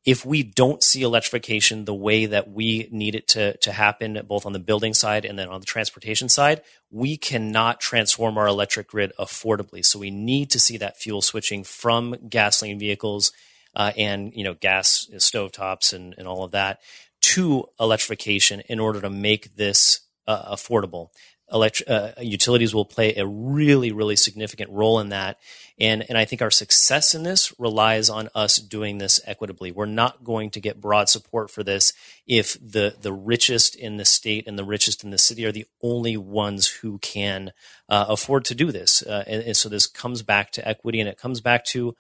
If 0.06 0.26
we 0.26 0.42
don't 0.42 0.82
see 0.82 1.02
electrification 1.02 1.84
the 1.84 1.94
way 1.94 2.28
that 2.28 2.50
we 2.50 2.88
need 2.92 3.14
it 3.14 3.28
to, 3.30 3.58
to 3.58 3.74
happen, 3.74 4.22
both 4.26 4.46
on 4.46 4.54
the 4.54 4.60
building 4.60 4.94
side 4.94 5.26
and 5.26 5.38
then 5.38 5.50
on 5.50 5.60
the 5.60 5.66
transportation 5.66 6.30
side, 6.30 6.62
we 6.90 7.18
cannot 7.18 7.82
transform 7.82 8.38
our 8.38 8.48
electric 8.48 8.88
grid 8.88 9.12
affordably. 9.20 9.84
So 9.84 10.00
we 10.00 10.12
need 10.12 10.50
to 10.52 10.60
see 10.60 10.78
that 10.78 10.98
fuel 10.98 11.22
switching 11.22 11.66
from 11.66 12.16
gasoline 12.30 12.80
vehicles 12.80 13.34
uh, 13.76 13.92
and 13.98 14.34
you 14.34 14.44
know 14.44 14.54
gas 14.54 15.08
stovetops 15.16 15.94
and, 15.94 16.16
and 16.18 16.28
all 16.28 16.44
of 16.44 16.52
that 16.52 16.80
to 17.20 17.66
electrification 17.80 18.62
in 18.70 18.80
order 18.80 19.02
to 19.02 19.10
make 19.10 19.56
this 19.56 20.02
uh, 20.28 20.54
affordable. 20.54 21.10
Uh, 21.50 22.12
utilities 22.20 22.76
will 22.76 22.86
play 22.86 23.16
a 23.16 23.26
really, 23.26 23.92
really 23.92 24.16
significant 24.16 24.70
role 24.70 25.00
in 25.00 25.10
that. 25.10 25.40
And, 25.80 26.06
and 26.10 26.18
I 26.18 26.26
think 26.26 26.42
our 26.42 26.52
success 26.52 27.16
in 27.16 27.24
this 27.24 27.58
relies 27.60 28.10
on 28.10 28.30
us 28.36 28.58
doing 28.58 28.98
this 28.98 29.22
equitably. 29.26 29.72
We're 29.72 29.86
not 29.86 30.24
going 30.24 30.50
to 30.52 30.60
get 30.60 30.82
broad 30.82 31.08
support 31.08 31.50
for 31.50 31.64
this 31.64 31.94
if 32.26 32.58
the, 32.60 32.96
the 33.00 33.14
richest 33.14 33.76
in 33.76 33.98
the 33.98 34.06
state 34.06 34.48
and 34.48 34.58
the 34.58 34.66
richest 34.66 35.04
in 35.04 35.12
the 35.12 35.18
city 35.18 35.46
are 35.46 35.52
the 35.52 35.68
only 35.82 36.18
ones 36.18 36.68
who 36.68 36.98
can 36.98 37.54
uh, 37.88 38.06
afford 38.10 38.44
to 38.46 38.56
do 38.56 38.72
this. 38.72 39.02
Uh, 39.04 39.24
and, 39.28 39.44
and 39.44 39.58
so 39.58 39.70
this 39.70 39.88
comes 39.88 40.24
back 40.24 40.52
to 40.52 40.68
equity 40.68 41.00
and 41.00 41.08
it 41.08 41.18
comes 41.18 41.40
back 41.40 41.64
to 41.66 41.96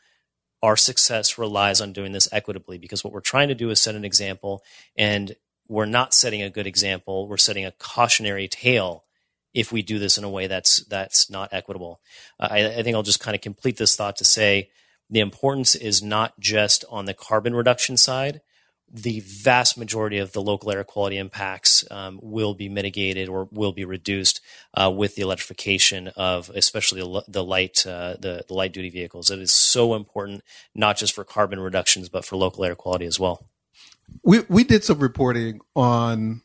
our 0.63 0.75
success 0.75 1.37
relies 1.37 1.79
on 1.79 1.93
doing 1.93 2.11
this 2.11 2.27
equitably 2.31 2.77
because 2.77 3.03
what 3.03 3.13
we're 3.13 3.21
trying 3.21 3.47
to 3.47 3.55
do 3.55 3.69
is 3.69 3.81
set 3.81 3.95
an 3.95 4.03
example 4.03 4.63
and 4.97 5.35
we're 5.67 5.85
not 5.85 6.13
setting 6.13 6.41
a 6.41 6.49
good 6.49 6.67
example. 6.67 7.27
We're 7.27 7.37
setting 7.37 7.65
a 7.65 7.71
cautionary 7.71 8.47
tale 8.47 9.05
if 9.57 9.71
we 9.71 9.81
do 9.81 9.97
this 9.97 10.19
in 10.19 10.23
a 10.23 10.29
way 10.29 10.45
that's 10.45 10.85
that's 10.85 11.31
not 11.31 11.49
equitable. 11.51 11.99
Uh, 12.39 12.47
I, 12.51 12.65
I 12.67 12.83
think 12.83 12.95
I'll 12.95 13.01
just 13.01 13.19
kind 13.19 13.33
of 13.33 13.41
complete 13.41 13.77
this 13.77 13.95
thought 13.95 14.15
to 14.17 14.23
say 14.23 14.69
the 15.09 15.19
importance 15.19 15.73
is 15.73 16.03
not 16.03 16.39
just 16.39 16.85
on 16.91 17.05
the 17.05 17.15
carbon 17.15 17.55
reduction 17.55 17.97
side. 17.97 18.41
The 18.89 19.19
vast 19.21 19.77
majority 19.77 20.19
of 20.19 20.31
the 20.31 20.41
local 20.41 20.71
air 20.71 20.83
quality 20.83 21.17
impacts 21.17 21.83
um, 21.89 22.19
will 22.21 22.53
be 22.53 22.69
mitigated 22.69 23.27
or 23.29 23.49
will 23.51 23.73
be 23.73 23.83
reduced 23.83 24.41
uh, 24.75 24.93
with 24.95 25.15
the 25.15 25.23
electrification 25.23 26.09
of, 26.15 26.49
especially 26.55 27.01
the, 27.27 27.43
light, 27.43 27.85
uh, 27.85 28.15
the, 28.17 28.45
the 28.47 28.53
light 28.53 28.71
duty 28.71 28.89
vehicles. 28.89 29.29
It 29.29 29.39
is 29.39 29.51
so 29.51 29.93
important, 29.93 30.41
not 30.73 30.95
just 30.95 31.13
for 31.13 31.25
carbon 31.25 31.59
reductions, 31.59 32.07
but 32.07 32.23
for 32.23 32.37
local 32.37 32.63
air 32.63 32.75
quality 32.75 33.05
as 33.05 33.19
well. 33.19 33.49
We 34.23 34.41
we 34.47 34.63
did 34.63 34.85
some 34.85 34.99
reporting 34.99 35.59
on 35.75 36.41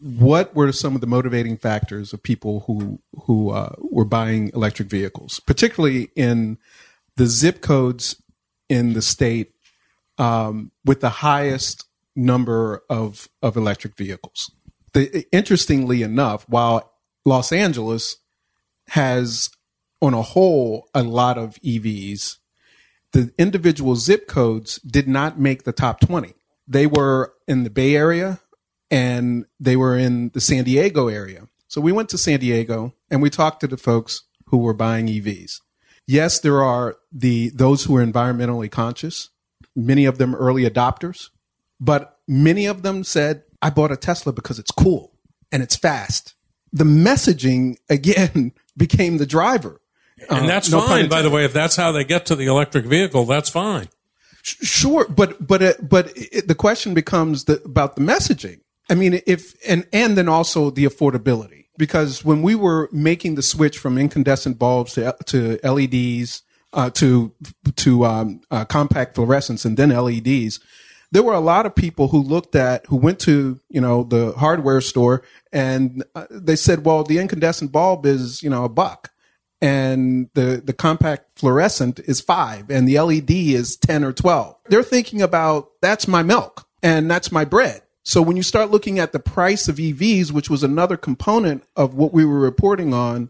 what 0.00 0.54
were 0.54 0.72
some 0.72 0.94
of 0.94 1.00
the 1.00 1.06
motivating 1.06 1.56
factors 1.56 2.12
of 2.12 2.22
people 2.22 2.60
who 2.66 3.00
who 3.24 3.50
uh, 3.50 3.74
were 3.78 4.04
buying 4.04 4.50
electric 4.54 4.88
vehicles, 4.88 5.40
particularly 5.40 6.10
in 6.14 6.58
the 7.16 7.26
zip 7.26 7.60
codes 7.60 8.20
in 8.68 8.92
the 8.92 9.02
state 9.02 9.52
um, 10.18 10.70
with 10.84 11.00
the 11.00 11.08
highest 11.08 11.84
number 12.14 12.82
of 12.88 13.28
of 13.42 13.56
electric 13.56 13.96
vehicles. 13.96 14.50
The, 14.92 15.26
interestingly 15.32 16.02
enough, 16.02 16.48
while 16.48 16.92
Los 17.24 17.52
Angeles 17.52 18.18
has 18.90 19.50
on 20.00 20.14
a 20.14 20.22
whole 20.22 20.88
a 20.94 21.02
lot 21.02 21.38
of 21.38 21.56
EVs, 21.56 22.36
the 23.12 23.32
individual 23.36 23.96
zip 23.96 24.28
codes 24.28 24.76
did 24.78 25.08
not 25.08 25.38
make 25.38 25.64
the 25.64 25.72
top 25.72 26.00
20. 26.00 26.34
They 26.66 26.86
were 26.86 27.34
in 27.46 27.64
the 27.64 27.70
Bay 27.70 27.96
Area 27.96 28.40
and 28.90 29.44
they 29.60 29.76
were 29.76 29.96
in 29.96 30.30
the 30.30 30.40
San 30.40 30.64
Diego 30.64 31.08
area. 31.08 31.48
So 31.66 31.80
we 31.80 31.92
went 31.92 32.08
to 32.10 32.18
San 32.18 32.40
Diego 32.40 32.94
and 33.10 33.20
we 33.22 33.30
talked 33.30 33.60
to 33.60 33.66
the 33.66 33.76
folks 33.76 34.22
who 34.46 34.58
were 34.58 34.74
buying 34.74 35.06
EVs. 35.06 35.60
Yes, 36.06 36.40
there 36.40 36.62
are 36.62 36.96
the 37.12 37.50
those 37.50 37.84
who 37.84 37.96
are 37.96 38.04
environmentally 38.04 38.70
conscious, 38.70 39.28
many 39.76 40.06
of 40.06 40.16
them 40.16 40.34
early 40.34 40.68
adopters, 40.68 41.28
but 41.78 42.18
many 42.26 42.64
of 42.64 42.82
them 42.82 43.04
said, 43.04 43.42
I 43.60 43.70
bought 43.70 43.92
a 43.92 43.96
Tesla 43.96 44.32
because 44.32 44.58
it's 44.58 44.70
cool 44.70 45.12
and 45.52 45.62
it's 45.62 45.76
fast. 45.76 46.34
The 46.72 46.84
messaging 46.84 47.76
again 47.90 48.52
became 48.76 49.18
the 49.18 49.26
driver. 49.26 49.80
And 50.30 50.44
uh, 50.44 50.46
that's 50.46 50.70
no 50.70 50.80
fine, 50.80 51.08
by 51.08 51.22
the 51.22 51.30
way. 51.30 51.44
If 51.44 51.52
that's 51.52 51.76
how 51.76 51.92
they 51.92 52.04
get 52.04 52.26
to 52.26 52.36
the 52.36 52.46
electric 52.46 52.86
vehicle, 52.86 53.24
that's 53.24 53.48
fine. 53.48 53.88
Sure, 54.42 55.06
but 55.08 55.46
but 55.46 55.62
uh, 55.62 55.72
but 55.82 56.12
it, 56.16 56.48
the 56.48 56.54
question 56.54 56.94
becomes 56.94 57.44
the, 57.44 57.62
about 57.64 57.96
the 57.96 58.02
messaging. 58.02 58.60
I 58.90 58.94
mean, 58.94 59.20
if 59.26 59.54
and 59.66 59.86
and 59.92 60.16
then 60.16 60.28
also 60.28 60.70
the 60.70 60.84
affordability 60.84 61.66
because 61.76 62.24
when 62.24 62.42
we 62.42 62.54
were 62.54 62.88
making 62.92 63.34
the 63.34 63.42
switch 63.42 63.78
from 63.78 63.98
incandescent 63.98 64.58
bulbs 64.58 64.94
to 64.94 65.14
to 65.26 65.58
LEDs 65.62 66.42
uh, 66.72 66.90
to 66.90 67.32
to 67.76 68.04
um, 68.04 68.40
uh, 68.50 68.64
compact 68.64 69.16
fluorescents 69.16 69.64
and 69.64 69.76
then 69.76 69.90
LEDs, 69.90 70.60
there 71.12 71.22
were 71.22 71.34
a 71.34 71.40
lot 71.40 71.66
of 71.66 71.74
people 71.74 72.08
who 72.08 72.20
looked 72.20 72.54
at 72.54 72.86
who 72.86 72.96
went 72.96 73.18
to 73.20 73.60
you 73.68 73.80
know 73.80 74.02
the 74.04 74.32
hardware 74.32 74.80
store 74.80 75.22
and 75.52 76.04
uh, 76.14 76.26
they 76.30 76.56
said, 76.56 76.84
well, 76.84 77.04
the 77.04 77.18
incandescent 77.18 77.72
bulb 77.72 78.06
is 78.06 78.42
you 78.42 78.50
know 78.50 78.64
a 78.64 78.68
buck 78.68 79.10
and 79.60 80.28
the, 80.34 80.62
the 80.64 80.72
compact 80.72 81.38
fluorescent 81.38 81.98
is 82.00 82.20
five 82.20 82.70
and 82.70 82.88
the 82.88 82.98
LED 82.98 83.30
is 83.30 83.76
10 83.76 84.04
or 84.04 84.12
12. 84.12 84.56
They're 84.68 84.82
thinking 84.82 85.20
about 85.20 85.70
that's 85.80 86.06
my 86.06 86.22
milk 86.22 86.66
and 86.82 87.10
that's 87.10 87.32
my 87.32 87.44
bread. 87.44 87.82
So 88.08 88.22
when 88.22 88.38
you 88.38 88.42
start 88.42 88.70
looking 88.70 88.98
at 88.98 89.12
the 89.12 89.18
price 89.18 89.68
of 89.68 89.76
EVs, 89.76 90.32
which 90.32 90.48
was 90.48 90.62
another 90.62 90.96
component 90.96 91.64
of 91.76 91.92
what 91.92 92.10
we 92.10 92.24
were 92.24 92.40
reporting 92.40 92.94
on, 92.94 93.28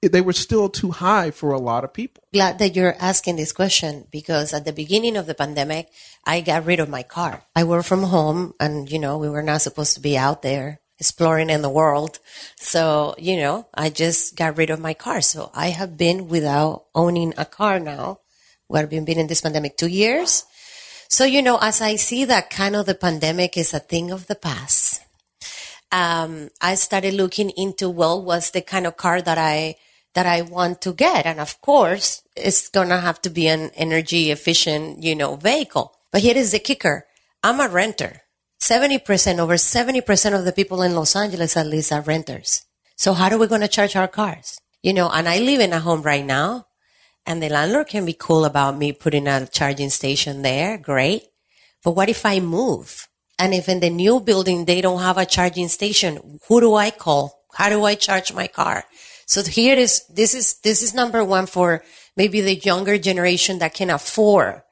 they 0.00 0.20
were 0.20 0.32
still 0.32 0.68
too 0.68 0.92
high 0.92 1.32
for 1.32 1.50
a 1.50 1.58
lot 1.58 1.82
of 1.82 1.92
people. 1.92 2.22
Glad 2.32 2.60
that 2.60 2.76
you're 2.76 2.94
asking 3.00 3.34
this 3.34 3.50
question 3.50 4.06
because 4.12 4.52
at 4.52 4.64
the 4.64 4.72
beginning 4.72 5.16
of 5.16 5.26
the 5.26 5.34
pandemic, 5.34 5.88
I 6.24 6.40
got 6.40 6.64
rid 6.64 6.78
of 6.78 6.88
my 6.88 7.02
car. 7.02 7.42
I 7.56 7.64
work 7.64 7.84
from 7.84 8.04
home 8.04 8.54
and, 8.60 8.88
you 8.88 9.00
know, 9.00 9.18
we 9.18 9.28
were 9.28 9.42
not 9.42 9.62
supposed 9.62 9.94
to 9.94 10.00
be 10.00 10.16
out 10.16 10.42
there 10.42 10.78
exploring 11.00 11.50
in 11.50 11.62
the 11.62 11.68
world. 11.68 12.20
So, 12.54 13.16
you 13.18 13.38
know, 13.38 13.66
I 13.74 13.90
just 13.90 14.36
got 14.36 14.56
rid 14.56 14.70
of 14.70 14.78
my 14.78 14.94
car. 14.94 15.20
So 15.20 15.50
I 15.52 15.70
have 15.70 15.96
been 15.96 16.28
without 16.28 16.84
owning 16.94 17.34
a 17.36 17.44
car 17.44 17.80
now. 17.80 18.20
We've 18.68 18.88
been 18.88 19.18
in 19.18 19.26
this 19.26 19.40
pandemic 19.40 19.76
two 19.76 19.88
years. 19.88 20.44
So, 21.12 21.26
you 21.26 21.42
know, 21.42 21.58
as 21.60 21.82
I 21.82 21.96
see 21.96 22.24
that 22.24 22.48
kind 22.48 22.74
of 22.74 22.86
the 22.86 22.94
pandemic 22.94 23.58
is 23.58 23.74
a 23.74 23.80
thing 23.80 24.10
of 24.10 24.28
the 24.28 24.34
past, 24.34 25.04
um, 25.92 26.48
I 26.58 26.74
started 26.74 27.12
looking 27.12 27.50
into, 27.50 27.90
well, 27.90 28.24
what's 28.24 28.48
the 28.48 28.62
kind 28.62 28.86
of 28.86 28.96
car 28.96 29.20
that 29.20 29.36
I, 29.36 29.76
that 30.14 30.24
I 30.24 30.40
want 30.40 30.80
to 30.80 30.94
get? 30.94 31.26
And 31.26 31.38
of 31.38 31.60
course, 31.60 32.22
it's 32.34 32.70
going 32.70 32.88
to 32.88 32.96
have 32.96 33.20
to 33.22 33.28
be 33.28 33.46
an 33.46 33.72
energy 33.74 34.30
efficient, 34.30 35.02
you 35.02 35.14
know, 35.14 35.36
vehicle. 35.36 35.92
But 36.10 36.22
here 36.22 36.34
is 36.34 36.52
the 36.52 36.58
kicker. 36.58 37.04
I'm 37.42 37.60
a 37.60 37.68
renter. 37.68 38.22
70%, 38.62 39.38
over 39.38 39.56
70% 39.56 40.38
of 40.38 40.46
the 40.46 40.52
people 40.52 40.80
in 40.80 40.94
Los 40.94 41.14
Angeles 41.14 41.58
at 41.58 41.66
least 41.66 41.92
are 41.92 42.00
renters. 42.00 42.64
So 42.96 43.12
how 43.12 43.28
are 43.28 43.36
we 43.36 43.48
going 43.48 43.60
to 43.60 43.68
charge 43.68 43.96
our 43.96 44.08
cars? 44.08 44.58
You 44.82 44.94
know, 44.94 45.10
and 45.10 45.28
I 45.28 45.40
live 45.40 45.60
in 45.60 45.74
a 45.74 45.80
home 45.80 46.00
right 46.00 46.24
now 46.24 46.68
and 47.26 47.42
the 47.42 47.48
landlord 47.48 47.88
can 47.88 48.04
be 48.04 48.14
cool 48.14 48.44
about 48.44 48.76
me 48.76 48.92
putting 48.92 49.28
a 49.28 49.46
charging 49.46 49.90
station 49.90 50.42
there. 50.42 50.78
Great. 50.78 51.22
But 51.84 51.92
what 51.92 52.08
if 52.08 52.26
I 52.26 52.40
move? 52.40 53.08
And 53.38 53.54
if 53.54 53.68
in 53.68 53.80
the 53.80 53.90
new 53.90 54.20
building 54.20 54.64
they 54.64 54.80
don't 54.80 55.00
have 55.00 55.18
a 55.18 55.26
charging 55.26 55.68
station, 55.68 56.38
who 56.48 56.60
do 56.60 56.74
I 56.74 56.90
call? 56.90 57.44
How 57.54 57.68
do 57.68 57.84
I 57.84 57.94
charge 57.94 58.32
my 58.32 58.46
car? 58.46 58.84
So 59.26 59.42
here 59.42 59.76
is, 59.76 60.04
this 60.08 60.34
is, 60.34 60.60
this 60.60 60.82
is 60.82 60.94
number 60.94 61.24
one 61.24 61.46
for 61.46 61.82
maybe 62.16 62.40
the 62.40 62.56
younger 62.56 62.98
generation 62.98 63.58
that 63.60 63.74
can 63.74 63.90
afford 63.90 64.62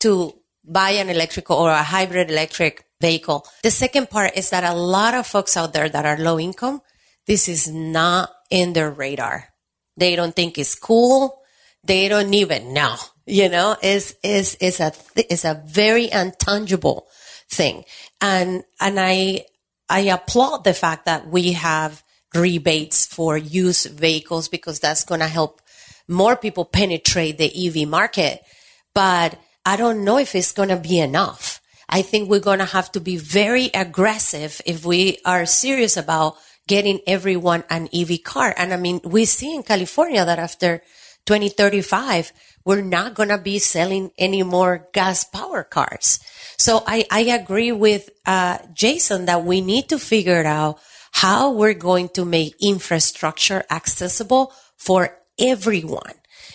to 0.00 0.34
buy 0.64 0.90
an 0.90 1.08
electrical 1.08 1.56
or 1.56 1.70
a 1.70 1.82
hybrid 1.82 2.30
electric 2.30 2.84
vehicle. 3.00 3.46
The 3.62 3.70
second 3.70 4.10
part 4.10 4.36
is 4.36 4.50
that 4.50 4.64
a 4.64 4.74
lot 4.74 5.14
of 5.14 5.26
folks 5.26 5.56
out 5.56 5.72
there 5.72 5.88
that 5.88 6.06
are 6.06 6.18
low 6.18 6.38
income, 6.38 6.80
this 7.26 7.48
is 7.48 7.68
not 7.68 8.30
in 8.50 8.72
their 8.72 8.90
radar. 8.90 9.48
They 9.96 10.16
don't 10.16 10.34
think 10.34 10.58
it's 10.58 10.74
cool. 10.74 11.41
They 11.84 12.08
don't 12.08 12.32
even 12.34 12.72
know, 12.72 12.96
you 13.26 13.48
know, 13.48 13.76
is, 13.82 14.16
is, 14.22 14.54
is 14.56 14.80
a, 14.80 14.92
is 15.28 15.44
a 15.44 15.62
very 15.66 16.10
intangible 16.10 17.08
thing. 17.50 17.84
And, 18.20 18.64
and 18.80 19.00
I, 19.00 19.46
I 19.88 20.00
applaud 20.00 20.64
the 20.64 20.74
fact 20.74 21.06
that 21.06 21.26
we 21.26 21.52
have 21.52 22.02
rebates 22.34 23.06
for 23.06 23.36
used 23.36 23.90
vehicles 23.90 24.48
because 24.48 24.80
that's 24.80 25.04
going 25.04 25.20
to 25.20 25.26
help 25.26 25.60
more 26.08 26.36
people 26.36 26.64
penetrate 26.64 27.38
the 27.38 27.66
EV 27.66 27.88
market. 27.88 28.40
But 28.94 29.38
I 29.64 29.76
don't 29.76 30.04
know 30.04 30.18
if 30.18 30.34
it's 30.34 30.52
going 30.52 30.68
to 30.68 30.76
be 30.76 30.98
enough. 30.98 31.60
I 31.88 32.02
think 32.02 32.28
we're 32.28 32.40
going 32.40 32.58
to 32.60 32.64
have 32.64 32.90
to 32.92 33.00
be 33.00 33.16
very 33.16 33.70
aggressive 33.74 34.60
if 34.64 34.84
we 34.84 35.18
are 35.24 35.46
serious 35.46 35.96
about 35.96 36.36
getting 36.66 37.00
everyone 37.06 37.64
an 37.68 37.88
EV 37.92 38.22
car. 38.22 38.54
And 38.56 38.72
I 38.72 38.76
mean, 38.76 39.00
we 39.04 39.24
see 39.24 39.54
in 39.54 39.62
California 39.62 40.24
that 40.24 40.38
after 40.38 40.82
2035, 41.26 42.32
we're 42.64 42.82
not 42.82 43.14
going 43.14 43.28
to 43.28 43.38
be 43.38 43.58
selling 43.58 44.10
any 44.18 44.42
more 44.42 44.88
gas 44.92 45.24
power 45.24 45.64
cars. 45.64 46.20
So 46.56 46.82
I, 46.86 47.06
I 47.10 47.20
agree 47.20 47.72
with 47.72 48.10
uh, 48.26 48.58
Jason 48.72 49.26
that 49.26 49.44
we 49.44 49.60
need 49.60 49.88
to 49.88 49.98
figure 49.98 50.44
out 50.44 50.78
how 51.12 51.52
we're 51.52 51.74
going 51.74 52.08
to 52.10 52.24
make 52.24 52.54
infrastructure 52.60 53.64
accessible 53.70 54.52
for 54.76 55.18
everyone. 55.38 56.14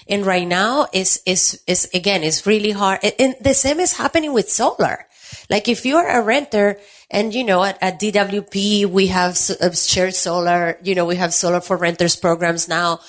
And 0.09 0.25
right 0.25 0.47
now 0.47 0.87
is, 0.93 1.21
is, 1.25 1.61
is 1.67 1.89
again, 1.93 2.23
it's 2.23 2.45
really 2.47 2.71
hard. 2.71 2.99
And 3.19 3.35
the 3.41 3.53
same 3.53 3.79
is 3.79 3.93
happening 3.93 4.33
with 4.33 4.49
solar. 4.49 5.05
Like 5.49 5.67
if 5.67 5.85
you're 5.85 6.07
a 6.07 6.21
renter 6.21 6.79
and, 7.09 7.33
you 7.33 7.43
know, 7.43 7.63
at, 7.63 7.77
at 7.81 7.99
DWP, 7.99 8.85
we 8.85 9.07
have 9.07 9.37
uh, 9.61 9.71
shared 9.71 10.15
solar, 10.15 10.77
you 10.81 10.95
know, 10.95 11.05
we 11.05 11.17
have 11.17 11.33
solar 11.33 11.61
for 11.61 11.75
renters 11.77 12.15
programs 12.15 12.67
now, 12.67 12.99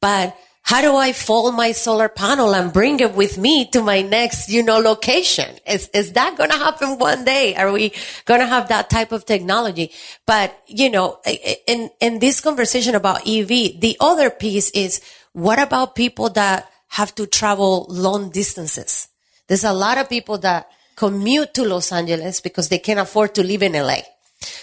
but 0.00 0.36
how 0.66 0.80
do 0.80 0.96
I 0.96 1.12
fold 1.12 1.54
my 1.54 1.70
solar 1.70 2.08
panel 2.08 2.52
and 2.52 2.72
bring 2.72 2.98
it 2.98 3.14
with 3.14 3.38
me 3.38 3.66
to 3.70 3.80
my 3.80 4.02
next, 4.02 4.48
you 4.48 4.64
know, 4.64 4.80
location? 4.80 5.54
Is, 5.64 5.88
is 5.94 6.14
that 6.14 6.36
going 6.36 6.50
to 6.50 6.56
happen 6.56 6.98
one 6.98 7.24
day? 7.24 7.54
Are 7.54 7.70
we 7.70 7.92
going 8.24 8.40
to 8.40 8.46
have 8.46 8.66
that 8.66 8.90
type 8.90 9.12
of 9.12 9.24
technology? 9.24 9.92
But, 10.26 10.60
you 10.66 10.90
know, 10.90 11.20
in, 11.68 11.90
in 12.00 12.18
this 12.18 12.40
conversation 12.40 12.96
about 12.96 13.28
EV, 13.28 13.78
the 13.80 13.96
other 14.00 14.28
piece 14.28 14.70
is 14.70 15.00
what 15.34 15.60
about 15.60 15.94
people 15.94 16.30
that 16.30 16.68
have 16.88 17.14
to 17.14 17.28
travel 17.28 17.86
long 17.88 18.30
distances? 18.30 19.06
There's 19.46 19.62
a 19.62 19.72
lot 19.72 19.98
of 19.98 20.08
people 20.08 20.38
that 20.38 20.68
commute 20.96 21.54
to 21.54 21.62
Los 21.62 21.92
Angeles 21.92 22.40
because 22.40 22.70
they 22.70 22.80
can't 22.80 22.98
afford 22.98 23.36
to 23.36 23.44
live 23.44 23.62
in 23.62 23.74
LA. 23.74 23.98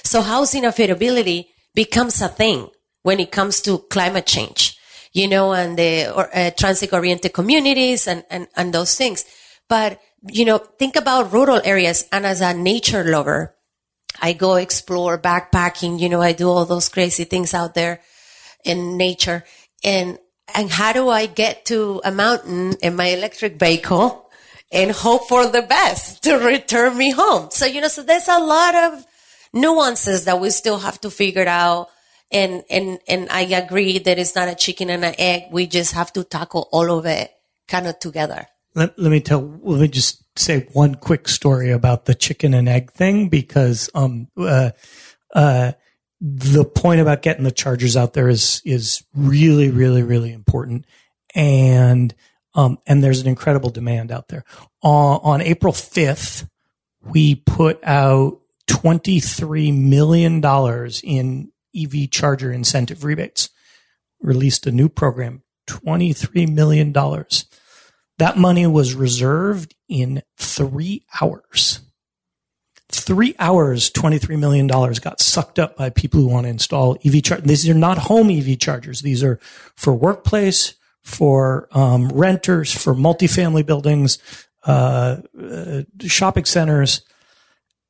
So 0.04 0.22
housing 0.22 0.64
affordability 0.64 1.48
becomes 1.74 2.22
a 2.22 2.28
thing 2.28 2.68
when 3.04 3.22
it 3.22 3.32
comes 3.32 3.62
to 3.62 3.78
climate 3.90 4.26
change 4.26 4.78
you 5.14 5.28
know, 5.28 5.54
and 5.54 5.78
the 5.78 6.06
uh, 6.08 6.52
transit 6.52 6.92
oriented 6.92 7.34
communities 7.34 8.08
and, 8.08 8.26
and, 8.30 8.48
and 8.58 8.74
those 8.74 8.96
things. 8.96 9.26
But, 9.70 10.00
you 10.28 10.44
know, 10.44 10.58
think 10.58 10.96
about 10.96 11.32
rural 11.32 11.62
areas. 11.64 12.06
And 12.12 12.26
as 12.26 12.42
a 12.42 12.54
nature 12.54 13.04
lover, 13.04 13.56
I 14.22 14.34
go 14.34 14.56
explore 14.56 15.20
backpacking, 15.20 16.00
you 16.00 16.10
know, 16.10 16.22
I 16.22 16.34
do 16.34 16.50
all 16.50 16.66
those 16.66 16.90
crazy 16.90 17.24
things 17.26 17.54
out 17.54 17.76
there 17.76 18.02
in 18.66 18.98
nature. 18.98 19.44
And, 19.84 20.18
and 20.54 20.70
how 20.70 20.94
do 20.94 21.10
I 21.10 21.28
get 21.28 21.66
to 21.66 22.02
a 22.04 22.12
mountain 22.12 22.76
in 22.82 22.96
my 22.96 23.08
electric 23.08 23.60
vehicle 23.60 24.30
and 24.72 24.92
hope 24.92 25.28
for 25.28 25.46
the 25.48 25.62
best 25.62 26.24
to 26.24 26.38
return 26.38 26.98
me 26.98 27.12
home? 27.12 27.50
So, 27.52 27.66
you 27.66 27.82
know, 27.82 27.88
so 27.88 28.04
there's 28.04 28.28
a 28.28 28.40
lot 28.40 28.76
of 28.76 29.06
nuances 29.54 30.26
that 30.26 30.40
we 30.40 30.50
still 30.50 30.80
have 30.80 31.00
to 31.02 31.12
figure 31.12 31.48
out 31.48 31.90
and, 32.34 32.64
and, 32.70 33.00
and 33.08 33.30
I 33.30 33.42
agree 33.42 34.00
that 34.00 34.20
it's 34.20 34.36
not 34.36 34.48
a 34.48 34.56
chicken 34.56 34.90
and 34.90 35.06
an 35.06 35.16
egg. 35.18 35.44
We 35.52 35.68
just 35.68 35.94
have 35.94 36.12
to 36.14 36.24
tackle 36.24 36.68
all 36.72 36.98
of 36.98 37.06
it 37.06 37.32
kind 37.68 37.88
of 37.88 38.00
together. 38.00 38.48
Let, 38.76 38.98
let 38.98 39.12
me 39.12 39.22
tell, 39.22 39.42
let 39.62 39.82
me 39.82 39.88
just 39.88 40.24
say 40.38 40.68
one 40.74 40.96
quick 40.96 41.28
story 41.28 41.70
about 41.72 42.06
the 42.06 42.16
chicken 42.16 42.54
and 42.54 42.68
egg 42.68 42.92
thing 42.92 43.30
because, 43.30 43.90
um, 43.94 44.28
uh, 44.36 44.72
uh, 45.34 45.74
the 46.20 46.66
point 46.66 47.02
about 47.02 47.22
getting 47.22 47.44
the 47.44 47.52
chargers 47.52 47.96
out 47.98 48.14
there 48.14 48.30
is, 48.30 48.62
is 48.66 49.04
really, 49.14 49.70
really, 49.70 50.04
really 50.04 50.34
important. 50.34 50.86
And, 51.36 52.14
um, 52.56 52.80
and 52.88 53.04
there's 53.04 53.20
an 53.20 53.28
incredible 53.28 53.70
demand 53.70 54.12
out 54.12 54.30
there. 54.30 54.46
On 54.82 55.42
April 55.42 55.74
5th, 55.74 56.48
we 57.04 57.36
put 57.36 57.80
out 57.84 58.40
$23 58.68 59.78
million 59.78 60.42
in 61.04 61.52
EV 61.76 62.10
charger 62.10 62.52
incentive 62.52 63.04
rebates, 63.04 63.50
released 64.22 64.66
a 64.68 64.72
new 64.72 64.90
program, 64.90 65.44
$23 65.68 66.52
million. 66.52 66.94
That 68.18 68.38
money 68.38 68.68
was 68.68 68.94
reserved 68.94 69.76
in 69.88 70.24
three 70.38 71.06
hours. 71.22 71.82
Three 72.90 73.36
hours, 73.40 73.90
$23 73.90 74.38
million 74.38 74.68
got 74.68 75.20
sucked 75.20 75.58
up 75.58 75.78
by 75.78 75.90
people 75.90 76.20
who 76.20 76.28
want 76.28 76.46
to 76.46 76.50
install 76.50 76.98
EV 77.04 77.24
chargers. 77.24 77.48
These 77.48 77.70
are 77.70 77.74
not 77.74 77.98
home 77.98 78.30
EV 78.30 78.60
chargers. 78.60 79.02
These 79.02 79.24
are 79.24 79.40
for 79.76 79.94
workplace, 79.94 80.76
for 81.04 81.68
um, 81.72 82.10
renters, 82.10 82.72
for 82.72 82.94
multifamily 82.94 83.66
buildings, 83.66 84.20
uh, 84.66 85.18
uh, 85.40 85.82
shopping 86.02 86.46
centers. 86.46 87.02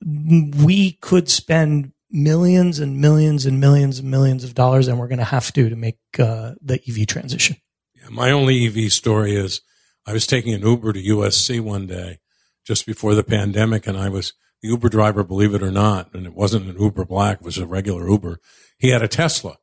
We 0.03 0.93
could 0.93 1.29
spend 1.29 1.92
millions 2.13 2.79
and 2.79 3.01
millions 3.01 3.45
and 3.45 3.59
millions 3.59 3.99
and 3.99 4.09
millions 4.09 4.43
of 4.43 4.53
dollars, 4.53 4.87
and 4.87 4.99
we're 4.99 5.07
going 5.07 5.17
to 5.17 5.25
have 5.25 5.51
to 5.53 5.67
to 5.67 5.75
make 5.75 5.97
uh, 6.19 6.53
the 6.61 6.79
EV 6.87 7.07
transition. 7.07 7.57
Yeah, 7.95 8.09
my 8.09 8.31
only 8.31 8.67
EV 8.67 8.91
story 8.93 9.35
is 9.35 9.61
I 10.05 10.13
was 10.13 10.27
taking 10.27 10.53
an 10.53 10.61
Uber 10.61 10.93
to 10.93 11.01
USC 11.01 11.59
one 11.59 11.87
day 11.87 12.19
just 12.65 12.85
before 12.85 13.15
the 13.15 13.23
pandemic, 13.23 13.87
and 13.87 13.97
I 13.97 14.09
was 14.09 14.33
the 14.61 14.69
Uber 14.69 14.89
driver, 14.89 15.23
believe 15.23 15.53
it 15.53 15.63
or 15.63 15.71
not, 15.71 16.13
and 16.13 16.25
it 16.25 16.33
wasn't 16.33 16.69
an 16.69 16.79
Uber 16.79 17.05
Black; 17.05 17.39
it 17.39 17.45
was 17.45 17.57
a 17.57 17.65
regular 17.65 18.07
Uber. 18.07 18.39
He 18.77 18.89
had 18.89 19.01
a 19.01 19.07
Tesla, 19.07 19.57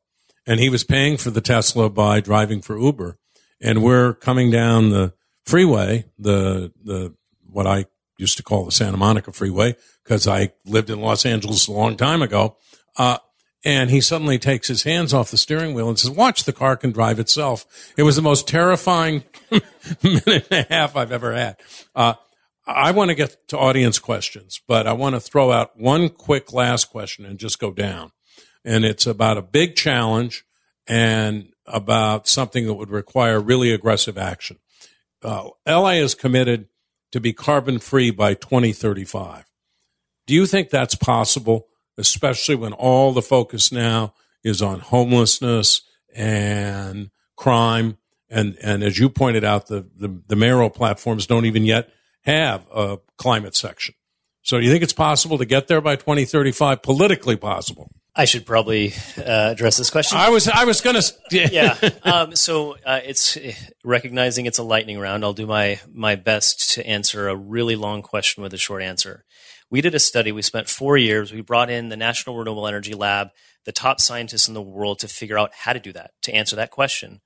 and 0.45 0.59
he 0.59 0.69
was 0.69 0.83
paying 0.83 1.17
for 1.17 1.31
the 1.31 1.41
Tesla 1.41 1.89
by 1.89 2.19
driving 2.19 2.61
for 2.61 2.77
Uber. 2.77 3.17
And 3.63 3.83
we're 3.83 4.13
coming 4.13 4.49
down 4.51 4.89
the 4.89 5.13
freeway, 5.45 6.05
the 6.19 6.73
the 6.83 7.15
what 7.49 7.65
I 7.65 7.85
used 8.21 8.37
to 8.37 8.43
call 8.43 8.63
the 8.63 8.71
Santa 8.71 8.97
Monica 8.97 9.31
Freeway 9.31 9.75
because 10.03 10.27
I 10.27 10.53
lived 10.65 10.89
in 10.89 11.01
Los 11.01 11.25
Angeles 11.25 11.67
a 11.67 11.73
long 11.73 11.97
time 11.97 12.21
ago. 12.21 12.55
Uh, 12.97 13.17
and 13.63 13.89
he 13.89 14.01
suddenly 14.01 14.39
takes 14.39 14.67
his 14.67 14.83
hands 14.83 15.13
off 15.13 15.31
the 15.31 15.37
steering 15.37 15.73
wheel 15.73 15.89
and 15.89 15.99
says, 15.99 16.09
watch, 16.09 16.45
the 16.45 16.53
car 16.53 16.77
can 16.77 16.91
drive 16.91 17.19
itself. 17.19 17.65
It 17.97 18.03
was 18.03 18.15
the 18.15 18.21
most 18.21 18.47
terrifying 18.47 19.23
minute 20.03 20.47
and 20.49 20.65
a 20.69 20.73
half 20.73 20.95
I've 20.95 21.11
ever 21.11 21.33
had. 21.33 21.57
Uh, 21.95 22.13
I 22.65 22.91
want 22.91 23.09
to 23.09 23.15
get 23.15 23.47
to 23.49 23.57
audience 23.57 23.99
questions, 23.99 24.61
but 24.67 24.87
I 24.87 24.93
want 24.93 25.15
to 25.15 25.19
throw 25.19 25.51
out 25.51 25.79
one 25.79 26.09
quick 26.09 26.53
last 26.53 26.85
question 26.85 27.25
and 27.25 27.39
just 27.39 27.59
go 27.59 27.71
down. 27.71 28.11
And 28.63 28.85
it's 28.85 29.05
about 29.05 29.37
a 29.37 29.43
big 29.43 29.75
challenge 29.75 30.43
and 30.87 31.49
about 31.65 32.27
something 32.27 32.65
that 32.65 32.73
would 32.73 32.89
require 32.89 33.39
really 33.39 33.71
aggressive 33.71 34.17
action. 34.17 34.57
Uh, 35.23 35.49
LA 35.67 35.91
is 35.91 36.15
committed 36.15 36.67
to 37.11 37.19
be 37.19 37.33
carbon 37.33 37.79
free 37.79 38.11
by 38.11 38.33
2035. 38.33 39.45
Do 40.27 40.33
you 40.33 40.45
think 40.45 40.69
that's 40.69 40.95
possible, 40.95 41.67
especially 41.97 42.55
when 42.55 42.73
all 42.73 43.11
the 43.11 43.21
focus 43.21 43.71
now 43.71 44.13
is 44.43 44.61
on 44.61 44.79
homelessness 44.79 45.81
and 46.13 47.11
crime? 47.35 47.97
And, 48.29 48.57
and 48.61 48.83
as 48.83 48.97
you 48.97 49.09
pointed 49.09 49.43
out, 49.43 49.67
the, 49.67 49.87
the, 49.95 50.21
the 50.27 50.35
mayoral 50.35 50.69
platforms 50.69 51.27
don't 51.27 51.45
even 51.45 51.65
yet 51.65 51.89
have 52.21 52.65
a 52.73 52.99
climate 53.17 53.55
section. 53.55 53.95
So 54.43 54.59
do 54.59 54.65
you 54.65 54.71
think 54.71 54.83
it's 54.83 54.93
possible 54.93 55.37
to 55.37 55.45
get 55.45 55.67
there 55.67 55.81
by 55.81 55.95
2035? 55.95 56.81
Politically 56.81 57.35
possible? 57.35 57.91
I 58.13 58.25
should 58.25 58.45
probably 58.45 58.93
uh, 59.17 59.51
address 59.51 59.77
this 59.77 59.89
question. 59.89 60.17
I 60.17 60.29
was 60.29 60.47
I 60.47 60.65
was 60.65 60.81
gonna 60.81 61.01
yeah. 61.31 61.77
Um, 62.03 62.35
so 62.35 62.75
uh, 62.85 62.99
it's 63.05 63.37
recognizing 63.85 64.45
it's 64.45 64.57
a 64.57 64.63
lightning 64.63 64.99
round. 64.99 65.23
I'll 65.23 65.33
do 65.33 65.47
my 65.47 65.79
my 65.91 66.15
best 66.15 66.73
to 66.73 66.85
answer 66.85 67.29
a 67.29 67.35
really 67.35 67.77
long 67.77 68.01
question 68.01 68.43
with 68.43 68.53
a 68.53 68.57
short 68.57 68.81
answer. 68.81 69.23
We 69.69 69.79
did 69.79 69.95
a 69.95 69.99
study. 69.99 70.33
We 70.33 70.41
spent 70.41 70.67
four 70.67 70.97
years. 70.97 71.31
We 71.31 71.39
brought 71.39 71.69
in 71.69 71.87
the 71.87 71.95
National 71.95 72.37
Renewable 72.37 72.67
Energy 72.67 72.93
Lab, 72.93 73.29
the 73.65 73.71
top 73.71 74.01
scientists 74.01 74.49
in 74.49 74.53
the 74.53 74.61
world, 74.61 74.99
to 74.99 75.07
figure 75.07 75.39
out 75.39 75.53
how 75.53 75.71
to 75.71 75.79
do 75.79 75.93
that, 75.93 76.11
to 76.23 76.33
answer 76.33 76.57
that 76.57 76.71
question. 76.71 77.21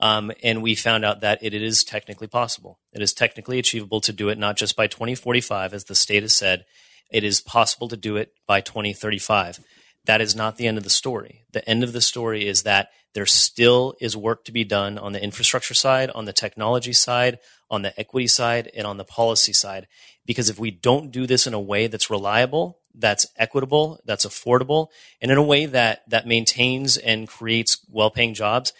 Um, 0.00 0.32
and 0.42 0.62
we 0.62 0.74
found 0.74 1.04
out 1.04 1.20
that 1.20 1.40
it 1.42 1.52
is 1.52 1.84
technically 1.84 2.26
possible. 2.26 2.80
It 2.94 3.02
is 3.02 3.12
technically 3.12 3.58
achievable 3.58 4.00
to 4.00 4.12
do 4.12 4.30
it 4.30 4.38
not 4.38 4.56
just 4.56 4.74
by 4.76 4.86
2045, 4.86 5.74
as 5.74 5.84
the 5.84 5.94
state 5.94 6.22
has 6.22 6.34
said. 6.34 6.64
It 7.10 7.22
is 7.22 7.42
possible 7.42 7.88
to 7.88 7.96
do 7.98 8.16
it 8.16 8.32
by 8.46 8.62
2035 8.62 9.60
that 10.04 10.20
is 10.20 10.34
not 10.34 10.56
the 10.56 10.66
end 10.66 10.78
of 10.78 10.84
the 10.84 10.90
story. 10.90 11.44
The 11.52 11.68
end 11.68 11.84
of 11.84 11.92
the 11.92 12.00
story 12.00 12.46
is 12.46 12.62
that 12.62 12.90
there 13.14 13.26
still 13.26 13.94
is 14.00 14.16
work 14.16 14.44
to 14.44 14.52
be 14.52 14.64
done 14.64 14.98
on 14.98 15.12
the 15.12 15.22
infrastructure 15.22 15.74
side, 15.74 16.10
on 16.10 16.24
the 16.24 16.32
technology 16.32 16.92
side, 16.92 17.38
on 17.70 17.82
the 17.82 17.98
equity 17.98 18.26
side, 18.26 18.70
and 18.74 18.86
on 18.86 18.96
the 18.96 19.04
policy 19.04 19.52
side. 19.52 19.86
Because 20.24 20.48
if 20.48 20.58
we 20.58 20.70
don't 20.70 21.10
do 21.10 21.26
this 21.26 21.46
in 21.46 21.54
a 21.54 21.60
way 21.60 21.86
that's 21.88 22.10
reliable, 22.10 22.78
that's 22.94 23.26
equitable, 23.36 23.98
that's 24.04 24.26
affordable, 24.26 24.88
and 25.20 25.30
in 25.30 25.38
a 25.38 25.42
way 25.42 25.66
that 25.66 26.02
that 26.08 26.26
maintains 26.26 26.96
and 26.96 27.26
creates 27.26 27.78
well-paying 27.90 28.34
jobs, 28.34 28.72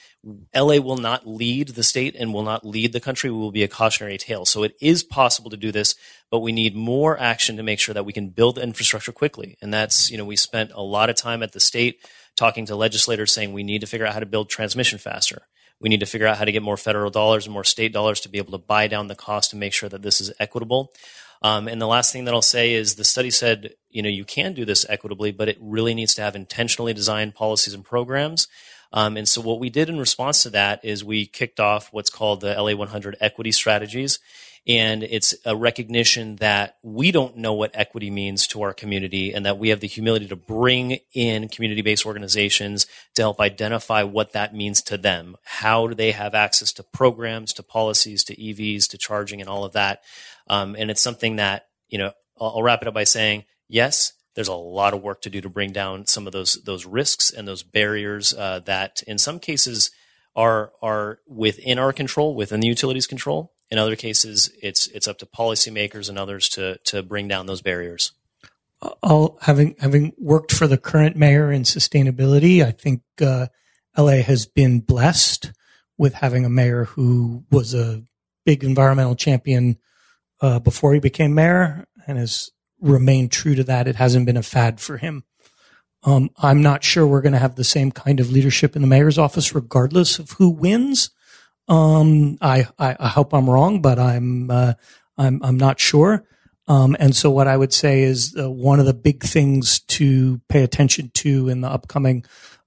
LA 0.54 0.76
will 0.76 0.98
not 0.98 1.26
lead 1.26 1.68
the 1.68 1.82
state 1.82 2.14
and 2.18 2.32
will 2.32 2.42
not 2.42 2.64
lead 2.64 2.92
the 2.92 3.00
country. 3.00 3.30
We 3.30 3.38
will 3.38 3.50
be 3.50 3.64
a 3.64 3.68
cautionary 3.68 4.18
tale. 4.18 4.44
So 4.44 4.62
it 4.62 4.76
is 4.80 5.02
possible 5.02 5.50
to 5.50 5.56
do 5.56 5.72
this, 5.72 5.94
but 6.33 6.41
we 6.41 6.51
need 6.51 6.74
more 6.74 7.20
action 7.20 7.59
to 7.59 7.62
make 7.62 7.78
sure 7.78 7.93
that 7.93 8.07
we 8.07 8.12
can 8.14 8.30
build 8.30 8.55
the 8.55 8.62
infrastructure 8.62 9.12
quickly. 9.12 9.59
And 9.61 9.72
that's, 9.72 10.11
you 10.11 10.16
know, 10.16 10.24
we 10.24 10.35
spent 10.35 10.72
a 10.74 10.80
lot 10.80 11.11
of 11.11 11.16
time 11.16 11.43
at 11.43 11.53
the 11.53 11.61
state 11.61 12.01
talking 12.37 12.64
to 12.66 12.74
legislators 12.74 13.30
saying 13.30 13.53
we 13.53 13.62
need 13.62 13.83
to 13.83 13.87
figure 13.87 14.07
out 14.07 14.14
how 14.14 14.20
to 14.20 14.24
build 14.24 14.49
transmission 14.49 14.99
faster. 14.99 15.43
We 15.78 15.91
need 15.91 16.01
to 16.01 16.07
figure 16.07 16.26
out 16.26 16.39
how 16.39 16.47
to 16.47 16.53
get 16.53 16.62
more 16.62 16.78
federal 16.78 17.11
dollars 17.11 17.45
and 17.45 17.53
more 17.53 17.64
state 17.64 17.93
dollars 17.93 18.18
to 18.20 18.30
be 18.30 18.39
able 18.39 18.53
to 18.53 18.64
buy 18.66 18.87
down 18.87 19.09
the 19.09 19.14
cost 19.14 19.51
to 19.51 19.57
make 19.57 19.74
sure 19.74 19.91
that 19.91 20.01
this 20.01 20.22
is 20.22 20.33
equitable. 20.41 20.91
Um, 21.43 21.68
and 21.68 21.83
the 21.83 21.87
last 21.87 22.14
thing 22.14 22.24
that 22.24 22.33
I'll 22.33 22.41
say 22.41 22.72
is 22.72 22.95
the 22.95 23.05
study 23.05 23.30
said, 23.30 23.74
you 23.91 24.03
know, 24.03 24.09
you 24.09 24.24
can 24.24 24.55
do 24.55 24.64
this 24.64 24.87
equitably, 24.89 25.33
but 25.33 25.51
it 25.51 25.59
really 25.61 25.93
needs 25.93 26.14
to 26.14 26.22
have 26.22 26.35
intentionally 26.35 26.95
designed 26.95 27.35
policies 27.35 27.74
and 27.74 27.85
programs. 27.85 28.49
Um, 28.93 29.16
and 29.16 29.28
so 29.28 29.40
what 29.40 29.59
we 29.59 29.70
did 29.70 29.88
in 29.88 29.99
response 29.99 30.43
to 30.43 30.51
that 30.51 30.84
is 30.84 31.05
we 31.05 31.26
kicked 31.26 31.61
off 31.61 31.88
what's 31.93 32.11
called 32.11 32.40
the 32.40 32.55
LA 32.55 32.74
100 32.74 33.16
equity 33.20 33.53
strategies. 33.53 34.18
And 34.64 35.03
it's 35.03 35.34
a 35.45 35.57
recognition 35.57 36.36
that 36.36 36.76
we 36.84 37.11
don't 37.11 37.36
know 37.36 37.53
what 37.53 37.72
equity 37.74 38.11
means 38.11 38.47
to 38.49 38.62
our 38.62 38.72
community 38.72 39.32
and 39.32 39.45
that 39.45 39.59
we 39.59 39.70
have 39.70 39.80
the 39.80 39.88
humility 39.88 40.28
to 40.28 40.36
bring 40.36 41.01
in 41.12 41.49
community 41.49 41.82
based 41.82 42.07
organizations 42.07 42.86
to 43.14 43.22
help 43.22 43.40
identify 43.40 44.05
what 44.05 44.32
that 44.34 44.55
means 44.55 44.80
to 44.82 44.97
them. 44.97 45.36
How 45.43 45.88
do 45.88 45.95
they 45.97 46.12
have 46.12 46.34
access 46.34 46.72
to 46.74 46.84
programs, 46.84 47.53
to 47.55 47.64
policies, 47.64 48.22
to 48.24 48.36
EVs, 48.36 48.88
to 48.90 48.99
charging 48.99 49.40
and 49.40 49.51
all 49.51 49.64
of 49.64 49.72
that? 49.72 50.03
Um, 50.47 50.76
and 50.78 50.93
it's 50.93 51.03
something 51.03 51.36
that, 51.36 51.66
you 51.88 51.99
know, 51.99 52.12
I'll, 52.40 52.55
I'll 52.57 52.62
wrap 52.62 52.82
it 52.82 52.88
up 52.88 52.95
by 52.95 53.05
saying, 53.05 53.45
yes, 53.66 54.12
there's 54.35 54.49
a 54.49 54.55
lot 54.55 54.95
of 54.95 55.03
work 55.03 55.20
to 55.22 55.30
do 55.30 55.41
to 55.41 55.49
bring 55.49 55.72
down 55.72 56.07
some 56.07 56.26
of 56.26 56.33
those 56.33 56.55
those 56.64 56.87
risks 56.87 57.30
and 57.30 57.47
those 57.47 57.62
barriers 57.62 58.33
uh, 58.35 58.61
that 58.61 59.03
in 59.07 59.18
some 59.18 59.39
cases 59.39 59.91
are 60.35 60.72
are 60.83 61.20
within 61.26 61.78
our 61.78 61.93
control, 61.93 62.35
within 62.35 62.61
the 62.61 62.68
utilities 62.68 63.07
control. 63.07 63.53
In 63.70 63.78
other 63.78 63.97
cases, 63.97 64.51
it's 64.62 64.87
it's 64.89 65.09
up 65.09 65.18
to 65.18 65.26
policymakers 65.26 66.09
and 66.09 66.18
others 66.18 66.49
to 66.51 66.78
to 66.85 67.03
bring 67.03 67.28
down 67.28 67.47
those 67.47 67.62
barriers. 67.62 68.12
I'll, 69.03 69.39
having 69.43 69.76
having 69.78 70.12
worked 70.18 70.53
for 70.53 70.66
the 70.66 70.78
current 70.78 71.16
mayor 71.16 71.53
in 71.53 71.62
sustainability, 71.62 72.64
I 72.64 72.72
think 72.72 73.03
uh, 73.20 73.47
LA 73.97 74.22
has 74.22 74.47
been 74.47 74.80
blessed 74.80 75.53
with 75.99 76.14
having 76.14 76.45
a 76.45 76.51
mayor 76.51 76.85
who 76.85 77.45
was 77.51 77.74
a 77.74 78.03
big 78.45 78.64
environmental 78.64 79.14
champion 79.14 79.78
uh, 80.41 80.59
before 80.59 80.95
he 80.95 81.01
became 81.01 81.35
mayor 81.35 81.87
and 82.07 82.18
has 82.18 82.51
remained 82.83 83.33
true 83.33 83.55
to 83.55 83.64
that. 83.64 83.89
It 83.89 83.97
hasn't 83.97 84.26
been 84.26 84.37
a 84.37 84.43
fad 84.43 84.80
for 84.80 84.99
him. 84.99 85.24
Um, 86.05 86.30
I'm 86.37 86.62
not 86.62 86.83
sure 86.83 87.07
we're 87.07 87.22
going 87.22 87.33
to 87.33 87.39
have 87.39 87.55
the 87.55 87.64
same 87.64 87.93
kind 87.93 88.18
of 88.18 88.30
leadership 88.30 88.74
in 88.74 88.83
the 88.83 88.89
mayor's 88.89 89.18
office, 89.18 89.55
regardless 89.55 90.18
of 90.18 90.33
who 90.33 90.51
wins. 90.51 91.11
Um, 91.68 92.39
I, 92.41 92.66
I, 92.78 92.97
I, 92.99 93.09
hope 93.09 93.33
I'm 93.33 93.49
wrong, 93.49 93.80
but 93.80 94.01
I'm, 94.01 94.51
uh, 94.51 94.72
I'm, 95.16 95.41
I'm 95.45 95.57
not 95.57 95.78
sure. 95.78 96.24
Um, 96.66 96.97
and 96.99 97.14
so 97.14 97.30
what 97.30 97.47
I 97.47 97.57
would 97.57 97.72
say 97.72 98.03
is 98.03 98.37
uh, 98.37 98.51
one 98.51 98.80
of 98.80 98.87
the 98.87 98.95
big 98.95 99.22
things 99.22 99.80
to 99.80 100.41
pay 100.49 100.64
attention 100.64 101.11
to 101.14 101.49
in 101.49 101.61
the 101.61 101.68
upcoming 101.68 102.24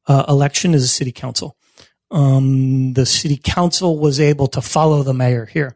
uh, 0.07 0.23
election 0.29 0.73
is 0.73 0.83
the 0.83 0.87
city 0.87 1.11
council. 1.11 1.57
Um, 2.11 2.93
the 2.93 3.05
city 3.05 3.37
council 3.37 3.99
was 3.99 4.19
able 4.19 4.47
to 4.47 4.61
follow 4.61 5.03
the 5.03 5.13
mayor 5.13 5.45
here. 5.45 5.75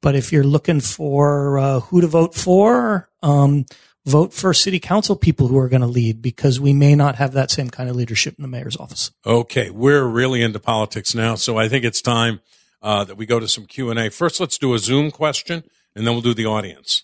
But 0.00 0.14
if 0.14 0.32
you're 0.32 0.44
looking 0.44 0.80
for 0.80 1.58
uh, 1.58 1.80
who 1.80 2.00
to 2.00 2.06
vote 2.06 2.34
for, 2.34 3.08
um, 3.22 3.66
vote 4.06 4.32
for 4.32 4.54
city 4.54 4.78
council 4.78 5.16
people 5.16 5.48
who 5.48 5.58
are 5.58 5.68
going 5.68 5.82
to 5.82 5.86
lead 5.86 6.22
because 6.22 6.60
we 6.60 6.72
may 6.72 6.94
not 6.94 7.16
have 7.16 7.32
that 7.32 7.50
same 7.50 7.68
kind 7.68 7.90
of 7.90 7.96
leadership 7.96 8.34
in 8.38 8.42
the 8.42 8.48
mayor's 8.48 8.76
office. 8.76 9.10
Okay, 9.26 9.70
we're 9.70 10.04
really 10.04 10.42
into 10.42 10.60
politics 10.60 11.14
now, 11.14 11.34
so 11.34 11.58
I 11.58 11.68
think 11.68 11.84
it's 11.84 12.00
time 12.00 12.40
uh, 12.82 13.04
that 13.04 13.16
we 13.16 13.26
go 13.26 13.40
to 13.40 13.48
some 13.48 13.66
Q 13.66 13.90
and 13.90 13.98
A. 13.98 14.10
First, 14.10 14.40
let's 14.40 14.58
do 14.58 14.72
a 14.74 14.78
Zoom 14.78 15.10
question, 15.10 15.64
and 15.94 16.06
then 16.06 16.14
we'll 16.14 16.22
do 16.22 16.34
the 16.34 16.46
audience. 16.46 17.02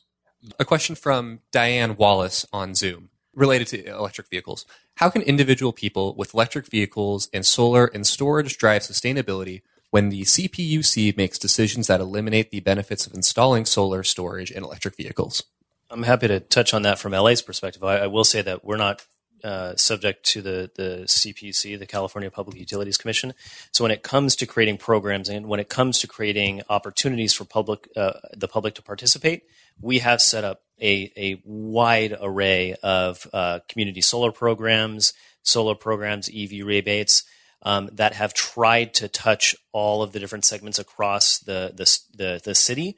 A 0.59 0.65
question 0.65 0.95
from 0.95 1.41
Diane 1.53 1.97
Wallace 1.97 2.47
on 2.53 2.75
Zoom 2.75 3.11
related 3.35 3.67
to 3.69 3.85
electric 3.87 4.29
vehicles. 4.29 4.65
How 4.97 5.11
can 5.11 5.23
individual 5.23 5.73
people 5.73 6.15
with 6.15 6.35
electric 6.35 6.67
vehicles 6.69 7.29
and 7.33 7.45
solar 7.45 7.87
and 7.87 8.07
storage 8.07 8.57
drive 8.57 8.83
sustainability 8.83 9.63
when 9.95 10.09
the 10.09 10.23
CPUC 10.23 11.17
makes 11.17 11.39
decisions 11.39 11.87
that 11.87 12.01
eliminate 12.01 12.51
the 12.51 12.59
benefits 12.59 13.07
of 13.07 13.15
installing 13.15 13.65
solar 13.65 14.03
storage 14.03 14.51
in 14.51 14.65
electric 14.65 14.97
vehicles? 14.97 15.45
I'm 15.89 16.03
happy 16.03 16.27
to 16.27 16.41
touch 16.41 16.75
on 16.75 16.83
that 16.83 16.99
from 16.99 17.13
LA's 17.13 17.43
perspective. 17.43 17.85
I, 17.85 17.99
I 17.99 18.07
will 18.09 18.25
say 18.25 18.43
that 18.43 18.65
we're 18.65 18.77
not 18.77 19.07
uh, 19.45 19.77
subject 19.77 20.25
to 20.33 20.43
the 20.43 20.69
the 20.75 21.05
CPUC, 21.07 21.79
the 21.79 21.87
California 21.87 22.29
Public 22.29 22.59
Utilities 22.59 22.97
Commission. 22.97 23.35
So 23.71 23.85
when 23.85 23.93
it 23.93 24.03
comes 24.03 24.35
to 24.37 24.47
creating 24.47 24.79
programs 24.79 25.29
and 25.29 25.47
when 25.47 25.61
it 25.61 25.69
comes 25.69 26.01
to 26.01 26.09
creating 26.09 26.63
opportunities 26.69 27.33
for 27.33 27.45
public 27.45 27.89
uh, 27.97 28.15
the 28.33 28.49
public 28.49 28.75
to 28.75 28.83
participate, 28.83 29.45
we 29.81 30.01
have 30.01 30.21
set 30.21 30.43
up 30.43 30.63
a 30.83 31.13
a 31.17 31.41
wide 31.45 32.17
array 32.21 32.75
of 32.83 33.29
uh, 33.33 33.61
community 33.69 34.01
solar 34.01 34.33
programs, 34.33 35.13
solar 35.45 35.77
programs, 35.77 36.29
EV 36.29 36.67
rebates. 36.67 37.23
Um, 37.65 37.89
that 37.93 38.13
have 38.15 38.35
tried 38.35 38.93
to 38.95 39.09
touch 39.09 39.57
all 39.73 40.03
of 40.03 40.13
the 40.13 40.21
different 40.21 40.45
segments 40.45 40.79
across 40.79 41.39
the 41.39 41.73
the, 41.75 41.99
the, 42.17 42.41
the 42.45 42.55
city, 42.55 42.97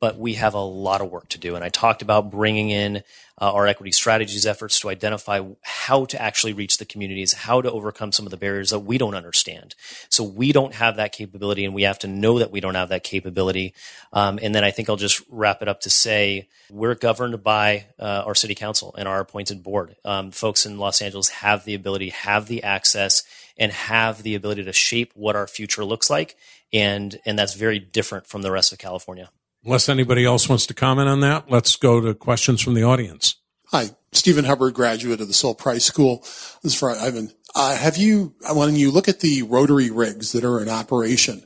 but 0.00 0.18
we 0.18 0.34
have 0.34 0.54
a 0.54 0.60
lot 0.60 1.00
of 1.00 1.10
work 1.10 1.28
to 1.30 1.38
do. 1.38 1.54
And 1.54 1.64
I 1.64 1.68
talked 1.68 2.02
about 2.02 2.30
bringing 2.30 2.70
in 2.70 3.02
uh, 3.38 3.52
our 3.52 3.66
equity 3.66 3.92
strategies 3.92 4.46
efforts 4.46 4.80
to 4.80 4.88
identify 4.88 5.40
how 5.62 6.06
to 6.06 6.20
actually 6.20 6.54
reach 6.54 6.78
the 6.78 6.84
communities, 6.84 7.34
how 7.34 7.60
to 7.60 7.70
overcome 7.70 8.12
some 8.12 8.26
of 8.26 8.30
the 8.30 8.36
barriers 8.36 8.70
that 8.70 8.80
we 8.80 8.98
don't 8.98 9.14
understand. 9.14 9.74
So 10.08 10.24
we 10.24 10.52
don't 10.52 10.74
have 10.74 10.96
that 10.96 11.12
capability, 11.12 11.64
and 11.64 11.74
we 11.74 11.82
have 11.82 11.98
to 12.00 12.08
know 12.08 12.38
that 12.38 12.50
we 12.50 12.60
don't 12.60 12.74
have 12.74 12.88
that 12.88 13.04
capability. 13.04 13.74
Um, 14.12 14.38
and 14.42 14.54
then 14.54 14.64
I 14.64 14.70
think 14.70 14.88
I'll 14.88 14.96
just 14.96 15.22
wrap 15.28 15.60
it 15.60 15.68
up 15.68 15.80
to 15.82 15.90
say 15.90 16.48
we're 16.70 16.94
governed 16.94 17.42
by 17.42 17.86
uh, 17.98 18.22
our 18.26 18.34
city 18.34 18.54
council 18.54 18.94
and 18.96 19.06
our 19.06 19.20
appointed 19.20 19.62
board. 19.62 19.96
Um, 20.04 20.30
folks 20.30 20.64
in 20.64 20.78
Los 20.78 21.02
Angeles 21.02 21.28
have 21.28 21.64
the 21.64 21.74
ability, 21.74 22.10
have 22.10 22.46
the 22.46 22.62
access, 22.62 23.22
and 23.56 23.72
have 23.72 24.22
the 24.22 24.34
ability 24.34 24.64
to 24.64 24.72
shape 24.72 25.12
what 25.14 25.36
our 25.36 25.46
future 25.46 25.84
looks 25.84 26.10
like. 26.10 26.36
And, 26.72 27.18
and 27.24 27.38
that's 27.38 27.54
very 27.54 27.78
different 27.78 28.26
from 28.26 28.42
the 28.42 28.50
rest 28.50 28.72
of 28.72 28.78
California. 28.78 29.30
Unless 29.64 29.88
anybody 29.88 30.24
else 30.24 30.48
wants 30.48 30.66
to 30.66 30.74
comment 30.74 31.08
on 31.08 31.20
that, 31.20 31.50
let's 31.50 31.76
go 31.76 32.00
to 32.00 32.14
questions 32.14 32.60
from 32.60 32.74
the 32.74 32.84
audience. 32.84 33.36
Hi, 33.70 33.90
Stephen 34.12 34.44
Hubbard, 34.44 34.74
graduate 34.74 35.20
of 35.20 35.26
the 35.26 35.34
Sol 35.34 35.54
Price 35.54 35.84
School. 35.84 36.18
This 36.62 36.72
is 36.72 36.74
for 36.74 36.90
Ivan. 36.90 37.32
Uh, 37.54 37.76
have 37.76 37.96
you, 37.96 38.34
when 38.52 38.76
you 38.76 38.90
look 38.92 39.08
at 39.08 39.20
the 39.20 39.42
rotary 39.42 39.90
rigs 39.90 40.32
that 40.32 40.44
are 40.44 40.62
in 40.62 40.68
operation, 40.68 41.42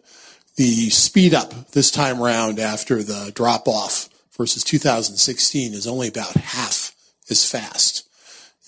the 0.56 0.90
speed 0.90 1.32
up 1.32 1.70
this 1.70 1.90
time 1.90 2.20
around 2.20 2.58
after 2.58 3.02
the 3.02 3.32
drop 3.34 3.66
off 3.66 4.10
versus 4.36 4.64
2016 4.64 5.72
is 5.72 5.86
only 5.86 6.08
about 6.08 6.34
half 6.34 6.94
as 7.30 7.48
fast. 7.48 8.06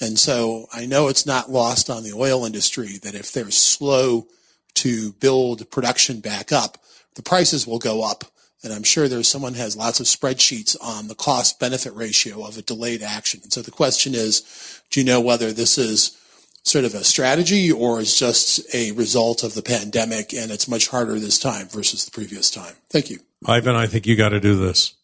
And 0.03 0.19
so 0.19 0.67
I 0.73 0.85
know 0.85 1.09
it's 1.09 1.27
not 1.27 1.51
lost 1.51 1.89
on 1.89 2.03
the 2.03 2.13
oil 2.13 2.45
industry 2.45 2.99
that 3.03 3.15
if 3.15 3.33
they're 3.33 3.51
slow 3.51 4.27
to 4.75 5.13
build 5.13 5.71
production 5.71 6.21
back 6.21 6.53
up, 6.53 6.77
the 7.15 7.23
prices 7.23 7.67
will 7.67 7.79
go 7.79 8.03
up 8.03 8.25
and 8.65 8.73
I'm 8.73 8.85
sure 8.85 9.09
there's 9.09 9.29
someone 9.29 9.55
has 9.55 9.77
lots 9.77 9.99
of 9.99 10.07
spreadsheets 10.07 10.77
on 10.81 11.09
the 11.09 11.15
cost 11.15 11.59
benefit 11.59 11.95
ratio 11.95 12.47
of 12.47 12.57
a 12.57 12.63
delayed 12.63 13.03
action. 13.03 13.41
And 13.43 13.53
so 13.53 13.61
the 13.61 13.73
question 13.73 14.15
is, 14.15 14.81
do 14.91 15.01
you 15.01 15.07
know 15.07 15.21
whether 15.21 15.53
this 15.53 15.79
is 15.79 16.17
sort 16.65 16.85
of 16.85 16.95
a 16.95 17.03
strategy 17.03 17.73
or 17.73 18.01
is 18.01 18.17
just 18.17 18.73
a 18.73 18.93
result 18.93 19.43
of 19.43 19.55
the 19.55 19.63
pandemic 19.63 20.33
and 20.33 20.53
it's 20.53 20.69
much 20.69 20.89
harder 20.89 21.19
this 21.19 21.41
time 21.41 21.67
versus 21.69 22.05
the 22.05 22.13
previous 22.13 22.51
time? 22.51 22.75
Thank 22.89 23.11
you. 23.11 23.19
Ivan, 23.47 23.75
I 23.75 23.89
think 23.89 24.07
you 24.07 24.15
got 24.15 24.29
to 24.29 24.41
do 24.41 24.57
this. 24.57 24.95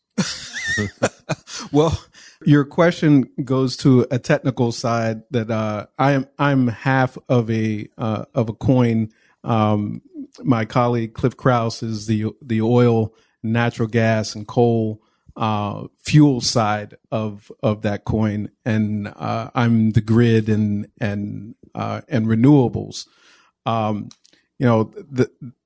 well, 1.72 2.00
your 2.44 2.64
question 2.64 3.30
goes 3.44 3.76
to 3.78 4.06
a 4.10 4.18
technical 4.18 4.72
side 4.72 5.22
that 5.30 5.50
uh, 5.50 5.86
I 5.98 6.12
am 6.12 6.26
I'm 6.38 6.68
half 6.68 7.18
of 7.28 7.50
a 7.50 7.88
uh, 7.98 8.26
of 8.34 8.48
a 8.48 8.54
coin. 8.54 9.10
Um, 9.44 10.02
my 10.42 10.64
colleague 10.64 11.14
Cliff 11.14 11.36
Krauss 11.36 11.82
is 11.82 12.06
the 12.06 12.26
the 12.42 12.62
oil 12.62 13.14
natural 13.42 13.88
gas 13.88 14.34
and 14.34 14.46
coal 14.46 15.02
uh, 15.36 15.86
fuel 15.98 16.40
side 16.40 16.96
of 17.10 17.50
of 17.62 17.82
that 17.82 18.04
coin, 18.04 18.50
and 18.64 19.08
uh, 19.08 19.50
I'm 19.54 19.92
the 19.92 20.00
grid 20.00 20.48
and 20.48 20.88
and 21.00 21.54
uh, 21.74 22.02
and 22.08 22.26
renewables. 22.26 23.06
Um, 23.66 24.08
you 24.58 24.66
know, 24.66 24.92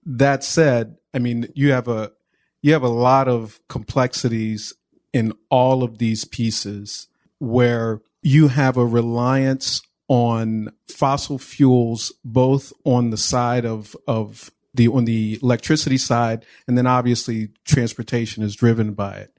that 0.04 0.44
said, 0.44 0.96
I 1.14 1.18
mean, 1.18 1.48
you 1.54 1.72
have 1.72 1.88
a 1.88 2.12
you 2.60 2.72
have 2.74 2.82
a 2.82 2.88
lot 2.88 3.28
of 3.28 3.60
complexities 3.68 4.74
in 5.12 5.32
all 5.50 5.82
of 5.82 5.98
these 5.98 6.24
pieces 6.24 7.08
where 7.38 8.00
you 8.22 8.48
have 8.48 8.76
a 8.76 8.86
reliance 8.86 9.82
on 10.08 10.72
fossil 10.88 11.38
fuels, 11.38 12.12
both 12.24 12.72
on 12.84 13.10
the 13.10 13.16
side 13.16 13.64
of 13.64 13.96
of 14.06 14.50
the 14.74 14.88
on 14.88 15.04
the 15.04 15.38
electricity 15.42 15.98
side, 15.98 16.44
and 16.66 16.76
then 16.76 16.86
obviously 16.86 17.48
transportation 17.64 18.42
is 18.42 18.56
driven 18.56 18.92
by 18.92 19.14
it. 19.16 19.38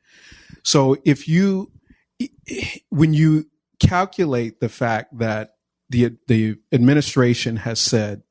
So 0.64 0.98
if 1.06 1.28
you 1.28 1.72
when 2.90 3.14
you 3.14 3.50
calculate 3.80 4.60
the 4.60 4.70
fact 4.70 5.18
that 5.18 5.56
the 5.90 6.18
the 6.28 6.58
administration 6.72 7.58
has 7.58 7.80
said 7.80 8.24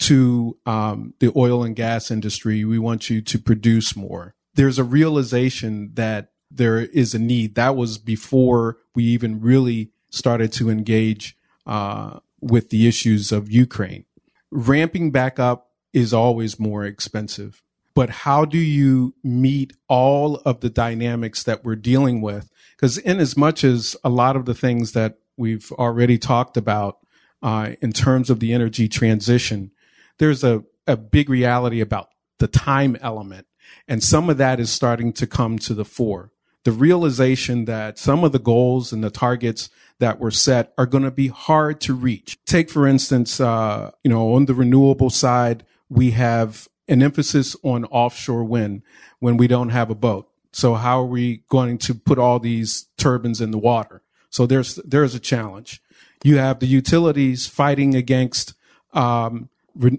to 0.00 0.58
um, 0.66 1.14
the 1.20 1.32
oil 1.36 1.62
and 1.62 1.76
gas 1.76 2.10
industry, 2.10 2.64
we 2.64 2.78
want 2.78 3.08
you 3.08 3.20
to 3.22 3.38
produce 3.38 3.96
more. 3.96 4.34
There's 4.54 4.78
a 4.78 4.84
realization 4.84 5.92
that 5.94 6.32
there 6.54 6.78
is 6.78 7.14
a 7.14 7.18
need. 7.18 7.54
That 7.54 7.76
was 7.76 7.98
before 7.98 8.78
we 8.94 9.04
even 9.04 9.40
really 9.40 9.90
started 10.10 10.52
to 10.54 10.70
engage 10.70 11.36
uh, 11.66 12.20
with 12.40 12.70
the 12.70 12.86
issues 12.86 13.32
of 13.32 13.50
Ukraine. 13.50 14.04
Ramping 14.50 15.10
back 15.10 15.38
up 15.38 15.70
is 15.92 16.14
always 16.14 16.60
more 16.60 16.84
expensive. 16.84 17.62
But 17.94 18.10
how 18.10 18.44
do 18.44 18.58
you 18.58 19.14
meet 19.22 19.72
all 19.88 20.36
of 20.44 20.60
the 20.60 20.70
dynamics 20.70 21.44
that 21.44 21.64
we're 21.64 21.76
dealing 21.76 22.20
with? 22.20 22.50
Because 22.76 22.98
in 22.98 23.20
as 23.20 23.36
much 23.36 23.62
as 23.62 23.96
a 24.02 24.08
lot 24.08 24.36
of 24.36 24.46
the 24.46 24.54
things 24.54 24.92
that 24.92 25.18
we've 25.36 25.70
already 25.72 26.18
talked 26.18 26.56
about 26.56 26.98
uh, 27.42 27.72
in 27.80 27.92
terms 27.92 28.30
of 28.30 28.40
the 28.40 28.52
energy 28.52 28.88
transition, 28.88 29.70
there's 30.18 30.42
a, 30.42 30.64
a 30.86 30.96
big 30.96 31.28
reality 31.28 31.80
about 31.80 32.08
the 32.38 32.48
time 32.48 32.96
element. 33.00 33.46
And 33.86 34.02
some 34.02 34.28
of 34.28 34.38
that 34.38 34.58
is 34.58 34.70
starting 34.70 35.12
to 35.14 35.26
come 35.26 35.58
to 35.60 35.74
the 35.74 35.84
fore. 35.84 36.32
The 36.64 36.72
realization 36.72 37.66
that 37.66 37.98
some 37.98 38.24
of 38.24 38.32
the 38.32 38.38
goals 38.38 38.92
and 38.92 39.04
the 39.04 39.10
targets 39.10 39.70
that 39.98 40.18
were 40.18 40.30
set 40.30 40.72
are 40.76 40.86
going 40.86 41.04
to 41.04 41.10
be 41.10 41.28
hard 41.28 41.80
to 41.82 41.94
reach. 41.94 42.38
Take, 42.44 42.70
for 42.70 42.86
instance, 42.86 43.40
uh, 43.40 43.90
you 44.02 44.10
know, 44.10 44.34
on 44.34 44.46
the 44.46 44.54
renewable 44.54 45.10
side, 45.10 45.64
we 45.88 46.10
have 46.12 46.68
an 46.88 47.02
emphasis 47.02 47.54
on 47.62 47.84
offshore 47.86 48.44
wind 48.44 48.82
when 49.18 49.36
we 49.36 49.46
don't 49.46 49.70
have 49.70 49.90
a 49.90 49.94
boat. 49.94 50.28
So 50.52 50.74
how 50.74 51.00
are 51.00 51.06
we 51.06 51.42
going 51.48 51.78
to 51.78 51.94
put 51.94 52.18
all 52.18 52.38
these 52.38 52.86
turbines 52.96 53.40
in 53.40 53.50
the 53.50 53.58
water? 53.58 54.02
So 54.30 54.46
there's 54.46 54.76
there's 54.76 55.14
a 55.14 55.20
challenge. 55.20 55.82
You 56.22 56.38
have 56.38 56.58
the 56.58 56.66
utilities 56.66 57.46
fighting 57.46 57.94
against 57.94 58.54
um, 58.92 59.48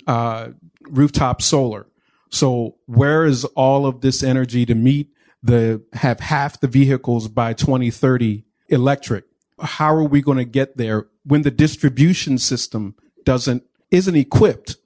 uh, 0.07 0.49
rooftop 0.81 1.41
solar. 1.41 1.87
So 2.29 2.75
where 2.85 3.25
is 3.25 3.45
all 3.55 3.85
of 3.85 4.01
this 4.01 4.23
energy 4.23 4.65
to 4.65 4.75
meet 4.75 5.14
the 5.45 5.83
have 5.93 6.19
half 6.19 6.59
the 6.59 6.67
vehicles 6.67 7.27
by 7.27 7.53
2030 7.53 8.43
electric? 8.69 9.25
How 9.59 9.93
are 9.95 10.03
we 10.03 10.21
going 10.21 10.39
to 10.39 10.45
get 10.45 10.75
there 10.75 11.07
when 11.23 11.43
the 11.43 11.51
distribution 11.51 12.37
system 12.37 12.95
doesn't 13.23 13.63
isn't 13.91 14.15
equipped 14.15 14.77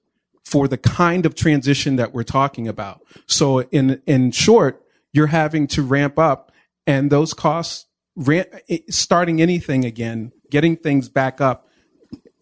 for 0.44 0.68
the 0.68 0.78
kind 0.78 1.26
of 1.26 1.34
transition 1.34 1.96
that 1.96 2.14
we're 2.14 2.24
talking 2.24 2.68
about? 2.68 3.02
So 3.26 3.62
in 3.62 4.02
in 4.06 4.32
short, 4.32 4.84
you're 5.14 5.28
having 5.28 5.66
to 5.68 5.82
ramp 5.82 6.20
up, 6.20 6.52
and 6.86 7.10
those 7.10 7.34
costs, 7.34 7.86
eh, 8.28 8.44
starting 8.90 9.42
anything 9.42 9.86
again, 9.86 10.34
getting 10.52 10.76
things 10.76 11.08
back 11.08 11.40
up, 11.40 11.68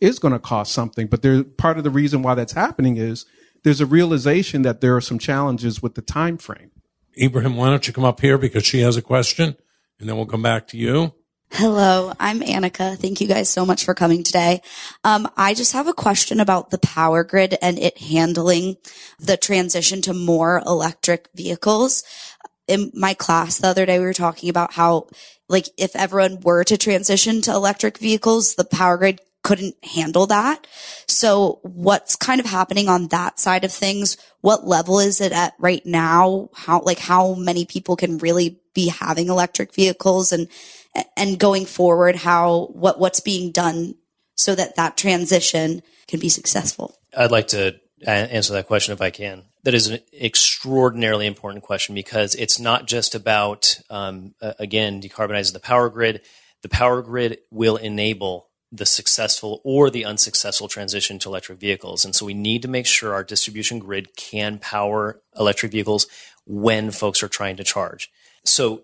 is 0.02 0.18
going 0.18 0.34
to 0.34 0.40
cost 0.40 0.74
something. 0.74 1.08
But 1.08 1.22
there, 1.22 1.44
part 1.44 1.78
of 1.78 1.84
the 1.84 1.92
reason 1.92 2.24
why 2.24 2.34
that's 2.34 2.54
happening 2.54 2.98
is 2.98 3.26
there's 3.64 3.82
a 3.82 3.86
realization 3.86 4.64
that 4.64 4.82
there 4.82 4.96
are 4.96 5.02
some 5.02 5.20
challenges 5.20 5.82
with 5.82 5.94
the 5.96 6.02
time 6.02 6.38
frame. 6.38 6.72
Ibrahim, 7.20 7.56
why 7.58 7.70
don't 7.70 7.88
you 7.88 7.94
come 7.94 8.06
up 8.06 8.22
here 8.22 8.38
because 8.38 8.66
she 8.66 8.82
has 8.82 8.98
a 8.98 9.02
question, 9.02 9.56
and 10.00 10.08
then 10.08 10.16
we'll 10.16 10.26
come 10.26 10.42
back 10.44 10.68
to 10.70 10.78
you. 10.78 11.14
Hello, 11.52 12.14
I'm 12.20 12.42
Annika. 12.42 12.98
Thank 12.98 13.22
you 13.22 13.28
guys 13.28 13.50
so 13.50 13.66
much 13.66 13.86
for 13.86 13.94
coming 13.94 14.22
today. 14.22 14.62
Um, 15.04 15.30
I 15.38 15.54
just 15.54 15.72
have 15.74 15.88
a 15.88 15.94
question 15.94 16.40
about 16.40 16.72
the 16.72 16.78
power 16.78 17.24
grid 17.24 17.58
and 17.62 17.80
it 17.80 17.98
handling 17.98 18.76
the 19.18 19.38
transition 19.38 20.02
to 20.04 20.14
more 20.14 20.62
electric 20.66 21.30
vehicles. 21.34 22.04
In 22.68 22.92
my 22.94 23.14
class 23.14 23.58
the 23.58 23.68
other 23.68 23.86
day, 23.86 23.98
we 23.98 24.06
were 24.06 24.14
talking 24.14 24.50
about 24.50 24.74
how, 24.74 25.08
like, 25.48 25.70
if 25.78 25.96
everyone 25.96 26.42
were 26.42 26.66
to 26.66 26.78
transition 26.78 27.42
to 27.44 27.52
electric 27.52 27.98
vehicles, 27.98 28.56
the 28.56 28.66
power 28.66 28.98
grid 28.98 29.22
couldn't 29.48 29.76
handle 29.82 30.28
that. 30.28 30.68
So 31.08 31.60
what's 31.64 32.18
kind 32.18 32.42
of 32.42 32.46
happening 32.46 32.90
on 32.90 33.08
that 33.08 33.40
side 33.40 33.64
of 33.64 33.72
things? 33.72 34.18
What 34.42 34.68
level 34.68 35.00
is 35.00 35.22
it 35.22 35.32
at 35.32 35.54
right 35.58 35.86
now? 35.86 36.50
How, 36.54 36.82
like, 36.82 37.00
how 37.00 37.34
many 37.34 37.66
people 37.66 37.96
can 37.96 38.18
really 38.18 38.60
be 38.76 38.90
having 38.90 39.30
electric 39.30 39.74
vehicles 39.74 40.34
and, 40.34 40.50
and 41.16 41.40
going 41.40 41.66
forward, 41.66 42.18
how, 42.18 42.66
what, 42.74 43.00
what's 43.00 43.22
being 43.22 43.54
done 43.54 43.96
so 44.36 44.54
that 44.54 44.76
that 44.76 44.98
transition 44.98 45.82
can 46.08 46.20
be 46.20 46.28
successful? 46.28 46.94
I'd 47.18 47.32
like 47.32 47.48
to 47.50 47.80
answer 48.06 48.52
that 48.52 48.68
question 48.68 48.92
if 48.92 49.02
I 49.02 49.12
can. 49.12 49.44
That 49.64 49.74
is 49.74 49.88
an 49.88 50.00
extraordinarily 50.14 51.26
important 51.26 51.64
question 51.64 51.96
because 51.96 52.36
it's 52.36 52.60
not 52.60 52.86
just 52.86 53.16
about, 53.16 53.80
um, 53.90 54.36
again, 54.42 55.02
decarbonizing 55.02 55.54
the 55.54 55.62
power 55.62 55.90
grid. 55.90 56.20
The 56.64 56.70
power 56.70 57.02
grid 57.02 57.38
will 57.50 57.78
enable 57.78 58.47
the 58.72 58.86
successful 58.86 59.62
or 59.64 59.90
the 59.90 60.06
unsuccessful 60.06 60.68
transition 60.68 61.20
to 61.20 61.30
electric 61.30 61.60
vehicles. 61.60 62.04
And 62.04 62.16
so 62.16 62.26
we 62.26 62.34
need 62.34 62.62
to 62.64 62.68
make 62.68 62.86
sure 62.86 63.14
our 63.14 63.24
distribution 63.24 63.80
grid 63.80 64.16
can 64.16 64.60
power 64.60 65.22
electric 65.38 65.72
vehicles 65.72 66.08
when 66.46 66.92
folks 66.92 67.24
are 67.24 67.28
trying 67.28 67.58
to 67.58 67.64
charge. 67.64 68.12
So 68.46 68.84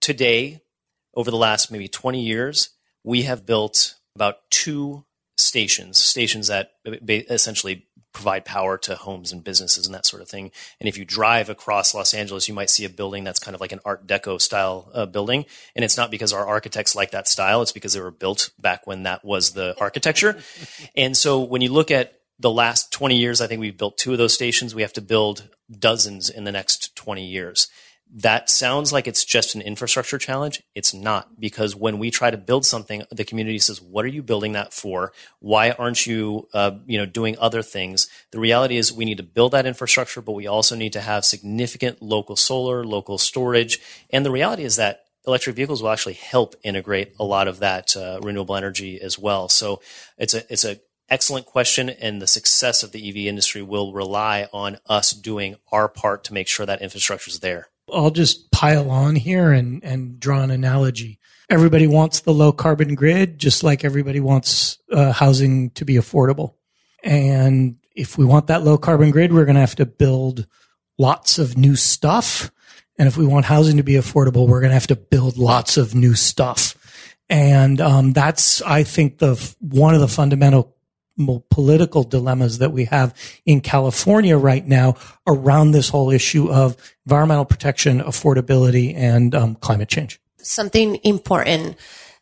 today, 0.00 0.62
over 1.14 1.30
the 1.30 1.36
last 1.36 1.70
maybe 1.70 1.88
20 1.88 2.20
years, 2.20 2.70
we 3.04 3.22
have 3.22 3.46
built 3.46 3.96
about 4.14 4.38
two 4.50 5.04
stations, 5.36 5.98
stations 5.98 6.48
that 6.48 6.72
essentially 7.10 7.86
provide 8.12 8.44
power 8.44 8.76
to 8.76 8.94
homes 8.94 9.32
and 9.32 9.42
businesses 9.42 9.86
and 9.86 9.94
that 9.94 10.06
sort 10.06 10.22
of 10.22 10.28
thing. 10.28 10.50
And 10.78 10.88
if 10.88 10.98
you 10.98 11.04
drive 11.04 11.48
across 11.48 11.94
Los 11.94 12.12
Angeles, 12.12 12.46
you 12.46 12.54
might 12.54 12.70
see 12.70 12.84
a 12.84 12.90
building 12.90 13.24
that's 13.24 13.38
kind 13.38 13.54
of 13.54 13.60
like 13.60 13.72
an 13.72 13.80
Art 13.84 14.06
Deco 14.06 14.40
style 14.40 14.90
uh, 14.92 15.06
building. 15.06 15.46
And 15.74 15.84
it's 15.84 15.96
not 15.96 16.10
because 16.10 16.32
our 16.32 16.46
architects 16.46 16.94
like 16.94 17.10
that 17.12 17.26
style; 17.26 17.62
it's 17.62 17.72
because 17.72 17.94
they 17.94 18.00
were 18.00 18.10
built 18.10 18.50
back 18.60 18.86
when 18.86 19.04
that 19.04 19.24
was 19.24 19.52
the 19.52 19.74
architecture. 19.80 20.38
and 20.96 21.16
so 21.16 21.40
when 21.40 21.62
you 21.62 21.72
look 21.72 21.90
at 21.90 22.18
the 22.38 22.50
last 22.50 22.92
20 22.92 23.16
years, 23.16 23.40
I 23.40 23.46
think 23.46 23.60
we've 23.60 23.78
built 23.78 23.96
two 23.96 24.12
of 24.12 24.18
those 24.18 24.34
stations. 24.34 24.74
We 24.74 24.82
have 24.82 24.92
to 24.94 25.00
build 25.00 25.48
dozens 25.70 26.28
in 26.28 26.44
the 26.44 26.52
next 26.52 26.94
20 26.96 27.24
years 27.24 27.68
that 28.14 28.50
sounds 28.50 28.92
like 28.92 29.08
it's 29.08 29.24
just 29.24 29.54
an 29.54 29.62
infrastructure 29.62 30.18
challenge. 30.18 30.62
It's 30.74 30.92
not 30.92 31.40
because 31.40 31.74
when 31.74 31.98
we 31.98 32.10
try 32.10 32.30
to 32.30 32.36
build 32.36 32.66
something, 32.66 33.04
the 33.10 33.24
community 33.24 33.58
says, 33.58 33.80
"What 33.80 34.04
are 34.04 34.08
you 34.08 34.22
building 34.22 34.52
that 34.52 34.74
for? 34.74 35.12
Why 35.40 35.70
aren't 35.70 36.06
you, 36.06 36.48
uh, 36.52 36.72
you 36.86 36.98
know, 36.98 37.06
doing 37.06 37.36
other 37.38 37.62
things?" 37.62 38.08
The 38.30 38.38
reality 38.38 38.76
is, 38.76 38.92
we 38.92 39.06
need 39.06 39.16
to 39.16 39.22
build 39.22 39.52
that 39.52 39.66
infrastructure, 39.66 40.20
but 40.20 40.32
we 40.32 40.46
also 40.46 40.76
need 40.76 40.92
to 40.92 41.00
have 41.00 41.24
significant 41.24 42.02
local 42.02 42.36
solar, 42.36 42.84
local 42.84 43.16
storage, 43.16 43.80
and 44.10 44.26
the 44.26 44.30
reality 44.30 44.64
is 44.64 44.76
that 44.76 45.04
electric 45.26 45.56
vehicles 45.56 45.82
will 45.82 45.90
actually 45.90 46.14
help 46.14 46.54
integrate 46.62 47.14
a 47.18 47.24
lot 47.24 47.48
of 47.48 47.60
that 47.60 47.96
uh, 47.96 48.18
renewable 48.22 48.56
energy 48.56 49.00
as 49.00 49.18
well. 49.18 49.48
So 49.48 49.80
it's 50.18 50.34
a 50.34 50.52
it's 50.52 50.64
a 50.64 50.80
excellent 51.08 51.46
question, 51.46 51.88
and 51.88 52.20
the 52.20 52.26
success 52.26 52.82
of 52.82 52.92
the 52.92 53.08
EV 53.08 53.26
industry 53.28 53.62
will 53.62 53.92
rely 53.92 54.48
on 54.52 54.78
us 54.86 55.12
doing 55.12 55.56
our 55.70 55.88
part 55.88 56.24
to 56.24 56.34
make 56.34 56.48
sure 56.48 56.66
that 56.66 56.82
infrastructure 56.82 57.30
is 57.30 57.40
there. 57.40 57.68
I'll 57.92 58.10
just 58.10 58.50
pile 58.50 58.90
on 58.90 59.16
here 59.16 59.52
and, 59.52 59.82
and 59.84 60.18
draw 60.18 60.42
an 60.42 60.50
analogy. 60.50 61.18
Everybody 61.50 61.86
wants 61.86 62.20
the 62.20 62.32
low 62.32 62.52
carbon 62.52 62.94
grid, 62.94 63.38
just 63.38 63.62
like 63.62 63.84
everybody 63.84 64.20
wants 64.20 64.78
uh, 64.90 65.12
housing 65.12 65.70
to 65.70 65.84
be 65.84 65.94
affordable. 65.94 66.54
And 67.04 67.76
if 67.94 68.16
we 68.16 68.24
want 68.24 68.46
that 68.46 68.62
low 68.62 68.78
carbon 68.78 69.10
grid, 69.10 69.32
we're 69.32 69.44
going 69.44 69.56
to 69.56 69.60
have 69.60 69.76
to 69.76 69.86
build 69.86 70.46
lots 70.98 71.38
of 71.38 71.58
new 71.58 71.76
stuff. 71.76 72.50
And 72.98 73.08
if 73.08 73.16
we 73.16 73.26
want 73.26 73.44
housing 73.44 73.76
to 73.76 73.82
be 73.82 73.94
affordable, 73.94 74.46
we're 74.46 74.60
going 74.60 74.70
to 74.70 74.74
have 74.74 74.86
to 74.88 74.96
build 74.96 75.36
lots 75.36 75.76
of 75.76 75.94
new 75.94 76.14
stuff. 76.14 76.76
And 77.28 77.80
um, 77.80 78.12
that's, 78.12 78.62
I 78.62 78.82
think, 78.82 79.18
the 79.18 79.34
one 79.60 79.94
of 79.94 80.00
the 80.00 80.08
fundamental 80.08 80.76
political 81.50 82.02
dilemmas 82.02 82.58
that 82.58 82.72
we 82.72 82.84
have 82.86 83.14
in 83.44 83.60
California 83.60 84.36
right 84.36 84.66
now 84.66 84.96
around 85.26 85.72
this 85.72 85.88
whole 85.88 86.10
issue 86.10 86.50
of 86.50 86.76
environmental 87.06 87.44
protection, 87.44 88.00
affordability, 88.00 88.94
and 88.96 89.34
um, 89.34 89.54
climate 89.56 89.88
change. 89.88 90.20
Something 90.38 90.98
important. 91.04 91.76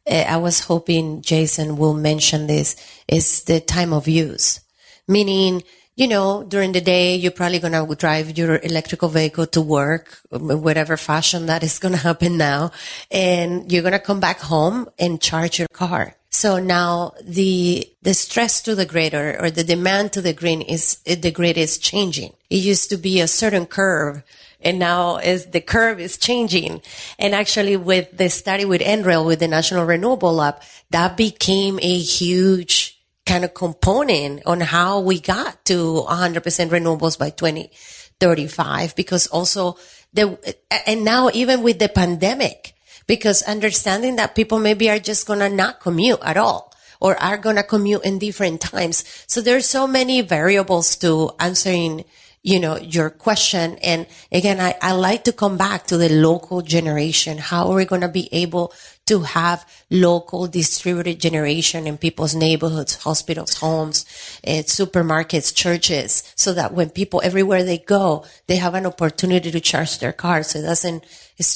Uh, 0.07 0.25
I 0.27 0.37
was 0.39 0.61
hoping 0.61 1.23
Jason 1.23 1.77
will 1.77 1.95
mention 1.95 2.47
this 2.47 2.77
is 3.09 3.45
the 3.45 3.61
time 3.61 3.93
of 3.93 4.09
use, 4.09 4.61
meaning 5.07 5.63
you 6.01 6.09
know, 6.09 6.45
during 6.45 6.73
the 6.73 6.81
day, 6.81 7.17
you're 7.17 7.31
probably 7.31 7.59
going 7.59 7.75
to 7.75 7.95
drive 7.95 8.39
your 8.39 8.59
electrical 8.63 9.11
vehicle 9.11 9.47
to 9.49 9.61
work, 9.61 10.19
whatever 10.31 10.97
fashion 10.97 11.45
that 11.45 11.63
is 11.63 11.79
going 11.79 11.93
to 11.99 12.01
happen 12.01 12.39
now. 12.39 12.73
And 13.11 13.71
you're 13.71 13.83
going 13.83 13.93
to 13.93 13.99
come 13.99 14.19
back 14.19 14.41
home 14.41 14.89
and 14.99 15.21
charge 15.21 15.59
your 15.59 15.69
car. 15.69 16.17
So 16.31 16.61
now 16.61 17.15
the, 17.23 17.91
the 18.03 18.15
stress 18.15 18.63
to 18.63 18.77
the 18.77 18.87
grid 18.87 19.15
or, 19.15 19.51
the 19.51 19.65
demand 19.65 20.13
to 20.13 20.23
the 20.23 20.33
grid 20.33 20.65
is, 20.69 20.97
the 21.05 21.33
grid 21.33 21.59
is 21.59 21.77
changing. 21.77 22.35
It 22.49 22.57
used 22.57 22.89
to 22.91 22.97
be 22.97 23.21
a 23.21 23.27
certain 23.27 23.67
curve 23.67 24.23
and 24.61 24.79
now 24.79 25.17
is 25.17 25.47
the 25.47 25.61
curve 25.61 25.99
is 25.99 26.17
changing. 26.17 26.83
And 27.19 27.35
actually 27.35 27.77
with 27.77 28.17
the 28.17 28.31
study 28.31 28.65
with 28.65 28.81
NREL, 28.81 29.27
with 29.27 29.41
the 29.41 29.49
National 29.49 29.85
Renewable 29.85 30.35
Lab, 30.35 30.63
that 30.91 31.17
became 31.17 31.81
a 31.83 31.99
huge 31.99 33.01
kind 33.27 33.45
of 33.45 33.53
component 33.53 34.43
on 34.47 34.61
how 34.61 35.01
we 35.01 35.21
got 35.21 35.65
to 35.65 36.05
100% 36.09 36.43
renewables 36.43 37.19
by 37.19 37.31
2035 37.31 38.95
because 38.95 39.27
also 39.29 39.77
the, 40.13 40.39
and 40.87 41.05
now 41.05 41.31
even 41.33 41.63
with 41.63 41.79
the 41.79 41.89
pandemic, 41.89 42.75
because 43.11 43.43
understanding 43.43 44.15
that 44.15 44.37
people 44.37 44.61
maybe 44.61 44.89
are 44.89 45.01
just 45.01 45.27
going 45.27 45.41
to 45.41 45.49
not 45.49 45.81
commute 45.81 46.21
at 46.23 46.37
all 46.37 46.73
or 47.01 47.21
are 47.21 47.37
going 47.37 47.57
to 47.57 47.63
commute 47.65 48.05
in 48.05 48.21
different 48.21 48.61
times. 48.61 49.03
So 49.27 49.41
there's 49.41 49.67
so 49.67 49.89
many 49.89 50.21
variables 50.21 50.95
to 50.99 51.33
answering 51.41 52.05
you 52.43 52.59
know, 52.59 52.79
your 52.79 53.11
question. 53.11 53.77
And 53.83 54.07
again, 54.33 54.61
I, 54.61 54.75
I 54.81 54.93
like 54.93 55.25
to 55.25 55.33
come 55.33 55.59
back 55.59 55.89
to 55.89 55.99
the 55.99 56.09
local 56.09 56.63
generation. 56.63 57.37
How 57.37 57.69
are 57.71 57.77
we 57.77 57.85
going 57.85 58.01
to 58.01 58.09
be 58.09 58.29
able 58.33 58.73
to 59.07 59.21
have 59.21 59.69
local 59.91 60.47
distributed 60.47 61.21
generation 61.21 61.87
in 61.87 61.99
people's 61.99 62.35
neighborhoods, 62.35 62.95
hospitals, 62.95 63.59
homes, 63.59 64.07
uh, 64.47 64.63
supermarkets, 64.65 65.55
churches, 65.55 66.33
so 66.35 66.55
that 66.55 66.73
when 66.73 66.89
people 66.89 67.21
everywhere 67.23 67.63
they 67.63 67.79
go, 67.79 68.25
they 68.47 68.57
have 68.57 68.75
an 68.75 68.87
opportunity 68.87 69.51
to 69.51 69.61
charge 69.61 69.99
their 69.99 70.13
cars. 70.13 70.51
So 70.51 70.61
it 70.61 70.63
doesn't 70.63 71.05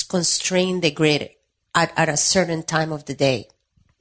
constrain 0.09 0.81
the 0.81 0.91
grid 0.91 1.31
at, 1.75 1.93
at 1.97 2.09
a 2.09 2.17
certain 2.17 2.63
time 2.63 2.93
of 2.93 3.05
the 3.07 3.15
day. 3.15 3.49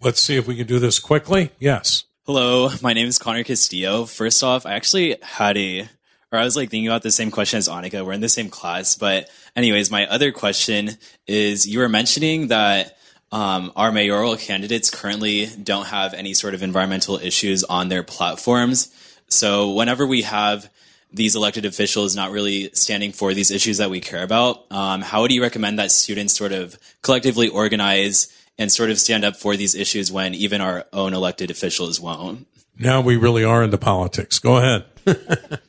Let's 0.01 0.21
see 0.21 0.35
if 0.35 0.47
we 0.47 0.55
can 0.55 0.67
do 0.67 0.79
this 0.79 0.99
quickly. 0.99 1.51
Yes. 1.59 2.03
Hello, 2.25 2.69
my 2.81 2.93
name 2.93 3.07
is 3.07 3.17
Connor 3.17 3.43
Castillo. 3.43 4.05
First 4.05 4.43
off, 4.43 4.65
I 4.65 4.73
actually 4.73 5.17
had 5.21 5.57
a 5.57 5.89
or 6.33 6.39
I 6.39 6.43
was 6.43 6.55
like 6.55 6.71
thinking 6.71 6.87
about 6.87 7.03
the 7.03 7.11
same 7.11 7.29
question 7.29 7.59
as 7.59 7.69
Annika. 7.69 8.03
We're 8.03 8.13
in 8.13 8.21
the 8.21 8.27
same 8.27 8.49
class. 8.49 8.95
But 8.95 9.29
anyways, 9.55 9.91
my 9.91 10.07
other 10.07 10.31
question 10.31 10.91
is 11.27 11.67
you 11.67 11.77
were 11.77 11.89
mentioning 11.89 12.47
that 12.47 12.97
um, 13.31 13.71
our 13.75 13.91
mayoral 13.91 14.35
candidates 14.35 14.89
currently 14.89 15.45
don't 15.61 15.85
have 15.85 16.15
any 16.15 16.33
sort 16.33 16.55
of 16.55 16.63
environmental 16.63 17.17
issues 17.17 17.63
on 17.63 17.89
their 17.89 18.01
platforms. 18.01 18.91
So 19.27 19.73
whenever 19.73 20.07
we 20.07 20.23
have 20.23 20.71
these 21.13 21.35
elected 21.35 21.65
officials 21.65 22.15
not 22.15 22.31
really 22.31 22.71
standing 22.73 23.11
for 23.11 23.33
these 23.33 23.51
issues 23.51 23.77
that 23.77 23.89
we 23.89 23.99
care 23.99 24.23
about, 24.23 24.65
um, 24.71 25.01
how 25.01 25.27
do 25.27 25.33
you 25.33 25.41
recommend 25.41 25.79
that 25.79 25.91
students 25.91 26.35
sort 26.35 26.51
of 26.51 26.77
collectively 27.01 27.47
organize 27.47 28.35
and 28.57 28.71
sort 28.71 28.89
of 28.89 28.99
stand 28.99 29.23
up 29.23 29.35
for 29.35 29.55
these 29.55 29.75
issues 29.75 30.11
when 30.11 30.33
even 30.33 30.61
our 30.61 30.85
own 30.91 31.13
elected 31.13 31.51
officials 31.51 31.99
won't? 31.99 32.47
Now 32.77 33.01
we 33.01 33.15
really 33.15 33.43
are 33.43 33.63
into 33.63 33.77
politics. 33.77 34.39
Go 34.39 34.57
ahead. 34.57 34.85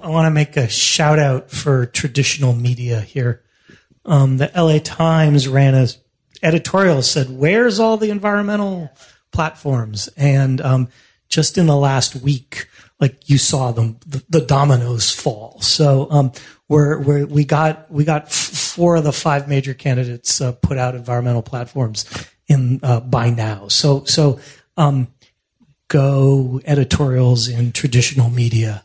I 0.00 0.08
want 0.08 0.26
to 0.26 0.30
make 0.30 0.56
a 0.56 0.68
shout 0.68 1.18
out 1.18 1.50
for 1.50 1.86
traditional 1.86 2.52
media 2.52 3.00
here. 3.00 3.42
Um, 4.04 4.38
the 4.38 4.50
LA 4.56 4.78
Times 4.78 5.48
ran 5.48 5.74
a 5.74 5.88
editorial 6.42 7.02
said, 7.02 7.30
"Where's 7.30 7.80
all 7.80 7.96
the 7.96 8.10
environmental 8.10 8.90
platforms?" 9.32 10.08
And 10.16 10.60
um, 10.60 10.88
just 11.28 11.58
in 11.58 11.66
the 11.66 11.76
last 11.76 12.16
week, 12.16 12.68
like 13.00 13.28
you 13.28 13.38
saw 13.38 13.70
them, 13.72 13.98
the, 14.06 14.24
the 14.28 14.40
dominoes 14.40 15.10
fall. 15.10 15.60
So 15.60 16.08
um, 16.10 16.32
we're, 16.68 17.00
we're, 17.00 17.26
we 17.26 17.44
got 17.44 17.90
we 17.90 18.04
got 18.04 18.30
four 18.30 18.96
of 18.96 19.04
the 19.04 19.12
five 19.12 19.48
major 19.48 19.74
candidates 19.74 20.40
uh, 20.40 20.52
put 20.52 20.78
out 20.78 20.94
environmental 20.94 21.42
platforms 21.42 22.06
in 22.46 22.80
uh, 22.82 23.00
by 23.00 23.30
now. 23.30 23.68
So 23.68 24.04
so 24.04 24.40
um, 24.76 25.08
go 25.88 26.60
editorials 26.64 27.48
in 27.48 27.72
traditional 27.72 28.30
media. 28.30 28.84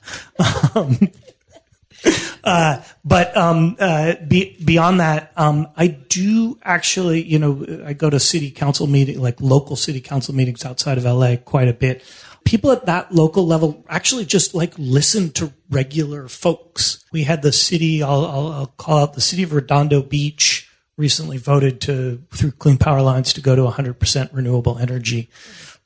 Um, 0.76 0.98
uh, 2.44 2.82
but 3.04 3.36
um, 3.36 3.76
uh, 3.80 4.16
be, 4.28 4.58
beyond 4.64 5.00
that, 5.00 5.32
um, 5.36 5.68
I 5.76 5.88
do 5.88 6.58
actually, 6.64 7.24
you 7.24 7.40
know, 7.40 7.84
I 7.86 7.94
go 7.94 8.10
to 8.10 8.20
city 8.20 8.52
council 8.52 8.88
meeting, 8.88 9.22
like 9.22 9.40
local 9.42 9.76
city 9.76 10.02
council 10.02 10.34
meetings 10.34 10.66
outside 10.66 10.98
of 10.98 11.04
LA 11.04 11.36
quite 11.36 11.68
a 11.68 11.74
bit. 11.74 12.04
People 12.46 12.72
at 12.72 12.86
that 12.86 13.14
local 13.14 13.46
level 13.46 13.86
actually 13.90 14.26
just 14.26 14.54
like 14.54 14.74
listen 14.78 15.32
to 15.32 15.54
regular 15.70 16.28
folks. 16.28 17.04
We 17.12 17.24
had 17.24 17.42
the 17.42 17.52
city, 17.52 18.04
I'll, 18.04 18.26
I'll, 18.26 18.52
I'll 18.52 18.74
call 18.78 19.00
out 19.00 19.14
the 19.14 19.22
city 19.22 19.44
of 19.44 19.54
Redondo 19.54 20.02
Beach 20.02 20.70
recently 20.96 21.38
voted 21.38 21.82
to, 21.82 22.24
through 22.32 22.52
Clean 22.52 22.78
Power 22.78 22.98
Alliance, 23.00 23.34
to 23.34 23.42
go 23.42 23.56
to 23.56 23.64
100% 23.64 24.30
renewable 24.32 24.78
energy 24.78 25.30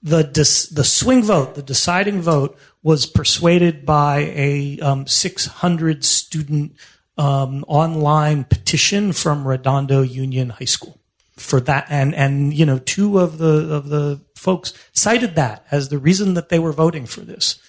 the 0.03 0.69
the 0.71 0.83
swing 0.83 1.23
vote, 1.23 1.55
the 1.55 1.61
deciding 1.63 2.21
vote, 2.21 2.57
was 2.83 3.05
persuaded 3.05 3.85
by 3.85 4.31
a 4.35 4.79
um, 4.79 5.07
600 5.07 6.05
student 6.05 6.75
um, 7.17 7.65
online 7.67 8.43
petition 8.43 9.11
from 9.11 9.47
Redondo 9.47 10.01
Union 10.01 10.49
High 10.49 10.65
School 10.65 10.99
for 11.35 11.59
that, 11.61 11.87
and 11.89 12.13
and 12.13 12.53
you 12.53 12.65
know 12.65 12.79
two 12.79 13.19
of 13.19 13.37
the 13.37 13.73
of 13.73 13.89
the 13.89 14.21
folks 14.47 14.73
cited 14.93 15.35
that 15.35 15.65
as 15.71 15.89
the 15.89 15.97
reason 15.97 16.35
that 16.35 16.47
they 16.47 16.59
were 16.59 16.71
voting 16.71 17.05
for 17.05 17.19
this. 17.19 17.59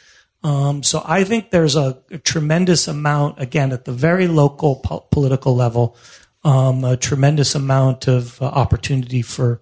Um, 0.45 0.85
so 0.85 1.03
I 1.05 1.25
think 1.25 1.51
there's 1.51 1.75
a, 1.75 1.99
a, 2.13 2.19
tremendous 2.19 2.87
amount, 2.87 3.41
again, 3.41 3.73
at 3.73 3.85
the 3.85 3.93
very 3.93 4.29
local 4.29 4.77
po- 4.77 5.05
political 5.11 5.57
level, 5.57 5.97
um, 6.45 6.85
a 6.85 6.97
tremendous 6.97 7.57
amount 7.57 8.07
of 8.07 8.41
uh, 8.41 8.45
opportunity 8.45 9.23
for 9.23 9.61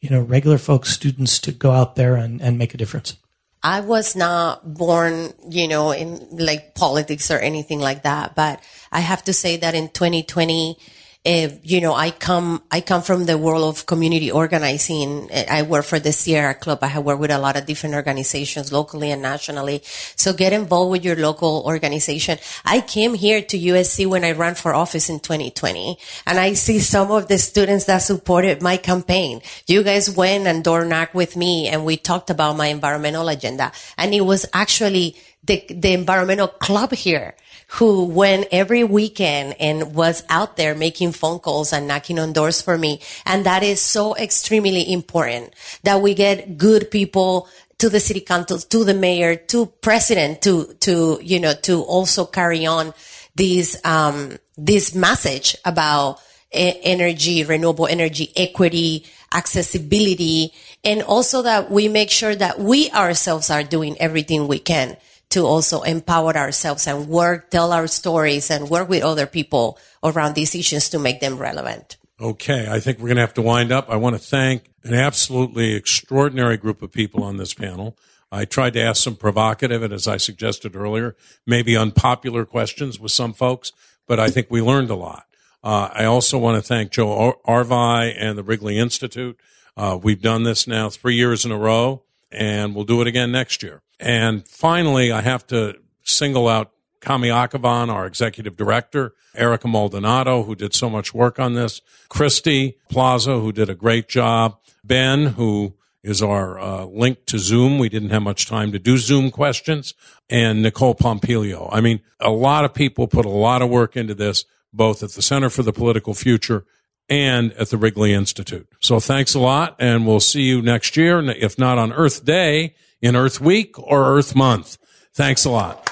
you 0.00 0.10
know, 0.10 0.20
regular 0.20 0.58
folks, 0.58 0.90
students 0.90 1.38
to 1.40 1.52
go 1.52 1.70
out 1.70 1.96
there 1.96 2.16
and, 2.16 2.40
and 2.40 2.58
make 2.58 2.74
a 2.74 2.78
difference? 2.78 3.16
I 3.62 3.80
was 3.80 4.16
not 4.16 4.74
born, 4.74 5.34
you 5.48 5.68
know, 5.68 5.92
in 5.92 6.26
like 6.32 6.74
politics 6.74 7.30
or 7.30 7.38
anything 7.38 7.78
like 7.78 8.02
that, 8.04 8.34
but 8.34 8.62
I 8.90 9.00
have 9.00 9.22
to 9.24 9.34
say 9.34 9.58
that 9.58 9.74
in 9.74 9.88
2020, 9.88 10.78
uh, 11.26 11.48
you 11.62 11.82
know, 11.82 11.92
I 11.92 12.12
come, 12.12 12.62
I 12.70 12.80
come 12.80 13.02
from 13.02 13.26
the 13.26 13.36
world 13.36 13.64
of 13.64 13.84
community 13.84 14.30
organizing. 14.30 15.28
I 15.50 15.60
work 15.60 15.84
for 15.84 15.98
the 15.98 16.12
Sierra 16.12 16.54
Club. 16.54 16.78
I 16.80 16.86
have 16.86 17.04
worked 17.04 17.20
with 17.20 17.30
a 17.30 17.38
lot 17.38 17.58
of 17.58 17.66
different 17.66 17.94
organizations 17.94 18.72
locally 18.72 19.10
and 19.10 19.20
nationally. 19.20 19.82
So 19.84 20.32
get 20.32 20.54
involved 20.54 20.92
with 20.92 21.04
your 21.04 21.16
local 21.16 21.62
organization. 21.66 22.38
I 22.64 22.80
came 22.80 23.12
here 23.12 23.42
to 23.42 23.58
USC 23.58 24.06
when 24.06 24.24
I 24.24 24.32
ran 24.32 24.54
for 24.54 24.72
office 24.72 25.10
in 25.10 25.20
2020 25.20 25.98
and 26.26 26.38
I 26.38 26.54
see 26.54 26.78
some 26.78 27.10
of 27.10 27.28
the 27.28 27.36
students 27.36 27.84
that 27.84 27.98
supported 27.98 28.62
my 28.62 28.78
campaign. 28.78 29.42
You 29.66 29.82
guys 29.82 30.08
went 30.08 30.46
and 30.46 30.64
door 30.64 30.86
knocked 30.86 31.14
with 31.14 31.36
me 31.36 31.68
and 31.68 31.84
we 31.84 31.98
talked 31.98 32.30
about 32.30 32.56
my 32.56 32.68
environmental 32.68 33.28
agenda 33.28 33.72
and 33.98 34.14
it 34.14 34.22
was 34.22 34.46
actually 34.54 35.16
the, 35.44 35.64
the 35.68 35.92
environmental 35.92 36.48
club 36.48 36.92
here 36.92 37.34
who 37.74 38.04
went 38.04 38.48
every 38.50 38.82
weekend 38.82 39.54
and 39.60 39.94
was 39.94 40.24
out 40.28 40.56
there 40.56 40.74
making 40.74 41.12
phone 41.12 41.38
calls 41.38 41.72
and 41.72 41.86
knocking 41.86 42.18
on 42.18 42.32
doors 42.32 42.60
for 42.60 42.76
me. 42.76 43.00
And 43.24 43.46
that 43.46 43.62
is 43.62 43.80
so 43.80 44.16
extremely 44.16 44.92
important 44.92 45.54
that 45.84 46.02
we 46.02 46.14
get 46.14 46.58
good 46.58 46.90
people 46.90 47.48
to 47.78 47.88
the 47.88 48.00
city 48.00 48.20
council, 48.20 48.58
to 48.58 48.84
the 48.84 48.92
mayor, 48.92 49.36
to 49.36 49.66
president, 49.66 50.42
to, 50.42 50.74
to, 50.80 51.20
you 51.22 51.38
know, 51.38 51.54
to 51.62 51.82
also 51.82 52.26
carry 52.26 52.66
on 52.66 52.92
this, 53.36 53.80
um, 53.84 54.36
this 54.56 54.92
message 54.94 55.56
about 55.64 56.20
energy, 56.52 57.44
renewable 57.44 57.86
energy, 57.86 58.32
equity, 58.36 59.06
accessibility, 59.32 60.52
and 60.82 61.02
also 61.02 61.42
that 61.42 61.70
we 61.70 61.86
make 61.86 62.10
sure 62.10 62.34
that 62.34 62.58
we 62.58 62.90
ourselves 62.90 63.48
are 63.48 63.62
doing 63.62 63.96
everything 64.00 64.48
we 64.48 64.58
can 64.58 64.96
to 65.30 65.46
also 65.46 65.82
empower 65.82 66.36
ourselves 66.36 66.86
and 66.86 67.08
work, 67.08 67.50
tell 67.50 67.72
our 67.72 67.86
stories 67.86 68.50
and 68.50 68.68
work 68.68 68.88
with 68.88 69.02
other 69.02 69.26
people 69.26 69.78
around 70.02 70.34
these 70.34 70.54
issues 70.54 70.88
to 70.90 70.98
make 70.98 71.20
them 71.20 71.38
relevant. 71.38 71.96
Okay, 72.20 72.66
I 72.68 72.80
think 72.80 72.98
we're 72.98 73.08
going 73.08 73.16
to 73.16 73.22
have 73.22 73.34
to 73.34 73.42
wind 73.42 73.72
up. 73.72 73.88
I 73.88 73.96
want 73.96 74.14
to 74.14 74.22
thank 74.22 74.70
an 74.84 74.94
absolutely 74.94 75.74
extraordinary 75.74 76.56
group 76.56 76.82
of 76.82 76.92
people 76.92 77.22
on 77.22 77.38
this 77.38 77.54
panel. 77.54 77.96
I 78.32 78.44
tried 78.44 78.74
to 78.74 78.82
ask 78.82 79.02
some 79.02 79.16
provocative 79.16 79.82
and, 79.82 79.92
as 79.92 80.06
I 80.06 80.16
suggested 80.18 80.76
earlier, 80.76 81.16
maybe 81.46 81.76
unpopular 81.76 82.44
questions 82.44 83.00
with 83.00 83.12
some 83.12 83.32
folks, 83.32 83.72
but 84.06 84.20
I 84.20 84.28
think 84.28 84.48
we 84.50 84.60
learned 84.60 84.90
a 84.90 84.96
lot. 84.96 85.24
Uh, 85.62 85.88
I 85.92 86.04
also 86.04 86.38
want 86.38 86.56
to 86.56 86.62
thank 86.62 86.90
Joe 86.90 87.40
Arvai 87.46 88.14
and 88.16 88.36
the 88.36 88.42
Wrigley 88.42 88.78
Institute. 88.78 89.38
Uh, 89.76 89.98
we've 90.00 90.22
done 90.22 90.42
this 90.42 90.66
now 90.66 90.90
three 90.90 91.14
years 91.14 91.44
in 91.44 91.52
a 91.52 91.58
row, 91.58 92.02
and 92.30 92.74
we'll 92.74 92.84
do 92.84 93.00
it 93.00 93.06
again 93.06 93.32
next 93.32 93.62
year. 93.62 93.82
And 94.00 94.48
finally, 94.48 95.12
I 95.12 95.20
have 95.20 95.46
to 95.48 95.76
single 96.02 96.48
out 96.48 96.72
Kamy 97.00 97.28
Akhavan, 97.28 97.88
our 97.88 98.06
executive 98.06 98.56
director, 98.56 99.14
Erica 99.34 99.68
Maldonado, 99.68 100.42
who 100.42 100.54
did 100.54 100.74
so 100.74 100.90
much 100.90 101.14
work 101.14 101.38
on 101.38 101.54
this, 101.54 101.80
Christy 102.08 102.78
Plaza, 102.90 103.38
who 103.38 103.52
did 103.52 103.70
a 103.70 103.74
great 103.74 104.08
job, 104.08 104.58
Ben, 104.84 105.26
who 105.26 105.74
is 106.02 106.22
our 106.22 106.58
uh, 106.58 106.84
link 106.84 107.26
to 107.26 107.38
Zoom. 107.38 107.78
We 107.78 107.88
didn't 107.88 108.10
have 108.10 108.22
much 108.22 108.46
time 108.46 108.72
to 108.72 108.78
do 108.78 108.96
Zoom 108.96 109.30
questions, 109.30 109.94
and 110.28 110.62
Nicole 110.62 110.94
Pompilio. 110.94 111.68
I 111.70 111.80
mean, 111.80 112.00
a 112.18 112.30
lot 112.30 112.64
of 112.64 112.74
people 112.74 113.06
put 113.06 113.26
a 113.26 113.30
lot 113.30 113.62
of 113.62 113.68
work 113.68 113.96
into 113.96 114.14
this, 114.14 114.44
both 114.72 115.02
at 115.02 115.10
the 115.10 115.22
Center 115.22 115.50
for 115.50 115.62
the 115.62 115.72
Political 115.72 116.14
Future 116.14 116.64
and 117.08 117.52
at 117.54 117.70
the 117.70 117.76
Wrigley 117.76 118.14
Institute. 118.14 118.68
So 118.80 119.00
thanks 119.00 119.34
a 119.34 119.40
lot, 119.40 119.76
and 119.78 120.06
we'll 120.06 120.20
see 120.20 120.42
you 120.42 120.62
next 120.62 120.96
year, 120.96 121.20
if 121.30 121.58
not 121.58 121.76
on 121.76 121.92
Earth 121.92 122.24
Day 122.24 122.74
in 123.02 123.16
Earth 123.16 123.40
Week 123.40 123.78
or 123.78 124.16
Earth 124.16 124.34
Month. 124.34 124.78
Thanks 125.14 125.44
a 125.44 125.50
lot. 125.50 125.86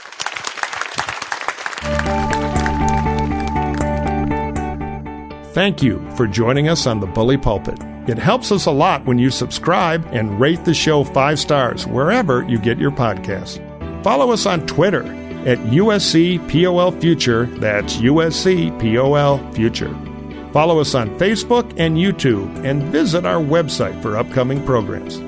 Thank 5.52 5.82
you 5.82 5.98
for 6.16 6.26
joining 6.26 6.68
us 6.68 6.86
on 6.86 7.00
the 7.00 7.06
Bully 7.06 7.36
Pulpit. 7.36 7.78
It 8.08 8.16
helps 8.16 8.52
us 8.52 8.66
a 8.66 8.70
lot 8.70 9.04
when 9.06 9.18
you 9.18 9.28
subscribe 9.28 10.06
and 10.12 10.38
rate 10.38 10.64
the 10.64 10.72
show 10.72 11.04
five 11.04 11.38
stars 11.38 11.86
wherever 11.86 12.42
you 12.44 12.58
get 12.58 12.78
your 12.78 12.90
podcasts. 12.90 13.58
Follow 14.04 14.30
us 14.30 14.46
on 14.46 14.66
Twitter 14.66 15.02
at 15.46 15.58
USC 15.58 16.38
Future. 17.00 17.46
That's 17.46 17.96
USC 17.96 19.54
Future. 19.54 19.94
Follow 20.52 20.80
us 20.80 20.94
on 20.94 21.18
Facebook 21.18 21.74
and 21.76 21.96
YouTube 21.96 22.64
and 22.64 22.82
visit 22.84 23.26
our 23.26 23.42
website 23.42 24.00
for 24.00 24.16
upcoming 24.16 24.64
programs. 24.64 25.27